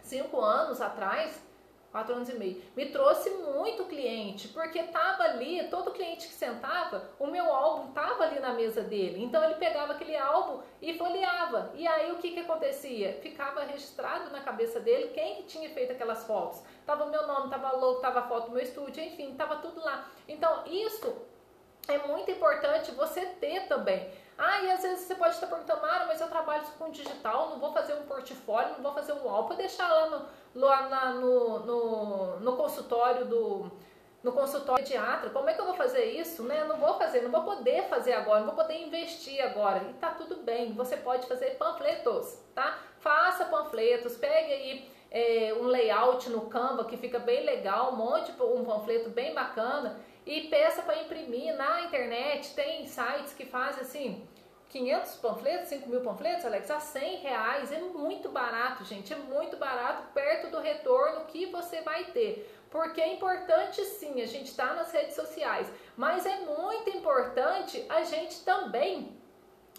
cinco 0.00 0.40
anos 0.40 0.80
atrás, 0.80 1.45
quatro 1.96 2.14
anos 2.14 2.28
e 2.28 2.34
meio, 2.34 2.62
me 2.76 2.90
trouxe 2.90 3.30
muito 3.30 3.86
cliente, 3.86 4.48
porque 4.48 4.82
tava 4.82 5.22
ali, 5.22 5.66
todo 5.70 5.92
cliente 5.92 6.28
que 6.28 6.34
sentava, 6.34 7.08
o 7.18 7.26
meu 7.26 7.50
álbum 7.50 7.90
tava 7.92 8.24
ali 8.24 8.38
na 8.38 8.52
mesa 8.52 8.82
dele. 8.82 9.24
Então 9.24 9.42
ele 9.42 9.54
pegava 9.54 9.94
aquele 9.94 10.14
álbum 10.14 10.60
e 10.82 10.98
folheava. 10.98 11.72
E 11.74 11.88
aí 11.88 12.12
o 12.12 12.18
que 12.18 12.32
que 12.32 12.40
acontecia? 12.40 13.14
Ficava 13.22 13.62
registrado 13.62 14.28
na 14.30 14.40
cabeça 14.40 14.78
dele 14.78 15.08
quem 15.14 15.36
que 15.36 15.44
tinha 15.44 15.70
feito 15.70 15.92
aquelas 15.92 16.26
fotos. 16.26 16.62
Tava 16.84 17.04
o 17.04 17.10
meu 17.10 17.26
nome, 17.26 17.48
tava 17.48 17.74
logo, 17.74 18.00
tava 18.00 18.20
a 18.20 18.28
foto 18.28 18.48
do 18.48 18.52
meu 18.52 18.62
estúdio, 18.62 19.02
enfim, 19.02 19.34
tava 19.34 19.56
tudo 19.56 19.80
lá. 19.80 20.06
Então 20.28 20.64
isso 20.66 21.16
é 21.88 21.96
muito 22.06 22.30
importante 22.30 22.90
você 22.90 23.24
ter 23.24 23.68
também. 23.68 24.10
Ah, 24.38 24.60
e 24.60 24.70
às 24.70 24.82
vezes 24.82 25.06
você 25.06 25.14
pode 25.14 25.34
estar 25.34 25.46
perguntando, 25.46 25.80
Mara, 25.80 26.04
mas 26.04 26.20
eu 26.20 26.28
trabalho 26.28 26.62
com 26.78 26.90
digital, 26.90 27.48
não 27.48 27.58
vou 27.58 27.72
fazer 27.72 27.94
um 27.94 28.02
portfólio, 28.02 28.74
não 28.74 28.82
vou 28.82 28.92
fazer 28.92 29.14
um 29.14 29.30
álbum, 29.30 29.48
vou 29.48 29.56
deixar 29.56 29.88
lá 29.88 30.10
no, 30.10 30.28
lá 30.58 31.12
no, 31.12 31.58
no, 31.60 32.40
no 32.40 32.56
consultório 32.56 33.26
do 33.26 33.70
no 34.22 34.32
consultório 34.32 34.84
pediatra, 34.84 35.30
como 35.30 35.48
é 35.48 35.54
que 35.54 35.60
eu 35.60 35.66
vou 35.66 35.74
fazer 35.74 36.04
isso? 36.04 36.42
Né? 36.42 36.64
Não 36.64 36.78
vou 36.78 36.94
fazer, 36.94 37.20
não 37.22 37.30
vou 37.30 37.44
poder 37.44 37.84
fazer 37.84 38.12
agora, 38.12 38.40
não 38.40 38.46
vou 38.46 38.56
poder 38.56 38.76
investir 38.82 39.40
agora. 39.40 39.84
E 39.88 39.92
tá 39.94 40.10
tudo 40.10 40.42
bem, 40.42 40.72
você 40.72 40.96
pode 40.96 41.28
fazer 41.28 41.50
panfletos, 41.56 42.36
tá? 42.52 42.76
Faça 42.98 43.44
panfletos, 43.44 44.16
pegue 44.16 44.52
aí 44.52 44.90
é, 45.12 45.54
um 45.54 45.66
layout 45.66 46.28
no 46.28 46.42
Canva 46.42 46.84
que 46.86 46.96
fica 46.96 47.20
bem 47.20 47.44
legal, 47.44 47.92
monte 47.92 48.32
um 48.42 48.64
panfleto 48.64 49.10
bem 49.10 49.32
bacana 49.32 50.00
e 50.26 50.48
peça 50.48 50.82
para 50.82 51.00
imprimir 51.02 51.56
na 51.56 51.82
internet. 51.82 52.52
Tem 52.54 52.84
sites 52.84 53.32
que 53.32 53.46
fazem 53.46 53.82
assim, 53.82 54.28
500 54.76 55.16
panfletos, 55.16 55.68
5 55.68 55.88
mil 55.88 56.02
panfletos, 56.02 56.44
Alex, 56.44 56.70
a 56.70 56.80
100 56.80 57.16
reais. 57.16 57.72
É 57.72 57.80
muito 57.80 58.28
barato, 58.28 58.84
gente. 58.84 59.12
É 59.12 59.16
muito 59.16 59.56
barato, 59.56 60.02
perto 60.12 60.50
do 60.50 60.60
retorno 60.60 61.24
que 61.24 61.46
você 61.46 61.80
vai 61.80 62.04
ter. 62.04 62.52
Porque 62.70 63.00
é 63.00 63.14
importante 63.14 63.82
sim 63.84 64.20
a 64.20 64.26
gente 64.26 64.50
estar 64.50 64.68
tá 64.68 64.74
nas 64.74 64.92
redes 64.92 65.14
sociais, 65.14 65.72
mas 65.96 66.26
é 66.26 66.40
muito 66.40 66.90
importante 66.90 67.86
a 67.88 68.02
gente 68.02 68.44
também 68.44 69.16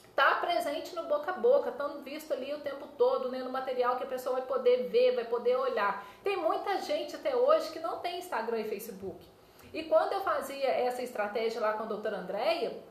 estar 0.10 0.36
tá 0.36 0.42
presente 0.42 0.96
no 0.96 1.04
boca 1.04 1.30
a 1.30 1.36
boca, 1.36 1.70
estando 1.70 2.02
visto 2.02 2.34
ali 2.34 2.52
o 2.54 2.62
tempo 2.62 2.88
todo, 2.98 3.30
né, 3.30 3.40
no 3.40 3.52
material 3.52 3.98
que 3.98 4.04
a 4.04 4.08
pessoa 4.08 4.38
vai 4.38 4.48
poder 4.48 4.90
ver, 4.90 5.14
vai 5.14 5.26
poder 5.26 5.58
olhar. 5.58 6.04
Tem 6.24 6.38
muita 6.38 6.80
gente 6.80 7.16
até 7.16 7.36
hoje 7.36 7.72
que 7.72 7.80
não 7.80 8.00
tem 8.00 8.18
Instagram 8.18 8.62
e 8.62 8.70
Facebook. 8.70 9.24
E 9.72 9.84
quando 9.84 10.14
eu 10.14 10.22
fazia 10.22 10.70
essa 10.70 11.04
estratégia 11.04 11.62
lá 11.62 11.74
com 11.74 11.84
a 11.84 11.88
doutora 11.88 12.18
Andréia, 12.18 12.82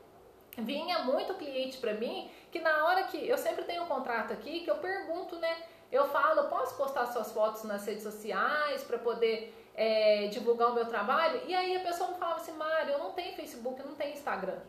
vinha 0.57 0.99
muito 0.99 1.33
cliente 1.35 1.77
para 1.77 1.93
mim 1.93 2.29
que 2.51 2.59
na 2.59 2.85
hora 2.85 3.03
que 3.03 3.27
eu 3.27 3.37
sempre 3.37 3.63
tenho 3.63 3.83
um 3.83 3.87
contrato 3.87 4.33
aqui 4.33 4.61
que 4.61 4.71
eu 4.71 4.77
pergunto, 4.77 5.37
né? 5.37 5.55
Eu 5.91 6.07
falo, 6.09 6.49
posso 6.49 6.75
postar 6.75 7.05
suas 7.07 7.31
fotos 7.31 7.63
nas 7.63 7.85
redes 7.85 8.03
sociais 8.03 8.83
para 8.83 8.97
poder 8.97 9.53
é, 9.73 10.27
divulgar 10.27 10.71
o 10.71 10.73
meu 10.73 10.85
trabalho? 10.85 11.41
E 11.47 11.55
aí 11.55 11.77
a 11.77 11.79
pessoa 11.79 12.09
me 12.09 12.17
falava 12.17 12.41
assim, 12.41 12.51
Mário, 12.53 12.93
eu 12.93 12.99
não 12.99 13.11
tenho 13.13 13.35
Facebook, 13.35 13.81
não 13.83 13.95
tenho 13.95 14.13
Instagram. 14.13 14.59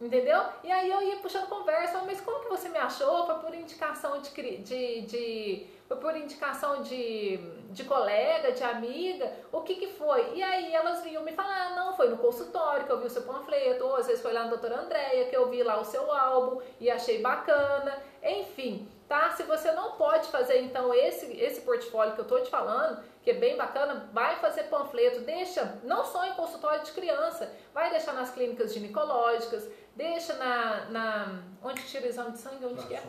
Entendeu? 0.00 0.42
E 0.64 0.72
aí 0.72 0.90
eu 0.90 1.00
ia 1.02 1.16
puxando 1.16 1.48
conversa, 1.48 2.02
mas 2.04 2.20
como 2.20 2.40
que 2.40 2.48
você 2.48 2.68
me 2.68 2.78
achou? 2.78 3.26
Foi 3.26 3.36
por 3.36 3.54
indicação 3.54 4.20
de, 4.20 4.30
de, 4.58 5.02
de 5.02 5.66
por 5.96 6.16
indicação 6.16 6.82
de, 6.82 7.36
de 7.70 7.84
colega, 7.84 8.52
de 8.52 8.62
amiga, 8.62 9.32
o 9.52 9.60
que 9.62 9.74
que 9.74 9.88
foi? 9.88 10.34
E 10.34 10.42
aí 10.42 10.74
elas 10.74 11.02
vinham 11.02 11.22
me 11.22 11.32
falar, 11.32 11.68
ah, 11.68 11.74
não, 11.74 11.96
foi 11.96 12.08
no 12.08 12.18
consultório 12.18 12.86
que 12.86 12.92
eu 12.92 13.00
vi 13.00 13.06
o 13.06 13.10
seu 13.10 13.22
panfleto, 13.22 13.84
ou 13.84 13.96
às 13.96 14.06
vezes 14.06 14.22
foi 14.22 14.32
lá 14.32 14.44
na 14.44 14.50
doutora 14.50 14.80
Andréia 14.80 15.26
que 15.26 15.36
eu 15.36 15.48
vi 15.48 15.62
lá 15.62 15.80
o 15.80 15.84
seu 15.84 16.10
álbum 16.12 16.60
e 16.80 16.90
achei 16.90 17.20
bacana, 17.20 17.96
enfim, 18.22 18.88
tá? 19.08 19.30
Se 19.30 19.42
você 19.42 19.72
não 19.72 19.92
pode 19.92 20.28
fazer 20.28 20.60
então 20.62 20.92
esse, 20.94 21.32
esse 21.40 21.60
portfólio 21.60 22.14
que 22.14 22.20
eu 22.20 22.26
tô 22.26 22.40
te 22.40 22.50
falando, 22.50 23.02
que 23.22 23.30
é 23.30 23.34
bem 23.34 23.56
bacana, 23.56 24.08
vai 24.12 24.36
fazer 24.36 24.64
panfleto, 24.64 25.20
deixa 25.20 25.78
não 25.84 26.04
só 26.04 26.26
em 26.26 26.34
consultório 26.34 26.84
de 26.84 26.92
criança, 26.92 27.50
vai 27.72 27.90
deixar 27.90 28.12
nas 28.12 28.30
clínicas 28.30 28.72
ginecológicas, 28.72 29.68
deixa 29.96 30.34
na, 30.34 30.84
na 30.90 31.42
onde 31.62 31.82
tira 31.82 32.04
o 32.04 32.08
exame 32.08 32.32
de 32.32 32.38
sangue, 32.38 32.66
onde 32.66 32.86
que 32.86 32.94
é? 32.94 33.02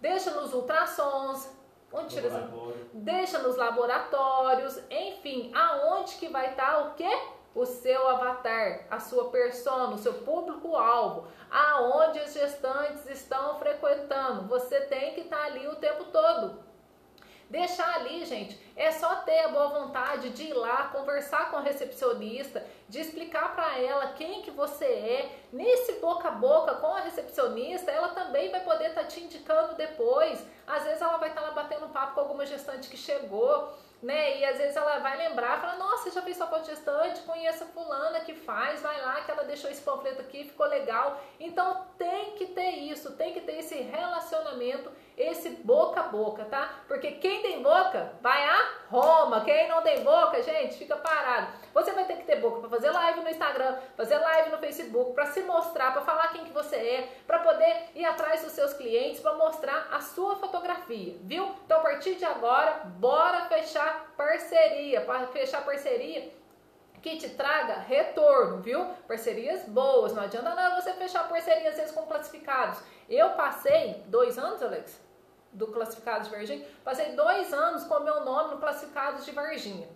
Deixa 0.00 0.30
nos 0.32 0.52
ultrassons, 0.52 1.48
onde 1.92 2.14
tira? 2.14 2.50
Deixa 2.92 3.38
nos 3.38 3.56
laboratórios, 3.56 4.78
enfim, 4.90 5.52
aonde 5.54 6.14
que 6.16 6.28
vai 6.28 6.50
estar 6.50 6.72
tá 6.72 6.78
o 6.78 6.94
quê? 6.94 7.10
O 7.54 7.66
seu 7.66 8.08
avatar, 8.08 8.86
a 8.90 8.98
sua 8.98 9.30
persona, 9.30 9.94
o 9.94 9.98
seu 9.98 10.14
público-alvo, 10.14 11.28
aonde 11.50 12.18
as 12.18 12.32
gestantes 12.32 13.08
estão 13.10 13.58
frequentando. 13.58 14.48
Você 14.48 14.80
tem 14.82 15.14
que 15.14 15.20
estar 15.20 15.36
tá 15.36 15.44
ali 15.44 15.68
o 15.68 15.76
tempo 15.76 16.04
todo. 16.04 16.62
Deixar 17.52 17.96
ali, 17.96 18.24
gente, 18.24 18.58
é 18.74 18.90
só 18.90 19.16
ter 19.16 19.40
a 19.40 19.48
boa 19.48 19.68
vontade 19.68 20.30
de 20.30 20.44
ir 20.44 20.54
lá 20.54 20.88
conversar 20.88 21.50
com 21.50 21.58
a 21.58 21.60
recepcionista, 21.60 22.66
de 22.92 23.00
explicar 23.00 23.54
para 23.54 23.78
ela 23.78 24.12
quem 24.12 24.42
que 24.42 24.50
você 24.50 24.84
é. 24.84 25.38
Nesse 25.50 25.94
boca 25.94 26.28
a 26.28 26.32
boca 26.32 26.74
com 26.74 26.88
a 26.88 27.00
recepcionista, 27.00 27.90
ela 27.90 28.08
também 28.08 28.50
vai 28.50 28.60
poder 28.60 28.88
estar 28.90 29.00
tá 29.00 29.06
te 29.06 29.18
indicando 29.18 29.74
depois. 29.74 30.46
Às 30.66 30.84
vezes 30.84 31.00
ela 31.00 31.16
vai 31.16 31.30
estar 31.30 31.40
tá 31.40 31.46
lá 31.46 31.54
batendo 31.54 31.88
papo 31.88 32.12
com 32.12 32.20
alguma 32.20 32.44
gestante 32.44 32.90
que 32.90 32.96
chegou 32.98 33.72
né? 34.02 34.40
E 34.40 34.44
às 34.44 34.58
vezes 34.58 34.76
ela 34.76 34.98
vai 34.98 35.16
lembrar, 35.16 35.60
fala, 35.60 35.76
nossa, 35.76 36.10
já 36.10 36.20
fez 36.22 36.36
sua 36.36 36.48
foto 36.48 36.66
gestante, 36.66 37.20
conheço 37.20 37.62
a 37.62 37.66
fulana 37.68 38.20
que 38.20 38.34
faz, 38.34 38.82
vai 38.82 39.00
lá 39.00 39.20
que 39.22 39.30
ela 39.30 39.44
deixou 39.44 39.70
esse 39.70 39.80
panfleto 39.80 40.20
aqui, 40.20 40.44
ficou 40.44 40.66
legal. 40.66 41.20
Então 41.38 41.86
tem 41.96 42.32
que 42.32 42.46
ter 42.46 42.70
isso, 42.70 43.12
tem 43.12 43.32
que 43.32 43.40
ter 43.40 43.60
esse 43.60 43.76
relacionamento, 43.76 44.90
esse 45.16 45.50
boca 45.50 46.00
a 46.00 46.08
boca, 46.08 46.44
tá? 46.46 46.80
Porque 46.88 47.12
quem 47.12 47.42
tem 47.42 47.62
boca 47.62 48.12
vai 48.20 48.44
a 48.44 48.70
Roma, 48.90 49.44
quem 49.44 49.68
não 49.68 49.82
tem 49.82 50.02
boca, 50.02 50.42
gente, 50.42 50.74
fica 50.74 50.96
parado. 50.96 51.61
Você 51.74 51.92
vai 51.92 52.04
ter 52.04 52.16
que 52.16 52.24
ter 52.24 52.36
boca 52.36 52.60
para 52.60 52.68
fazer 52.68 52.90
live 52.90 53.20
no 53.20 53.30
Instagram, 53.30 53.78
fazer 53.96 54.18
live 54.18 54.50
no 54.50 54.58
Facebook, 54.58 55.14
para 55.14 55.26
se 55.26 55.40
mostrar, 55.42 55.92
para 55.92 56.02
falar 56.02 56.28
quem 56.28 56.44
que 56.44 56.52
você 56.52 56.76
é, 56.76 57.08
para 57.26 57.38
poder 57.38 57.90
ir 57.94 58.04
atrás 58.04 58.42
dos 58.42 58.52
seus 58.52 58.72
clientes, 58.74 59.20
para 59.20 59.34
mostrar 59.34 59.88
a 59.90 60.00
sua 60.00 60.36
fotografia, 60.36 61.16
viu? 61.22 61.54
Então 61.64 61.78
a 61.78 61.82
partir 61.82 62.14
de 62.16 62.24
agora, 62.24 62.82
bora 62.84 63.46
fechar 63.46 64.12
parceria, 64.16 65.00
para 65.00 65.26
fechar 65.28 65.64
parceria 65.64 66.32
que 67.02 67.16
te 67.16 67.30
traga 67.30 67.80
retorno, 67.80 68.62
viu? 68.62 68.84
Parcerias 69.08 69.64
boas, 69.64 70.12
não 70.12 70.22
adianta 70.22 70.54
nada 70.54 70.80
você 70.80 70.92
fechar 70.92 71.28
parceria 71.28 71.70
às 71.70 71.76
vezes 71.76 71.90
com 71.90 72.06
classificados. 72.06 72.78
Eu 73.08 73.30
passei 73.30 74.02
dois 74.06 74.38
anos, 74.38 74.62
Alex, 74.62 75.00
do 75.52 75.66
classificados 75.66 76.28
de 76.28 76.34
Varginha, 76.34 76.66
passei 76.84 77.16
dois 77.16 77.52
anos 77.52 77.84
com 77.84 77.98
meu 78.00 78.24
nome 78.24 78.54
no 78.54 78.60
classificados 78.60 79.24
de 79.24 79.32
Varginha. 79.32 79.88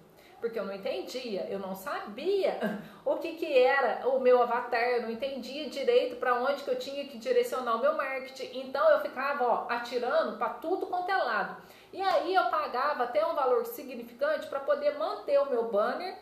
Porque 0.47 0.61
eu 0.61 0.65
não 0.65 0.73
entendia, 0.73 1.45
eu 1.51 1.59
não 1.59 1.75
sabia 1.75 2.81
o 3.05 3.17
que, 3.17 3.33
que 3.33 3.59
era 3.59 4.07
o 4.09 4.21
meu 4.21 4.41
avatar, 4.41 4.81
eu 4.81 5.03
não 5.03 5.11
entendia 5.11 5.69
direito 5.69 6.17
para 6.17 6.41
onde 6.41 6.63
que 6.63 6.71
eu 6.71 6.79
tinha 6.79 7.05
que 7.05 7.19
direcionar 7.19 7.75
o 7.75 7.81
meu 7.81 7.97
marketing. 7.97 8.61
Então 8.61 8.89
eu 8.91 9.01
ficava 9.01 9.45
ó, 9.45 9.67
atirando 9.69 10.39
para 10.39 10.51
tudo 10.51 10.87
quanto 10.87 11.11
é 11.11 11.17
lado. 11.17 11.61
E 11.93 12.01
aí 12.01 12.33
eu 12.33 12.45
pagava 12.45 13.03
até 13.05 13.27
um 13.27 13.35
valor 13.35 13.67
significante 13.67 14.47
para 14.47 14.61
poder 14.61 14.97
manter 14.97 15.37
o 15.41 15.51
meu 15.51 15.65
banner 15.65 16.17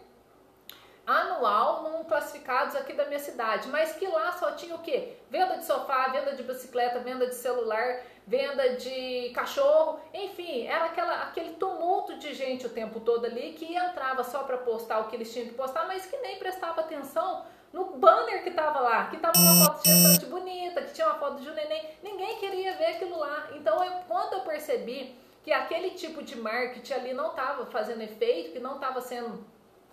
anual 1.07 1.83
num 1.83 2.05
classificados 2.05 2.75
aqui 2.77 2.95
da 2.95 3.05
minha 3.05 3.19
cidade, 3.19 3.69
mas 3.69 3.93
que 3.93 4.07
lá 4.07 4.33
só 4.33 4.53
tinha 4.53 4.75
o 4.75 4.83
quê? 4.83 5.19
Venda 5.29 5.59
de 5.59 5.67
sofá, 5.67 6.09
venda 6.09 6.35
de 6.35 6.43
bicicleta, 6.43 7.01
venda 7.01 7.27
de 7.27 7.35
celular, 7.35 8.01
venda 8.27 8.77
de 8.77 9.31
cachorro, 9.35 10.01
enfim, 10.13 10.67
era 10.67 10.87
aquela, 10.87 11.23
aquele 11.25 11.55
tumulto 11.55 12.17
de 12.19 12.33
gente 12.33 12.67
o 12.67 12.71
tempo 12.71 13.01
todo 13.01 13.27
ali 13.27 13.53
que 13.53 13.77
entrava 13.77 14.25
só 14.25 14.45
para 14.45 14.57
postar 14.59 15.01
o 15.01 15.09
que 15.09 15.17
eles 15.17 15.33
tinham 15.33 15.49
que 15.49 15.55
postar, 15.55 15.87
mas 15.87 16.07
que 16.07 16.17
nem 16.19 16.39
prestava 16.39 16.81
atenção 16.81 17.45
no 17.73 17.97
banner 17.97 18.43
que 18.43 18.53
tava 18.53 18.81
lá, 18.81 19.07
que 19.09 19.19
tava 19.19 19.37
uma 19.37 19.65
foto 19.65 19.83
de 19.83 19.91
gestante 19.91 20.27
bonita, 20.27 20.83
que 20.83 20.93
tinha 20.93 21.09
uma 21.09 21.19
foto 21.19 21.43
de 21.43 21.51
um 21.51 21.55
neném, 21.55 21.91
ninguém 22.03 22.39
queria 22.39 22.73
ver 22.77 22.87
aquilo 22.87 23.19
lá. 23.19 23.49
Então, 23.53 23.83
eu, 23.85 23.93
quando 24.07 24.35
eu 24.35 24.41
percebi 24.41 25.19
que 25.43 25.53
aquele 25.53 25.91
tipo 25.91 26.23
de 26.23 26.37
marketing 26.37 26.93
ali 26.93 27.13
não 27.13 27.31
estava 27.31 27.67
fazendo 27.67 28.01
efeito, 28.01 28.53
que 28.53 28.61
não 28.61 28.77
estava 28.77 29.01
sendo 29.01 29.45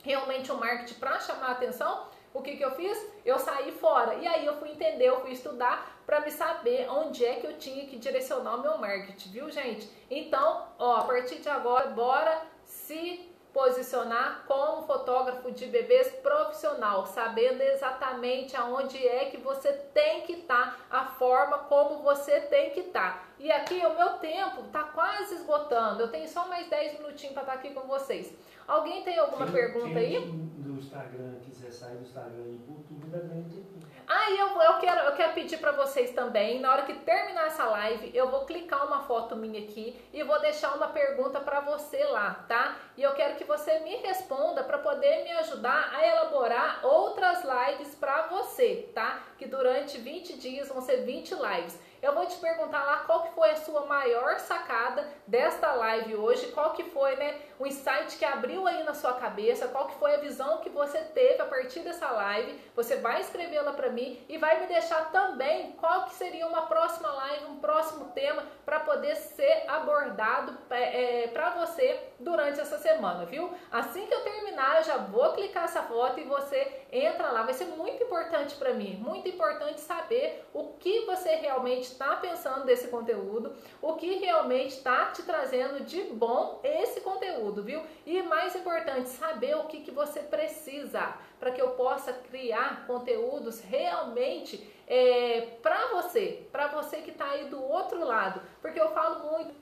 realmente 0.04 0.52
um 0.52 0.58
marketing 0.58 0.94
para 0.94 1.20
chamar 1.20 1.48
a 1.48 1.52
atenção, 1.52 2.06
o 2.34 2.42
que, 2.42 2.56
que 2.56 2.64
eu 2.64 2.72
fiz? 2.72 2.98
Eu 3.26 3.38
saí 3.38 3.72
fora. 3.72 4.16
E 4.16 4.28
aí 4.28 4.46
eu 4.46 4.58
fui 4.58 4.70
entender, 4.70 5.06
eu 5.06 5.22
fui 5.22 5.32
estudar 5.32 6.02
para 6.06 6.22
me 6.22 6.32
saber 6.32 6.90
onde 6.90 7.26
é 7.26 7.36
que 7.36 7.48
eu 7.48 7.58
tinha 7.58 7.86
que 7.86 7.98
direcionar 7.98 8.56
o 8.56 8.62
meu 8.62 8.78
marketing, 8.78 9.30
viu, 9.30 9.50
gente? 9.50 9.90
Então, 10.10 10.68
ó, 10.80 10.98
a 10.98 11.04
partir 11.04 11.40
de 11.40 11.50
agora, 11.50 11.88
bora 11.88 12.42
se 12.66 13.32
posicionar 13.54 14.46
como 14.48 14.84
fotógrafo 14.84 15.52
de 15.52 15.66
bebês 15.66 16.10
profissional, 16.24 17.06
sabendo 17.06 17.62
exatamente 17.62 18.56
aonde 18.56 19.06
é 19.06 19.26
que 19.26 19.38
você 19.38 19.74
tem 19.94 20.22
que 20.22 20.34
estar, 20.34 20.78
tá, 20.90 20.98
a 20.98 21.06
forma 21.06 21.58
como 21.60 22.02
você 22.02 22.40
tem 22.42 22.70
que 22.70 22.80
estar. 22.80 23.14
Tá. 23.14 23.24
E 23.40 23.52
aqui 23.52 23.86
o 23.86 23.98
meu 23.98 24.14
tempo 24.20 24.62
está 24.62 24.84
quase 24.84 25.36
esgotando. 25.36 26.02
Eu 26.02 26.08
tenho 26.10 26.28
só 26.28 26.48
mais 26.48 26.70
10 26.70 27.00
minutinhos 27.00 27.34
para 27.34 27.44
estar 27.44 27.54
tá 27.54 27.60
aqui 27.60 27.74
com 27.74 27.82
vocês. 27.88 28.34
Alguém 28.68 29.04
tem 29.04 29.18
alguma 29.18 29.46
quem, 29.46 29.54
pergunta 29.54 29.88
quem 29.88 29.98
aí? 29.98 30.20
do 30.28 30.80
Instagram 30.80 31.34
sair 31.72 31.96
do 31.96 32.04
Instagram 32.04 32.44
e 32.44 32.62
YouTube, 32.68 33.10
ganha 33.10 33.44
tempo. 33.44 33.82
Ah, 34.08 34.30
eu, 34.32 34.62
eu, 34.62 34.80
quero, 34.80 35.00
eu 35.06 35.14
quero 35.14 35.34
pedir 35.34 35.58
para 35.58 35.72
vocês 35.72 36.12
também, 36.12 36.60
na 36.60 36.72
hora 36.72 36.82
que 36.82 36.94
terminar 36.94 37.48
essa 37.48 37.66
live, 37.66 38.12
eu 38.14 38.30
vou 38.30 38.46
clicar 38.46 38.86
uma 38.86 39.04
foto 39.04 39.38
minha 39.38 39.62
aqui 39.62 40.00
e 40.12 40.22
vou 40.24 40.40
deixar 40.42 40.76
uma 40.76 40.90
pergunta 40.90 41.40
para 41.40 41.62
você 41.62 42.04
lá, 42.06 42.46
tá? 42.48 42.78
E 42.98 43.04
eu 43.04 43.14
quero 43.14 43.36
que 43.36 43.46
você 43.46 43.80
me 43.80 43.96
responda 43.98 44.64
para 44.64 44.80
poder 44.80 45.24
me 45.24 45.32
ajudar 45.32 45.92
a 45.96 46.06
elaborar 46.06 46.86
outras 46.86 47.44
lives 47.44 47.96
para 47.96 48.28
você, 48.28 48.90
tá? 48.94 49.24
Que 49.38 49.46
durante 49.46 49.98
20 49.98 50.38
dias 50.38 50.68
vão 50.68 50.82
ser 50.82 51.06
20 51.06 51.34
lives. 51.36 51.80
Eu 52.02 52.16
vou 52.16 52.26
te 52.26 52.36
perguntar 52.38 52.84
lá 52.84 52.98
qual 53.06 53.22
que 53.22 53.34
foi 53.34 53.52
a 53.52 53.56
sua 53.58 53.86
maior 53.86 54.40
sacada 54.40 55.08
desta 55.28 55.72
live 55.74 56.16
hoje, 56.16 56.48
qual 56.48 56.72
que 56.72 56.84
foi, 56.84 57.16
né, 57.16 57.40
o 57.60 57.68
insight 57.68 58.18
que 58.18 58.26
abriu 58.26 58.66
aí 58.66 58.84
na 58.84 58.96
sua 58.96 59.14
cabeça, 59.14 59.68
qual 59.68 59.88
que 59.88 60.00
foi 60.00 60.16
a 60.16 60.20
visão 60.20 60.58
que 60.58 60.70
você 60.70 60.98
teve 60.98 61.40
a 61.40 61.46
partir 61.46 61.82
dessa 61.82 62.10
live. 62.10 62.60
Você 62.76 62.96
vai 62.96 63.22
escrevê-la 63.22 63.74
para 63.74 63.90
mim 63.90 64.26
e 64.28 64.40
vai 64.40 64.60
me 64.60 64.66
deixar 64.66 65.12
também 65.12 65.74
qual 65.74 66.06
que 66.06 66.16
seria 66.16 66.48
uma 66.48 66.64
próxima 66.64 67.12
live, 67.12 67.46
um 67.46 67.60
próximo 67.60 68.06
tema 68.16 68.44
para 68.66 68.80
poder 68.80 69.16
ser 69.16 69.66
abordado 69.68 70.58
é, 70.72 71.26
é 71.26 71.28
para 71.28 71.52
você 71.52 72.11
durante 72.24 72.60
essa 72.60 72.78
semana, 72.78 73.26
viu? 73.26 73.52
Assim 73.72 74.06
que 74.06 74.14
eu 74.14 74.24
terminar, 74.24 74.78
eu 74.78 74.84
já 74.84 74.98
vou 74.98 75.34
clicar 75.34 75.66
essa 75.66 75.84
foto 75.84 76.20
e 76.20 76.24
você 76.24 76.86
entra 76.92 77.32
lá. 77.32 77.44
Vai 77.44 77.54
ser 77.54 77.66
muito 77.66 78.04
importante 78.04 78.56
para 78.56 78.74
mim, 78.74 78.96
muito 78.96 79.28
importante 79.28 79.82
saber 79.82 80.46
o 80.54 80.74
que 80.74 81.06
você 81.06 81.36
realmente 81.36 81.84
está 81.84 82.16
pensando 82.16 82.66
desse 82.66 82.88
conteúdo, 82.88 83.56
o 83.82 83.94
que 83.94 84.16
realmente 84.16 84.76
está 84.78 85.08
te 85.08 85.24
trazendo 85.24 85.84
de 85.84 86.02
bom 86.04 86.60
esse 86.64 87.02
conteúdo, 87.02 87.64
viu? 87.64 87.82
E 88.06 88.22
mais 88.24 88.56
importante, 88.56 89.10
saber 89.10 89.56
o 89.56 89.66
que, 89.66 89.82
que 89.82 89.92
você 89.92 90.22
precisa 90.22 91.14
para 91.40 91.52
que 91.52 91.62
eu 91.62 91.72
possa 91.72 92.14
criar 92.14 92.86
conteúdos 92.86 93.62
realmente 93.62 94.72
é, 94.88 95.58
para 95.62 95.88
você, 95.88 96.48
para 96.52 96.68
você 96.68 96.98
que 96.98 97.12
está 97.12 97.26
aí 97.26 97.46
do 97.46 97.64
outro 97.64 98.06
lado, 98.06 98.42
porque 98.62 98.80
eu 98.80 98.92
falo 98.92 99.32
muito 99.32 99.54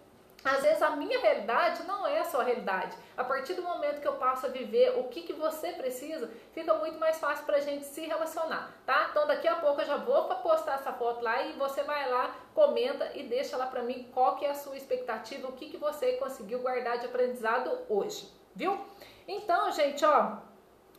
às 0.44 0.62
vezes 0.62 0.82
a 0.82 0.92
minha 0.92 1.20
realidade 1.20 1.84
não 1.84 2.08
é 2.08 2.20
a 2.20 2.26
sua 2.26 2.44
realidade. 2.44 2.96
A 3.18 3.24
partir 3.24 3.54
do 3.56 3.62
momento 3.62 4.00
que 4.00 4.08
eu 4.08 4.16
passo 4.16 4.46
a 4.46 4.50
viver 4.50 4.98
o 4.98 5.06
que, 5.06 5.22
que 5.22 5.34
você 5.34 5.74
precisa, 5.74 6.30
fica 6.54 6.74
muito 6.76 6.98
mais 6.98 7.18
fácil 7.18 7.46
para 7.46 7.58
a 7.58 7.62
gente 7.62 7.86
se 7.86 8.02
relacionar, 8.06 8.74
tá? 8.86 9.08
Então 9.12 9.28
daqui 9.28 9.48
a 9.48 9.56
pouco 9.56 9.82
eu 9.82 9.86
já 9.86 9.98
vou 9.98 10.24
postar 10.36 10.76
essa 10.76 10.94
foto 10.94 11.22
lá 11.22 11.44
e 11.44 11.54
você 11.54 11.84
vai 11.84 12.10
lá, 12.10 12.36
comenta 12.54 13.12
e 13.16 13.24
deixa 13.24 13.58
lá 13.58 13.66
para 13.66 13.84
mim 13.84 14.10
qual 14.14 14.38
que 14.38 14.46
é 14.46 14.52
a 14.52 14.56
sua 14.56 14.78
expectativa, 14.78 15.48
o 15.48 15.54
que, 15.54 15.70
que 15.70 15.78
você 15.78 16.14
conseguiu 16.14 16.60
guardar 16.60 17.00
de 17.00 17.06
aprendizado 17.06 17.78
hoje, 17.90 18.32
viu? 18.56 18.80
Então, 19.28 19.72
gente, 19.72 20.04
ó, 20.06 20.38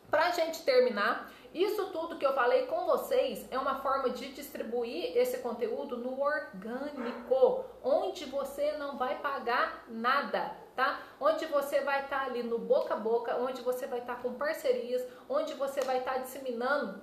pra 0.09 0.29
gente 0.31 0.63
terminar, 0.63 1.31
isso 1.53 1.87
tudo 1.87 2.17
que 2.17 2.25
eu 2.25 2.33
falei 2.33 2.65
com 2.65 2.85
vocês 2.85 3.45
é 3.51 3.57
uma 3.57 3.75
forma 3.81 4.09
de 4.11 4.31
distribuir 4.31 5.17
esse 5.17 5.39
conteúdo 5.39 5.97
no 5.97 6.21
orgânico, 6.21 7.65
onde 7.83 8.25
você 8.25 8.71
não 8.73 8.97
vai 8.97 9.19
pagar 9.19 9.83
nada, 9.89 10.55
tá? 10.75 11.01
Onde 11.19 11.45
você 11.47 11.81
vai 11.81 12.03
estar 12.03 12.19
tá 12.19 12.25
ali 12.25 12.41
no 12.41 12.57
boca 12.57 12.93
a 12.93 12.97
boca, 12.97 13.35
onde 13.35 13.61
você 13.61 13.85
vai 13.85 13.99
estar 13.99 14.15
tá 14.15 14.21
com 14.21 14.33
parcerias, 14.35 15.05
onde 15.27 15.53
você 15.55 15.81
vai 15.81 15.97
estar 15.97 16.13
tá 16.13 16.19
disseminando 16.19 17.01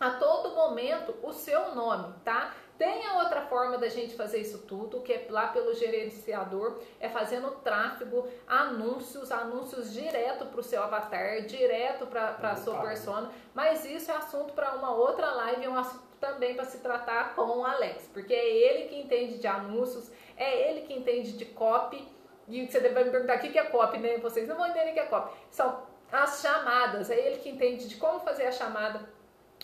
a 0.00 0.10
todo 0.12 0.54
momento 0.54 1.14
o 1.22 1.32
seu 1.32 1.74
nome, 1.74 2.14
tá? 2.24 2.54
Tem 2.78 3.06
a 3.06 3.18
outra 3.18 3.42
forma 3.42 3.78
da 3.78 3.88
gente 3.88 4.16
fazer 4.16 4.38
isso 4.40 4.58
tudo, 4.66 5.00
que 5.00 5.12
é 5.12 5.26
lá 5.30 5.48
pelo 5.48 5.74
gerenciador, 5.74 6.78
é 6.98 7.08
fazendo 7.08 7.50
tráfego, 7.62 8.26
anúncios, 8.46 9.30
anúncios 9.30 9.92
direto 9.92 10.46
para 10.46 10.60
o 10.60 10.62
seu 10.62 10.82
avatar, 10.82 11.42
direto 11.42 12.06
para 12.06 12.50
a 12.50 12.56
sua 12.56 12.80
persona. 12.80 13.30
Mas 13.54 13.84
isso 13.84 14.10
é 14.10 14.16
assunto 14.16 14.52
para 14.52 14.74
uma 14.74 14.94
outra 14.94 15.30
live, 15.32 15.64
é 15.64 15.68
um 15.68 15.78
assunto 15.78 16.02
também 16.20 16.54
para 16.54 16.64
se 16.64 16.78
tratar 16.78 17.34
com 17.34 17.58
o 17.58 17.64
Alex, 17.64 18.08
porque 18.12 18.32
é 18.32 18.48
ele 18.48 18.88
que 18.88 19.00
entende 19.00 19.38
de 19.38 19.46
anúncios, 19.46 20.10
é 20.36 20.70
ele 20.70 20.82
que 20.82 20.94
entende 20.94 21.32
de 21.32 21.44
copy. 21.44 22.08
E 22.48 22.66
você 22.66 22.80
vai 22.88 23.04
me 23.04 23.10
perguntar 23.10 23.36
o 23.36 23.40
que 23.40 23.58
é 23.58 23.64
copy, 23.64 23.98
né? 23.98 24.18
Vocês 24.18 24.48
não 24.48 24.56
vão 24.56 24.66
entender 24.66 24.90
o 24.90 24.94
que 24.94 25.00
é 25.00 25.06
copy. 25.06 25.32
São 25.50 25.82
as 26.10 26.40
chamadas, 26.40 27.10
é 27.10 27.18
ele 27.18 27.38
que 27.38 27.48
entende 27.48 27.88
de 27.88 27.96
como 27.96 28.20
fazer 28.20 28.44
a 28.44 28.52
chamada 28.52 29.00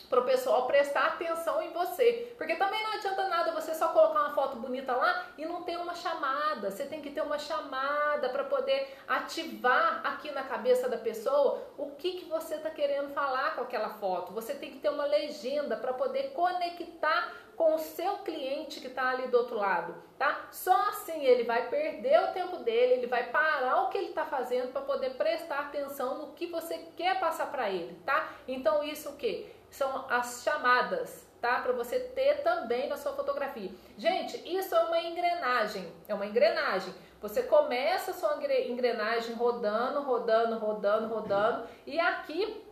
para 0.09 0.21
o 0.21 0.25
pessoal 0.25 0.67
prestar 0.67 1.07
atenção 1.07 1.61
em 1.63 1.73
você. 1.73 2.35
Porque 2.37 2.57
também 2.57 2.83
não 2.83 2.95
adianta 2.95 3.29
nada 3.29 3.53
você 3.53 3.75
só 3.75 3.89
colocar 3.89 4.21
uma 4.21 4.35
foto 4.35 4.57
bonita 4.57 4.95
lá 4.95 5.27
e 5.37 5.45
não 5.45 5.63
ter 5.63 5.77
uma 5.77 5.95
chamada. 5.95 6.71
Você 6.71 6.87
tem 6.87 7.03
que 7.03 7.11
ter 7.11 7.21
uma 7.21 7.39
chamada 7.39 8.29
para 8.31 8.45
poder 8.45 8.97
ativar 9.07 10.01
aqui 10.05 10.31
na 10.31 10.43
cabeça 10.43 10.89
da 10.89 10.97
pessoa 10.97 11.63
o 11.77 11.91
que, 11.93 12.13
que 12.13 12.25
você 12.25 12.57
está 12.57 12.71
querendo 12.71 13.11
falar 13.11 13.55
com 13.55 13.63
aquela 13.63 13.91
foto. 13.91 14.33
Você 14.33 14.55
tem 14.55 14.71
que 14.71 14.79
ter 14.79 14.89
uma 14.89 15.05
legenda 15.05 15.77
para 15.77 15.93
poder 15.93 16.33
conectar 16.33 17.33
com 17.59 17.75
o 17.75 17.79
seu 17.79 18.19
cliente 18.19 18.81
que 18.81 18.87
está 18.87 19.11
ali 19.11 19.27
do 19.27 19.37
outro 19.37 19.57
lado, 19.57 19.93
tá? 20.17 20.47
Só 20.53 20.73
assim 20.91 21.25
ele 21.25 21.43
vai 21.43 21.69
perder 21.69 22.23
o 22.23 22.33
tempo 22.33 22.59
dele, 22.59 22.95
ele 22.95 23.09
vai 23.09 23.31
parar 23.31 23.83
o 23.83 23.89
que 23.89 23.99
ele 23.99 24.11
está 24.11 24.25
fazendo 24.25 24.71
para 24.71 24.83
poder 24.83 25.11
prestar 25.15 25.59
atenção 25.59 26.19
no 26.19 26.33
que 26.35 26.47
você 26.47 26.79
quer 26.97 27.19
passar 27.19 27.51
para 27.51 27.69
ele, 27.69 28.01
tá? 28.07 28.29
Então 28.47 28.85
isso 28.85 29.09
o 29.09 29.17
que? 29.17 29.58
São 29.71 30.07
as 30.09 30.43
chamadas, 30.43 31.27
tá? 31.41 31.61
Para 31.61 31.73
você 31.73 31.99
ter 32.01 32.43
também 32.43 32.89
na 32.89 32.97
sua 32.97 33.13
fotografia. 33.13 33.71
Gente, 33.97 34.37
isso 34.57 34.75
é 34.75 34.81
uma 34.81 35.01
engrenagem, 35.01 35.93
é 36.07 36.15
uma 36.15 36.27
engrenagem. 36.27 36.95
Você 37.21 37.43
começa 37.43 38.13
a 38.13 38.15
sua 38.15 38.39
engrenagem 38.69 39.35
rodando, 39.35 40.03
rodando, 40.03 40.59
rodando, 40.59 41.09
rodando, 41.13 41.69
e 41.87 41.99
aqui 41.99 42.65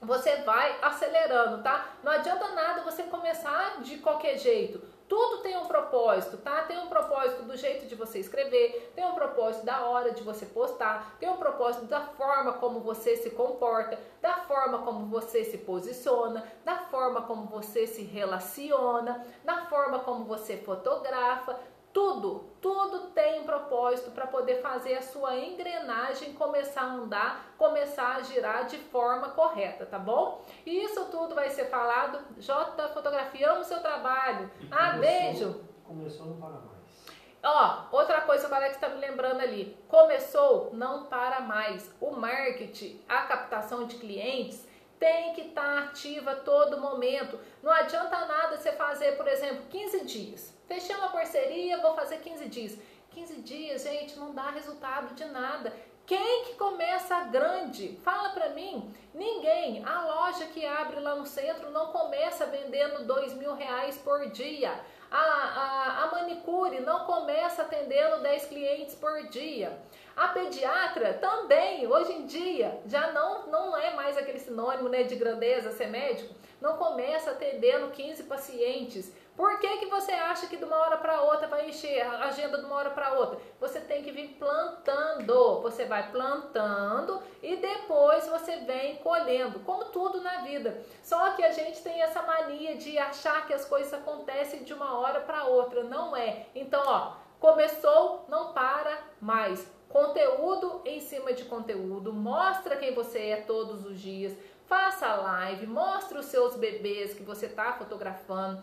você 0.00 0.36
vai 0.42 0.78
acelerando, 0.82 1.62
tá? 1.62 1.96
Não 2.02 2.12
adianta 2.12 2.48
nada 2.48 2.82
você 2.82 3.04
começar 3.04 3.80
de 3.80 3.98
qualquer 3.98 4.36
jeito. 4.36 4.93
Tudo 5.08 5.42
tem 5.42 5.56
um 5.56 5.66
propósito, 5.66 6.38
tá? 6.38 6.62
Tem 6.62 6.78
um 6.78 6.88
propósito 6.88 7.42
do 7.42 7.56
jeito 7.56 7.86
de 7.86 7.94
você 7.94 8.18
escrever, 8.18 8.92
tem 8.94 9.04
um 9.04 9.14
propósito 9.14 9.64
da 9.64 9.84
hora 9.84 10.12
de 10.12 10.22
você 10.22 10.46
postar, 10.46 11.16
tem 11.20 11.28
um 11.28 11.36
propósito 11.36 11.84
da 11.84 12.00
forma 12.00 12.54
como 12.54 12.80
você 12.80 13.16
se 13.16 13.30
comporta, 13.30 13.98
da 14.22 14.38
forma 14.38 14.78
como 14.78 15.06
você 15.06 15.44
se 15.44 15.58
posiciona, 15.58 16.44
da 16.64 16.78
forma 16.78 17.22
como 17.22 17.46
você 17.46 17.86
se 17.86 18.02
relaciona, 18.02 19.26
da 19.44 19.66
forma 19.66 19.98
como 19.98 20.24
você 20.24 20.56
fotografa, 20.56 21.58
tudo, 21.94 22.44
tudo 22.60 23.12
tem 23.12 23.40
um 23.40 23.44
propósito 23.44 24.10
para 24.10 24.26
poder 24.26 24.60
fazer 24.60 24.96
a 24.96 25.02
sua 25.02 25.36
engrenagem 25.36 26.34
começar 26.34 26.82
a 26.82 26.92
andar, 26.92 27.54
começar 27.56 28.16
a 28.16 28.22
girar 28.22 28.66
de 28.66 28.76
forma 28.76 29.28
correta, 29.28 29.86
tá 29.86 29.98
bom? 29.98 30.44
E 30.66 30.82
isso 30.82 31.04
tudo 31.06 31.36
vai 31.36 31.48
ser 31.50 31.66
falado. 31.66 32.18
J 32.36 32.88
Fotografia, 32.88 33.52
amo 33.52 33.62
seu 33.62 33.80
trabalho. 33.80 34.50
Ah, 34.72 34.94
começou, 34.94 35.00
beijo. 35.00 35.64
Começou 35.84 36.26
no 36.26 36.40
Paraná. 36.40 36.74
Ó, 37.44 37.96
outra 37.96 38.22
coisa 38.22 38.48
que 38.48 38.52
o 38.52 38.56
Alex 38.56 38.74
está 38.74 38.88
me 38.88 38.96
lembrando 38.96 39.40
ali. 39.40 39.78
Começou, 39.86 40.70
não 40.72 41.04
para 41.04 41.42
mais. 41.42 41.94
O 42.00 42.10
marketing, 42.10 43.00
a 43.08 43.22
captação 43.22 43.86
de 43.86 43.96
clientes 43.96 44.66
tem 45.04 45.34
que 45.34 45.42
estar 45.42 45.62
tá 45.62 45.78
ativa 45.80 46.34
todo 46.36 46.80
momento. 46.80 47.38
Não 47.62 47.70
adianta 47.70 48.24
nada 48.24 48.56
você 48.56 48.72
fazer, 48.72 49.18
por 49.18 49.28
exemplo, 49.28 49.66
15 49.68 50.04
dias. 50.06 50.54
Fechei 50.66 50.96
uma 50.96 51.10
parceria, 51.10 51.82
vou 51.82 51.94
fazer 51.94 52.20
15 52.20 52.48
dias. 52.48 52.78
15 53.10 53.42
dias, 53.42 53.82
gente, 53.82 54.18
não 54.18 54.32
dá 54.32 54.48
resultado 54.48 55.14
de 55.14 55.26
nada. 55.26 55.70
Quem 56.06 56.44
que 56.44 56.54
começa 56.54 57.20
grande? 57.24 58.00
Fala 58.02 58.30
para 58.30 58.48
mim. 58.50 58.94
Ninguém. 59.12 59.84
A 59.84 60.06
loja 60.06 60.46
que 60.46 60.64
abre 60.64 60.98
lá 61.00 61.14
no 61.16 61.26
centro 61.26 61.70
não 61.70 61.88
começa 61.92 62.46
vendendo 62.46 63.04
dois 63.04 63.34
mil 63.34 63.54
reais 63.54 63.98
por 63.98 64.30
dia. 64.30 64.72
A, 65.10 65.18
a, 65.18 66.04
a 66.04 66.10
manicure 66.12 66.80
não 66.80 67.04
começa 67.04 67.60
atendendo 67.60 68.22
10 68.22 68.46
clientes 68.46 68.94
por 68.94 69.28
dia. 69.28 69.78
A 70.16 70.28
pediatra 70.28 71.14
também, 71.14 71.86
hoje 71.86 72.12
em 72.12 72.26
dia, 72.26 72.80
já 72.86 73.10
não, 73.10 73.48
não 73.48 73.76
é 73.76 73.94
mais 73.94 74.16
aquele 74.16 74.38
sinônimo 74.38 74.88
né, 74.88 75.02
de 75.02 75.16
grandeza 75.16 75.72
ser 75.72 75.88
médico, 75.88 76.32
não 76.60 76.76
começa 76.76 77.32
atendendo 77.32 77.90
15 77.90 78.22
pacientes. 78.22 79.12
Por 79.36 79.58
que, 79.58 79.78
que 79.78 79.86
você 79.86 80.12
acha 80.12 80.46
que 80.46 80.56
de 80.56 80.64
uma 80.64 80.76
hora 80.76 80.96
para 80.96 81.20
outra 81.22 81.48
vai 81.48 81.68
encher 81.68 82.00
a 82.00 82.26
agenda 82.26 82.58
de 82.58 82.64
uma 82.64 82.76
hora 82.76 82.90
para 82.90 83.14
outra? 83.14 83.40
Você 83.60 83.80
tem 83.80 84.04
que 84.04 84.12
vir 84.12 84.36
plantando. 84.38 85.60
Você 85.62 85.84
vai 85.84 86.10
plantando 86.12 87.20
e 87.42 87.56
depois 87.56 88.28
você 88.28 88.58
vem 88.58 88.96
colhendo, 88.98 89.58
como 89.60 89.86
tudo 89.86 90.20
na 90.20 90.42
vida. 90.42 90.80
Só 91.02 91.32
que 91.32 91.44
a 91.44 91.50
gente 91.50 91.82
tem 91.82 92.00
essa 92.00 92.22
mania 92.22 92.76
de 92.76 92.96
achar 92.96 93.46
que 93.46 93.52
as 93.52 93.64
coisas 93.64 93.92
acontecem 93.92 94.62
de 94.62 94.72
uma 94.72 94.96
hora 94.98 95.20
para 95.20 95.44
outra. 95.44 95.82
Não 95.82 96.16
é. 96.16 96.46
Então, 96.54 96.82
ó, 96.86 97.14
começou, 97.40 98.24
não 98.28 98.52
para 98.52 98.96
mais. 99.20 99.73
Conteúdo 99.94 100.82
em 100.84 100.98
cima 100.98 101.32
de 101.32 101.44
conteúdo, 101.44 102.12
mostra 102.12 102.76
quem 102.76 102.92
você 102.92 103.28
é 103.28 103.36
todos 103.36 103.86
os 103.86 104.00
dias, 104.00 104.36
faça 104.66 105.14
live, 105.14 105.68
mostre 105.68 106.18
os 106.18 106.26
seus 106.26 106.56
bebês 106.56 107.14
que 107.14 107.22
você 107.22 107.46
está 107.46 107.74
fotografando. 107.74 108.60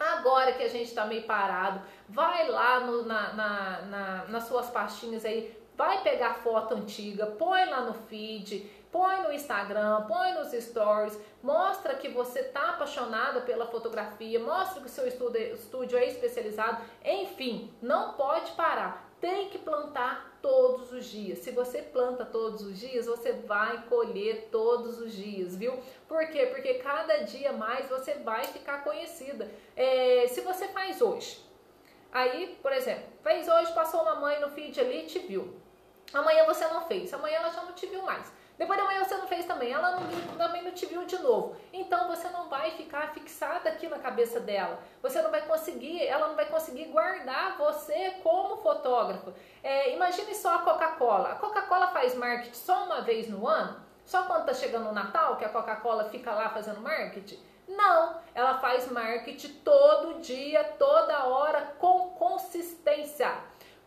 Agora 0.00 0.54
que 0.54 0.62
a 0.62 0.70
gente 0.70 0.88
está 0.88 1.04
meio 1.04 1.24
parado, 1.24 1.82
vai 2.08 2.48
lá 2.48 2.80
no, 2.80 3.04
na, 3.04 3.34
na, 3.34 3.82
na, 3.82 4.24
nas 4.28 4.44
suas 4.44 4.70
pastinhas 4.70 5.26
aí, 5.26 5.54
vai 5.76 6.02
pegar 6.02 6.36
foto 6.36 6.72
antiga, 6.72 7.26
põe 7.26 7.66
lá 7.66 7.82
no 7.82 7.92
feed, 7.92 8.60
põe 8.90 9.24
no 9.24 9.30
Instagram, 9.30 10.06
põe 10.08 10.32
nos 10.32 10.52
stories, 10.52 11.20
mostra 11.42 11.96
que 11.96 12.08
você 12.08 12.40
está 12.40 12.70
apaixonada 12.70 13.42
pela 13.42 13.66
fotografia, 13.66 14.40
mostra 14.40 14.80
que 14.80 14.86
o 14.86 14.90
seu 14.90 15.06
estúdio 15.06 15.98
é 15.98 16.06
especializado, 16.06 16.82
enfim, 17.04 17.70
não 17.82 18.14
pode 18.14 18.52
parar 18.52 19.11
tem 19.22 19.48
que 19.50 19.58
plantar 19.58 20.36
todos 20.42 20.92
os 20.92 21.06
dias. 21.06 21.38
Se 21.38 21.52
você 21.52 21.80
planta 21.80 22.24
todos 22.24 22.60
os 22.60 22.76
dias, 22.76 23.06
você 23.06 23.32
vai 23.32 23.86
colher 23.86 24.48
todos 24.50 24.98
os 24.98 25.12
dias, 25.12 25.54
viu? 25.54 25.78
Por 26.08 26.26
quê? 26.26 26.46
Porque 26.46 26.74
cada 26.74 27.18
dia 27.18 27.52
mais 27.52 27.88
você 27.88 28.14
vai 28.14 28.42
ficar 28.42 28.82
conhecida. 28.82 29.48
É, 29.76 30.26
se 30.26 30.40
você 30.40 30.66
faz 30.68 31.00
hoje, 31.00 31.40
aí, 32.10 32.58
por 32.60 32.72
exemplo, 32.72 33.04
fez 33.22 33.48
hoje, 33.48 33.72
passou 33.72 34.02
uma 34.02 34.16
mãe 34.16 34.40
no 34.40 34.50
feed 34.50 34.80
ali 34.80 35.04
e 35.04 35.06
te 35.06 35.20
viu. 35.20 35.54
Amanhã 36.12 36.44
você 36.44 36.66
não 36.66 36.88
fez, 36.88 37.14
amanhã 37.14 37.36
ela 37.36 37.50
já 37.50 37.62
não 37.62 37.74
te 37.74 37.86
viu 37.86 38.02
mais. 38.02 38.30
Depois 38.58 38.78
da 38.78 38.84
manhã 38.84 39.04
você 39.04 39.16
não 39.16 39.26
fez 39.26 39.46
também, 39.46 39.72
ela 39.72 39.92
não, 39.92 40.36
também 40.36 40.62
não 40.62 40.72
te 40.72 40.86
viu 40.86 41.04
de 41.04 41.18
novo. 41.18 41.56
Então 41.72 42.08
você 42.08 42.28
não 42.28 42.48
vai 42.48 42.72
ficar 42.72 43.12
fixada 43.12 43.68
aqui 43.68 43.88
na 43.88 43.98
cabeça 43.98 44.38
dela. 44.40 44.78
Você 45.02 45.20
não 45.22 45.30
vai 45.30 45.42
conseguir, 45.42 46.06
ela 46.06 46.28
não 46.28 46.36
vai 46.36 46.46
conseguir 46.46 46.84
guardar 46.86 47.56
você 47.56 48.10
como 48.22 48.58
fotógrafo. 48.58 49.32
É, 49.62 49.94
imagine 49.94 50.34
só 50.34 50.56
a 50.56 50.58
Coca-Cola. 50.60 51.32
A 51.32 51.36
Coca-Cola 51.36 51.88
faz 51.88 52.14
marketing 52.14 52.54
só 52.54 52.84
uma 52.84 53.00
vez 53.00 53.28
no 53.28 53.46
ano? 53.48 53.82
Só 54.04 54.24
quando 54.24 54.46
tá 54.46 54.54
chegando 54.54 54.88
o 54.88 54.92
Natal 54.92 55.36
que 55.36 55.44
a 55.44 55.48
Coca-Cola 55.48 56.04
fica 56.10 56.32
lá 56.32 56.50
fazendo 56.50 56.80
marketing? 56.80 57.40
Não, 57.68 58.20
ela 58.34 58.58
faz 58.58 58.90
marketing 58.90 59.60
todo 59.64 60.20
dia, 60.20 60.64
toda 60.78 61.24
hora, 61.24 61.74
com 61.78 62.10
consistência. 62.10 63.32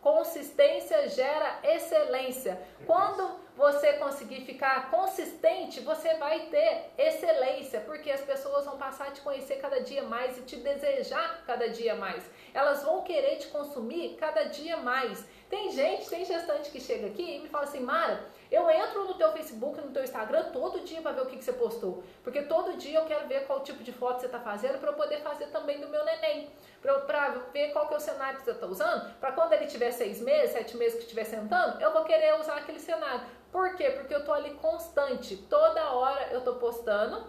Consistência 0.00 1.08
gera 1.08 1.58
excelência. 1.62 2.60
Quando 2.86 3.45
você 3.56 3.94
conseguir 3.94 4.42
ficar 4.42 4.90
consistente, 4.90 5.80
você 5.80 6.14
vai 6.14 6.40
ter 6.46 6.90
excelência, 6.98 7.80
porque 7.80 8.10
as 8.10 8.20
pessoas 8.20 8.66
vão 8.66 8.76
passar 8.76 9.08
a 9.08 9.10
te 9.10 9.22
conhecer 9.22 9.56
cada 9.56 9.80
dia 9.80 10.02
mais 10.02 10.36
e 10.36 10.42
te 10.42 10.56
desejar 10.56 11.42
cada 11.46 11.68
dia 11.68 11.94
mais. 11.94 12.22
Elas 12.52 12.82
vão 12.82 13.02
querer 13.02 13.36
te 13.36 13.48
consumir 13.48 14.16
cada 14.16 14.44
dia 14.44 14.76
mais. 14.76 15.24
Tem 15.48 15.70
gente, 15.70 16.08
tem 16.10 16.24
gestante 16.24 16.70
que 16.70 16.80
chega 16.80 17.06
aqui 17.06 17.36
e 17.36 17.38
me 17.38 17.48
fala 17.48 17.64
assim, 17.64 17.80
Mara, 17.80 18.24
eu 18.50 18.68
entro 18.68 19.04
no 19.04 19.14
teu 19.14 19.32
Facebook, 19.32 19.80
no 19.80 19.90
teu 19.90 20.04
Instagram 20.04 20.50
todo 20.52 20.80
dia 20.80 21.00
para 21.00 21.12
ver 21.12 21.22
o 21.22 21.26
que, 21.26 21.36
que 21.36 21.44
você 21.44 21.52
postou. 21.52 22.02
Porque 22.22 22.42
todo 22.42 22.76
dia 22.76 22.98
eu 22.98 23.06
quero 23.06 23.26
ver 23.26 23.46
qual 23.46 23.60
tipo 23.60 23.82
de 23.82 23.92
foto 23.92 24.20
você 24.20 24.26
está 24.26 24.40
fazendo 24.40 24.78
para 24.78 24.90
eu 24.90 24.94
poder 24.94 25.20
fazer 25.20 25.46
também 25.46 25.80
do 25.80 25.88
meu 25.88 26.04
neném. 26.04 26.50
Para 26.82 27.28
ver 27.52 27.72
qual 27.72 27.88
que 27.88 27.94
é 27.94 27.96
o 27.96 28.00
cenário 28.00 28.38
que 28.38 28.44
você 28.44 28.50
está 28.52 28.66
usando. 28.66 29.14
Para 29.18 29.32
quando 29.32 29.52
ele 29.52 29.66
tiver 29.66 29.90
seis 29.92 30.20
meses, 30.20 30.50
sete 30.50 30.76
meses 30.76 30.94
que 30.94 31.02
estiver 31.04 31.24
sentando, 31.24 31.80
eu 31.80 31.92
vou 31.92 32.04
querer 32.04 32.38
usar 32.38 32.56
aquele 32.56 32.78
cenário. 32.78 33.22
Por 33.56 33.74
quê? 33.74 33.88
Porque 33.90 34.14
eu 34.14 34.22
tô 34.22 34.34
ali 34.34 34.50
constante. 34.56 35.34
Toda 35.48 35.92
hora 35.92 36.28
eu 36.30 36.42
tô 36.42 36.56
postando. 36.56 37.24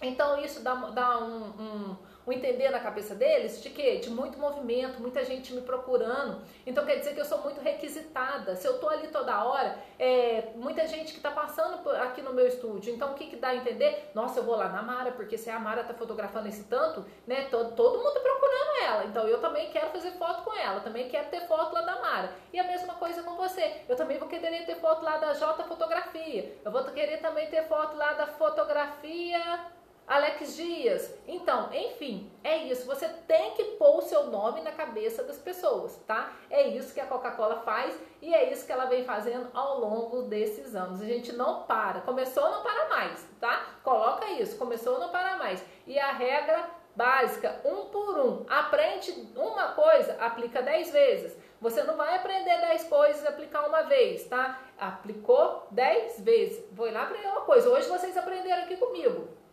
Então 0.00 0.40
isso 0.40 0.62
dá, 0.62 0.72
dá 0.72 1.18
um, 1.18 1.46
um 1.46 1.96
o 2.26 2.32
entender 2.32 2.70
na 2.70 2.80
cabeça 2.80 3.14
deles 3.14 3.62
de 3.62 3.70
quê? 3.70 3.96
De 3.96 4.10
muito 4.10 4.38
movimento, 4.38 5.00
muita 5.00 5.24
gente 5.24 5.52
me 5.52 5.60
procurando. 5.60 6.40
Então 6.66 6.84
quer 6.84 6.96
dizer 6.96 7.14
que 7.14 7.20
eu 7.20 7.24
sou 7.24 7.38
muito 7.42 7.60
requisitada. 7.60 8.56
Se 8.56 8.66
eu 8.66 8.78
tô 8.78 8.88
ali 8.88 9.08
toda 9.08 9.44
hora, 9.44 9.78
é, 9.98 10.52
muita 10.56 10.86
gente 10.86 11.12
que 11.12 11.20
tá 11.20 11.30
passando 11.30 11.88
aqui 11.90 12.22
no 12.22 12.32
meu 12.32 12.46
estúdio. 12.46 12.94
Então 12.94 13.12
o 13.12 13.14
que, 13.14 13.26
que 13.26 13.36
dá 13.36 13.48
a 13.48 13.56
entender? 13.56 14.10
Nossa, 14.14 14.40
eu 14.40 14.44
vou 14.44 14.56
lá 14.56 14.68
na 14.68 14.82
Mara, 14.82 15.12
porque 15.12 15.36
se 15.36 15.50
a 15.50 15.58
Mara 15.58 15.84
tá 15.84 15.92
fotografando 15.94 16.48
esse 16.48 16.64
tanto, 16.64 17.04
né? 17.26 17.46
Todo, 17.50 17.74
todo 17.74 17.98
mundo 17.98 18.20
procurando 18.20 18.82
ela. 18.84 19.04
Então 19.04 19.28
eu 19.28 19.40
também 19.40 19.70
quero 19.70 19.90
fazer 19.90 20.12
foto 20.12 20.44
com 20.44 20.54
ela, 20.54 20.80
também 20.80 21.08
quero 21.08 21.28
ter 21.28 21.46
foto 21.46 21.74
lá 21.74 21.82
da 21.82 22.00
Mara. 22.00 22.32
E 22.52 22.58
a 22.58 22.64
mesma 22.64 22.94
coisa 22.94 23.22
com 23.22 23.36
você. 23.36 23.82
Eu 23.88 23.96
também 23.96 24.18
vou 24.18 24.28
querer 24.28 24.64
ter 24.64 24.76
foto 24.76 25.04
lá 25.04 25.18
da 25.18 25.32
J 25.34 25.64
Fotografia. 25.64 26.56
Eu 26.64 26.72
vou 26.72 26.84
querer 26.84 27.18
também 27.18 27.48
ter 27.48 27.64
foto 27.64 27.96
lá 27.96 28.12
da 28.12 28.26
fotografia 28.26 29.74
Alex 30.06 30.54
Dias. 30.54 31.14
Então, 31.26 31.72
enfim, 31.72 32.30
é 32.42 32.58
isso. 32.58 32.86
Você 32.86 33.08
tem 33.08 33.52
que 33.52 33.64
pôr 33.76 33.98
o 33.98 34.02
seu 34.02 34.24
nome 34.24 34.60
na 34.60 34.72
cabeça 34.72 35.24
das 35.24 35.38
pessoas, 35.38 35.96
tá? 36.06 36.30
É 36.50 36.68
isso 36.68 36.92
que 36.92 37.00
a 37.00 37.06
Coca-Cola 37.06 37.62
faz 37.62 37.98
e 38.20 38.34
é 38.34 38.52
isso 38.52 38.66
que 38.66 38.72
ela 38.72 38.84
vem 38.84 39.04
fazendo 39.04 39.48
ao 39.54 39.80
longo 39.80 40.22
desses 40.22 40.74
anos. 40.74 41.00
A 41.00 41.06
gente 41.06 41.32
não 41.32 41.62
para. 41.62 42.02
Começou, 42.02 42.50
não 42.50 42.62
para 42.62 42.88
mais, 42.88 43.26
tá? 43.40 43.64
Coloca 43.82 44.30
isso. 44.32 44.58
Começou, 44.58 45.00
não 45.00 45.08
para 45.08 45.38
mais. 45.38 45.64
E 45.86 45.98
a 45.98 46.12
regra 46.12 46.68
básica, 46.94 47.60
um 47.64 47.86
por 47.86 48.18
um. 48.18 48.44
Aprende 48.46 49.10
uma 49.34 49.68
coisa, 49.72 50.18
aplica 50.20 50.60
dez 50.60 50.90
vezes. 50.90 51.34
Você 51.62 51.82
não 51.82 51.96
vai 51.96 52.14
aprender 52.16 52.60
dez 52.60 52.84
coisas 52.84 53.24
e 53.24 53.26
aplicar 53.26 53.66
uma 53.66 53.82
vez, 53.84 54.24
tá? 54.28 54.60
Aplicou 54.78 55.66
dez 55.70 56.20
vezes. 56.20 56.62
Vou 56.72 56.92
lá 56.92 57.04
aprender 57.04 57.28
uma 57.28 57.40
coisa. 57.40 57.70
Hoje 57.70 57.88
vocês 57.88 58.14
aprenderam 58.18 58.64
aqui 58.64 58.76
comigo 58.76 59.43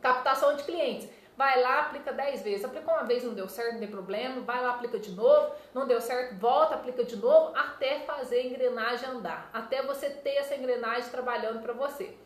Captação 0.00 0.56
de 0.56 0.64
clientes. 0.64 1.08
Vai 1.36 1.62
lá, 1.62 1.82
aplica 1.82 2.12
10 2.12 2.42
vezes. 2.42 2.64
Aplicou 2.64 2.92
uma 2.92 3.04
vez, 3.04 3.22
não 3.22 3.32
deu 3.32 3.48
certo, 3.48 3.74
não 3.74 3.78
tem 3.78 3.88
problema. 3.88 4.40
Vai 4.40 4.60
lá, 4.60 4.70
aplica 4.70 4.98
de 4.98 5.12
novo. 5.12 5.54
Não 5.72 5.86
deu 5.86 6.00
certo, 6.00 6.34
volta, 6.34 6.74
aplica 6.74 7.04
de 7.04 7.16
novo, 7.16 7.56
até 7.56 8.00
fazer 8.00 8.40
a 8.40 8.46
engrenagem 8.46 9.08
andar. 9.08 9.48
Até 9.52 9.82
você 9.82 10.10
ter 10.10 10.36
essa 10.36 10.56
engrenagem 10.56 11.08
trabalhando 11.10 11.62
para 11.62 11.72
você. 11.72 12.16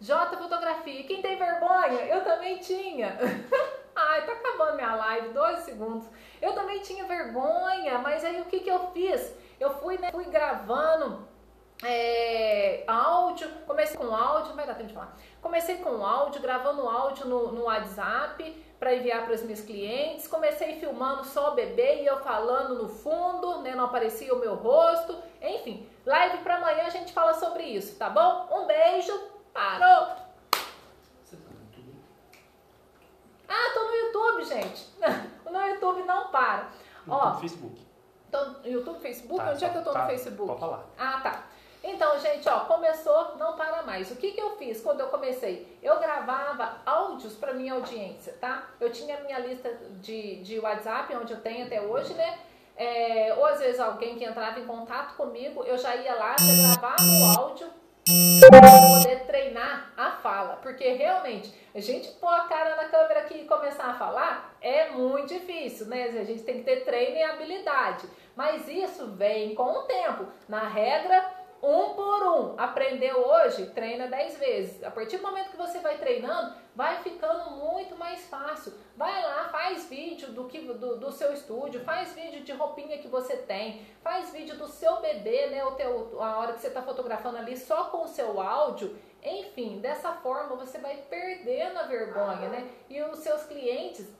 J 0.00 0.36
Fotografia. 0.36 1.04
Quem 1.04 1.20
tem 1.20 1.36
vergonha? 1.36 2.06
Eu 2.06 2.22
também 2.22 2.58
tinha. 2.58 3.18
Ai, 3.94 4.26
tá 4.26 4.32
acabando 4.32 4.76
minha 4.76 4.94
live, 4.94 5.28
dois 5.28 5.60
segundos. 5.60 6.08
Eu 6.40 6.52
também 6.54 6.80
tinha 6.80 7.04
vergonha, 7.04 7.98
mas 7.98 8.24
aí 8.24 8.40
o 8.40 8.46
que, 8.46 8.60
que 8.60 8.70
eu 8.70 8.90
fiz? 8.92 9.34
Eu 9.60 9.70
fui, 9.74 9.98
né, 9.98 10.10
fui 10.10 10.24
gravando 10.24 11.28
é, 11.84 12.84
áudio, 12.86 13.48
comecei 13.66 13.96
com 13.96 14.14
áudio, 14.14 14.54
vai 14.54 14.66
dar 14.66 14.74
tempo 14.74 14.88
de 14.88 14.94
falar. 14.94 15.16
Comecei 15.42 15.78
com 15.78 16.06
áudio, 16.06 16.40
gravando 16.40 16.88
áudio 16.88 17.26
no, 17.26 17.50
no 17.50 17.64
WhatsApp 17.64 18.64
para 18.78 18.94
enviar 18.94 19.24
para 19.24 19.34
os 19.34 19.42
meus 19.42 19.60
clientes. 19.60 20.28
Comecei 20.28 20.78
filmando 20.78 21.24
só 21.24 21.50
o 21.50 21.54
bebê 21.56 22.02
e 22.02 22.06
eu 22.06 22.20
falando 22.20 22.80
no 22.80 22.88
fundo, 22.88 23.58
né? 23.60 23.74
Não 23.74 23.86
aparecia 23.86 24.32
o 24.32 24.38
meu 24.38 24.54
rosto. 24.54 25.20
Enfim, 25.42 25.88
live 26.06 26.38
para 26.38 26.56
amanhã 26.56 26.86
a 26.86 26.90
gente 26.90 27.12
fala 27.12 27.34
sobre 27.34 27.64
isso, 27.64 27.96
tá 27.96 28.08
bom? 28.08 28.48
Um 28.52 28.66
beijo, 28.66 29.12
parou! 29.52 30.16
Você 31.24 31.36
tá 31.36 31.50
no 31.50 31.60
YouTube? 31.60 31.96
Ah, 33.48 33.74
tô 33.74 33.84
no 33.84 33.94
YouTube, 33.96 34.44
gente. 34.44 34.88
no 35.44 35.60
YouTube 35.60 36.02
não 36.04 36.28
para. 36.28 36.68
No 37.04 37.14
Ó, 37.14 37.34
Facebook. 37.34 37.84
Tô 38.30 38.44
no 38.44 38.66
YouTube, 38.66 39.00
Facebook? 39.00 39.44
Tá, 39.44 39.50
Onde 39.50 39.64
é 39.64 39.68
que 39.68 39.76
eu 39.76 39.84
tô 39.84 39.92
tá, 39.92 40.02
no 40.02 40.06
Facebook? 40.08 40.46
Pode 40.46 40.60
falar. 40.60 40.84
Ah, 40.96 41.20
tá. 41.20 41.44
Então, 41.84 42.18
gente, 42.20 42.48
ó, 42.48 42.60
começou, 42.60 43.36
não 43.36 43.56
para 43.56 43.82
mais. 43.82 44.10
O 44.10 44.16
que, 44.16 44.32
que 44.32 44.40
eu 44.40 44.56
fiz 44.56 44.80
quando 44.80 45.00
eu 45.00 45.08
comecei? 45.08 45.78
Eu 45.82 45.98
gravava 45.98 46.76
áudios 46.86 47.34
para 47.34 47.52
minha 47.52 47.74
audiência, 47.74 48.34
tá? 48.40 48.68
Eu 48.80 48.90
tinha 48.90 49.20
minha 49.20 49.38
lista 49.40 49.68
de, 50.00 50.36
de 50.42 50.60
WhatsApp, 50.60 51.14
onde 51.16 51.32
eu 51.32 51.40
tenho 51.40 51.66
até 51.66 51.80
hoje, 51.80 52.14
né? 52.14 52.38
É, 52.76 53.34
ou 53.36 53.44
às 53.46 53.58
vezes 53.58 53.80
alguém 53.80 54.16
que 54.16 54.24
entrava 54.24 54.60
em 54.60 54.66
contato 54.66 55.14
comigo, 55.16 55.62
eu 55.64 55.76
já 55.76 55.94
ia 55.96 56.14
lá, 56.14 56.36
já 56.38 56.76
gravava 56.76 57.02
o 57.02 57.40
áudio 57.40 57.68
para 58.40 58.60
poder 58.60 59.26
treinar 59.26 59.92
a 59.96 60.12
fala. 60.12 60.56
Porque 60.56 60.88
realmente, 60.92 61.52
a 61.74 61.80
gente 61.80 62.08
pôr 62.12 62.32
a 62.32 62.44
cara 62.44 62.76
na 62.76 62.84
câmera 62.84 63.20
aqui 63.20 63.42
e 63.42 63.44
começar 63.44 63.86
a 63.86 63.94
falar 63.94 64.56
é 64.60 64.90
muito 64.90 65.34
difícil, 65.34 65.86
né? 65.86 66.04
A 66.04 66.24
gente 66.24 66.42
tem 66.42 66.58
que 66.58 66.64
ter 66.64 66.84
treino 66.84 67.16
e 67.16 67.22
habilidade. 67.22 68.08
Mas 68.34 68.66
isso 68.68 69.08
vem 69.12 69.54
com 69.54 69.70
o 69.70 69.82
tempo. 69.82 70.26
Na 70.48 70.66
regra, 70.68 71.41
um 71.62 71.94
por 71.94 72.22
um. 72.24 72.54
Aprendeu 72.58 73.24
hoje, 73.24 73.66
treina 73.66 74.08
dez 74.08 74.36
vezes. 74.38 74.82
A 74.82 74.90
partir 74.90 75.18
do 75.18 75.22
momento 75.22 75.50
que 75.50 75.56
você 75.56 75.78
vai 75.78 75.96
treinando, 75.96 76.54
vai 76.74 77.02
ficando 77.02 77.52
muito 77.52 77.96
mais 77.96 78.26
fácil. 78.26 78.72
Vai 78.96 79.22
lá, 79.22 79.48
faz 79.50 79.88
vídeo 79.88 80.32
do, 80.32 80.44
que, 80.44 80.60
do, 80.60 80.98
do 80.98 81.12
seu 81.12 81.32
estúdio, 81.32 81.84
faz 81.84 82.12
vídeo 82.14 82.42
de 82.42 82.52
roupinha 82.52 82.98
que 82.98 83.06
você 83.06 83.36
tem, 83.36 83.86
faz 84.02 84.32
vídeo 84.32 84.56
do 84.56 84.66
seu 84.66 85.00
bebê, 85.00 85.46
né? 85.46 85.64
O 85.64 85.72
teu, 85.72 86.20
a 86.20 86.38
hora 86.38 86.52
que 86.54 86.60
você 86.60 86.68
está 86.68 86.82
fotografando 86.82 87.38
ali 87.38 87.56
só 87.56 87.84
com 87.84 88.02
o 88.02 88.08
seu 88.08 88.40
áudio. 88.40 88.96
Enfim, 89.22 89.78
dessa 89.78 90.14
forma 90.14 90.56
você 90.56 90.78
vai 90.78 90.96
perdendo 91.08 91.78
a 91.78 91.84
vergonha, 91.84 92.48
né? 92.48 92.68
E 92.90 93.00
os 93.02 93.20
seus 93.20 93.44
clientes 93.44 94.12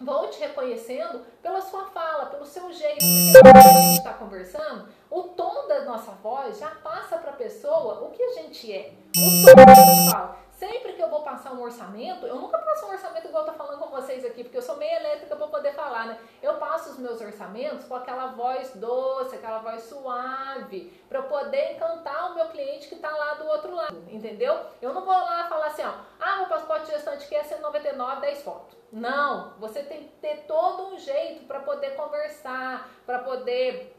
vão 0.00 0.30
te 0.30 0.40
reconhecendo 0.40 1.20
pela 1.42 1.60
sua 1.60 1.84
fala, 1.88 2.26
pelo 2.26 2.46
seu 2.46 2.72
jeito. 2.72 3.04
Porque 3.32 3.52
quando 3.52 3.56
a 3.56 3.80
gente 3.80 3.98
está 3.98 4.14
conversando, 4.14 4.88
o 5.10 5.22
tom 5.24 5.68
da 5.68 5.84
nossa 5.84 6.12
voz 6.12 6.58
já 6.58 6.70
passa 6.70 7.18
para 7.18 7.30
a 7.30 7.36
pessoa 7.36 8.04
o 8.04 8.10
que 8.10 8.22
a 8.22 8.32
gente 8.32 8.72
é. 8.72 8.92
O 9.16 9.46
tom 9.46 9.54
que 9.54 9.70
a 9.70 9.74
gente 9.74 10.10
fala. 10.10 10.38
Sempre 10.60 10.92
que 10.92 11.02
eu 11.02 11.08
vou 11.08 11.22
passar 11.22 11.54
um 11.54 11.62
orçamento, 11.62 12.26
eu 12.26 12.36
nunca 12.36 12.58
passo 12.58 12.84
um 12.84 12.90
orçamento 12.90 13.26
igual 13.26 13.46
eu 13.46 13.50
tô 13.50 13.56
falando 13.56 13.78
com 13.78 13.88
vocês 13.88 14.26
aqui, 14.26 14.44
porque 14.44 14.58
eu 14.58 14.62
sou 14.62 14.76
meio 14.76 14.94
elétrica 14.94 15.34
para 15.34 15.46
poder 15.46 15.72
falar, 15.72 16.06
né? 16.06 16.18
Eu 16.42 16.56
passo 16.58 16.90
os 16.90 16.98
meus 16.98 17.18
orçamentos 17.18 17.86
com 17.86 17.94
aquela 17.94 18.26
voz 18.26 18.74
doce, 18.74 19.36
aquela 19.36 19.60
voz 19.60 19.84
suave, 19.84 20.92
para 21.08 21.22
poder 21.22 21.72
encantar 21.72 22.30
o 22.30 22.34
meu 22.34 22.48
cliente 22.48 22.88
que 22.88 22.96
tá 22.96 23.08
lá 23.08 23.34
do 23.36 23.46
outro 23.46 23.74
lado, 23.74 24.04
entendeu? 24.10 24.60
Eu 24.82 24.92
não 24.92 25.02
vou 25.02 25.14
lá 25.14 25.48
falar 25.48 25.68
assim, 25.68 25.82
ó, 25.82 25.94
ah, 26.20 26.36
meu 26.40 26.48
passaporte 26.48 26.90
gestante 26.90 27.24
aqui 27.24 27.36
é 27.36 27.42
199, 27.42 28.20
10 28.20 28.42
fotos. 28.42 28.76
Não, 28.92 29.54
você 29.58 29.82
tem 29.82 30.02
que 30.02 30.08
ter 30.20 30.44
todo 30.46 30.88
um 30.88 30.98
jeito 30.98 31.46
para 31.46 31.60
poder 31.60 31.96
conversar, 31.96 32.86
para 33.06 33.20
poder 33.20 33.96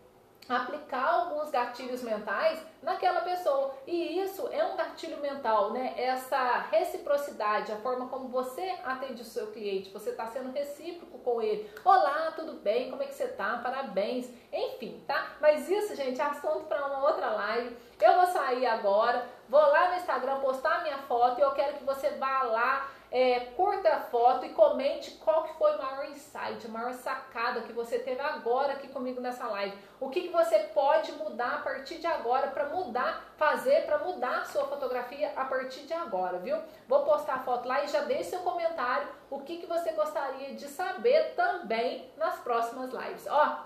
aplicar 0.56 1.06
alguns 1.06 1.50
gatilhos 1.50 2.02
mentais 2.02 2.62
naquela 2.82 3.22
pessoa. 3.22 3.76
E 3.86 4.20
isso 4.20 4.48
é 4.52 4.64
um 4.64 4.76
gatilho 4.76 5.20
mental, 5.22 5.72
né? 5.72 5.94
Essa 5.98 6.60
reciprocidade, 6.72 7.72
a 7.72 7.78
forma 7.78 8.08
como 8.08 8.28
você 8.28 8.76
atende 8.84 9.22
o 9.22 9.26
seu 9.26 9.48
cliente, 9.48 9.92
você 9.92 10.12
está 10.12 10.28
sendo 10.28 10.52
recíproco 10.52 11.20
com 11.20 11.42
ele. 11.42 11.70
Olá, 11.84 12.32
tudo 12.36 12.54
bem? 12.54 12.90
Como 12.90 13.04
é 13.04 13.06
que 13.06 13.14
você 13.14 13.28
tá? 13.28 13.60
Parabéns. 13.64 14.30
Enfim, 14.52 15.04
tá? 15.08 15.36
Mas 15.40 15.70
isso, 15.70 15.96
gente, 15.96 16.20
é 16.20 16.24
assunto 16.24 16.66
para 16.66 16.86
uma 16.86 17.08
outra 17.08 17.30
live. 17.32 17.78
Eu 18.00 18.16
vou 18.16 18.28
sair 18.28 18.66
agora, 18.66 19.28
vou 19.48 19.62
lá 19.62 19.90
no 19.90 19.96
Instagram 19.96 20.40
postar 20.40 20.82
minha 20.84 20.98
foto 21.00 21.40
e 21.40 21.44
eu 21.44 21.52
quero 21.52 21.78
que 21.78 21.84
você 21.84 22.10
vá 22.12 22.44
lá 22.44 22.90
é, 23.12 23.42
curta 23.58 23.90
a 23.90 24.00
foto 24.00 24.46
e 24.46 24.50
comente 24.50 25.12
qual 25.12 25.44
que 25.44 25.54
foi 25.56 25.76
o 25.76 25.78
maior 25.78 26.06
insight, 26.06 26.66
a 26.66 26.70
maior 26.70 26.94
sacada 26.94 27.62
que 27.62 27.74
você 27.74 28.00
teve 28.00 28.22
agora 28.22 28.72
aqui 28.72 28.88
comigo 28.88 29.20
nessa 29.20 29.48
live. 29.48 29.78
O 30.00 30.10
que, 30.10 30.22
que 30.22 30.30
você 30.30 30.60
pode 30.74 31.12
mudar 31.14 31.56
a 31.56 31.62
partir 31.62 31.98
de 31.98 32.08
agora 32.08 32.48
para 32.48 32.70
mudar, 32.70 33.26
fazer 33.36 33.86
para 33.86 33.98
mudar 33.98 34.40
a 34.40 34.46
sua 34.46 34.66
fotografia 34.66 35.34
a 35.36 35.44
partir 35.44 35.82
de 35.82 35.94
agora, 35.94 36.40
viu? 36.40 36.58
Vou 36.88 37.04
postar 37.04 37.36
a 37.36 37.40
foto 37.40 37.68
lá 37.68 37.84
e 37.84 37.88
já 37.88 38.02
deixe 38.02 38.30
seu 38.30 38.40
comentário 38.40 39.10
o 39.30 39.42
que, 39.42 39.58
que 39.58 39.66
você 39.66 39.92
gostaria 39.92 40.56
de 40.56 40.68
saber 40.70 41.34
também 41.36 42.10
nas 42.16 42.40
próximas 42.40 42.92
lives. 42.92 43.28
Ó, 43.28 43.66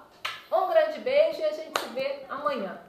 um 0.52 0.68
grande 0.70 1.00
beijo 1.02 1.40
e 1.40 1.46
a 1.46 1.52
gente 1.52 1.80
se 1.80 1.90
vê 1.90 2.26
amanhã. 2.28 2.80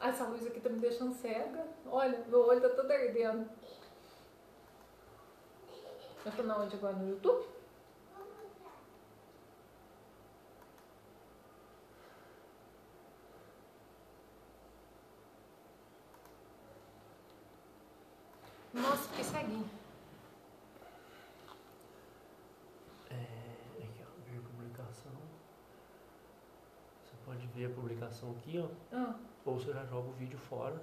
Essa 0.00 0.24
luz 0.24 0.46
aqui 0.46 0.60
tá 0.60 0.68
me 0.70 0.78
deixando 0.78 1.12
cega. 1.14 1.66
Olha, 1.86 2.24
meu 2.28 2.46
olho 2.46 2.60
tá 2.60 2.68
todo 2.68 2.90
ardendo. 2.90 3.48
Eu 6.24 6.32
tô 6.32 6.42
na 6.42 6.58
onde 6.58 6.76
agora? 6.76 6.94
No 6.94 7.08
YouTube? 7.08 7.46
Nossa, 18.74 19.08
fiquei 19.08 19.24
ceguinho. 19.24 19.70
É, 23.10 23.82
aqui 23.82 24.02
ó, 24.02 24.30
ver 24.30 24.40
publicação. 24.42 25.12
Você 27.04 27.14
pode 27.24 27.46
ver 27.48 27.66
a 27.66 27.70
publicação 27.70 27.87
aqui, 28.08 28.58
ó. 28.58 28.68
Ah, 28.96 29.14
Ou 29.44 29.58
você 29.58 29.72
já 29.72 29.84
joga 29.86 30.08
o 30.08 30.12
vídeo 30.12 30.38
fora. 30.38 30.80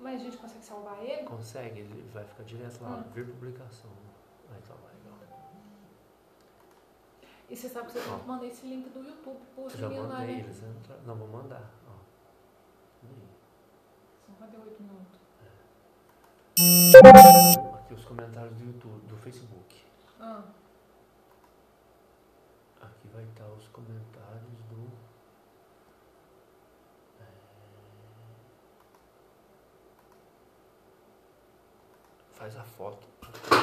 mas 0.00 0.20
a 0.20 0.24
gente 0.24 0.36
consegue 0.36 0.64
salvar 0.64 1.02
ele? 1.02 1.24
Consegue, 1.24 1.80
ele 1.80 2.08
vai 2.12 2.24
ficar 2.24 2.44
direto 2.44 2.82
lá, 2.82 2.90
Hum. 2.98 3.02
ver 3.12 3.26
publicação. 3.26 3.90
Aí 4.52 4.60
tá 4.62 4.74
lá, 4.74 4.90
legal. 4.90 5.18
E 7.50 7.56
você 7.56 7.68
sabe 7.68 7.86
que 7.86 7.92
você 7.92 8.00
tem 8.00 8.18
que 8.18 8.26
mandar 8.26 8.46
esse 8.46 8.66
link 8.66 8.88
do 8.90 9.00
YouTube 9.02 9.40
pro 9.54 9.68
Já 9.70 9.88
mandei, 9.88 10.26
né? 10.26 10.40
eles 10.40 10.62
entraram. 10.62 11.02
Não, 11.04 11.14
vou 11.16 11.28
mandar, 11.28 11.70
ó. 11.88 11.92
São 14.26 14.34
cadê 14.38 14.56
oito 14.58 14.82
minutos? 14.82 15.18
Aqui 17.78 17.94
os 17.94 18.04
comentários 18.04 18.54
do 18.56 18.64
YouTube, 18.66 19.06
do 19.06 19.16
Facebook. 19.16 19.82
Ah, 20.20 20.42
Aqui 22.82 23.08
vai 23.08 23.24
estar 23.24 23.46
os 23.46 23.66
comentários 23.68 24.52
do. 24.70 24.88
faz 32.38 32.56
a 32.56 32.62
foto. 32.62 33.57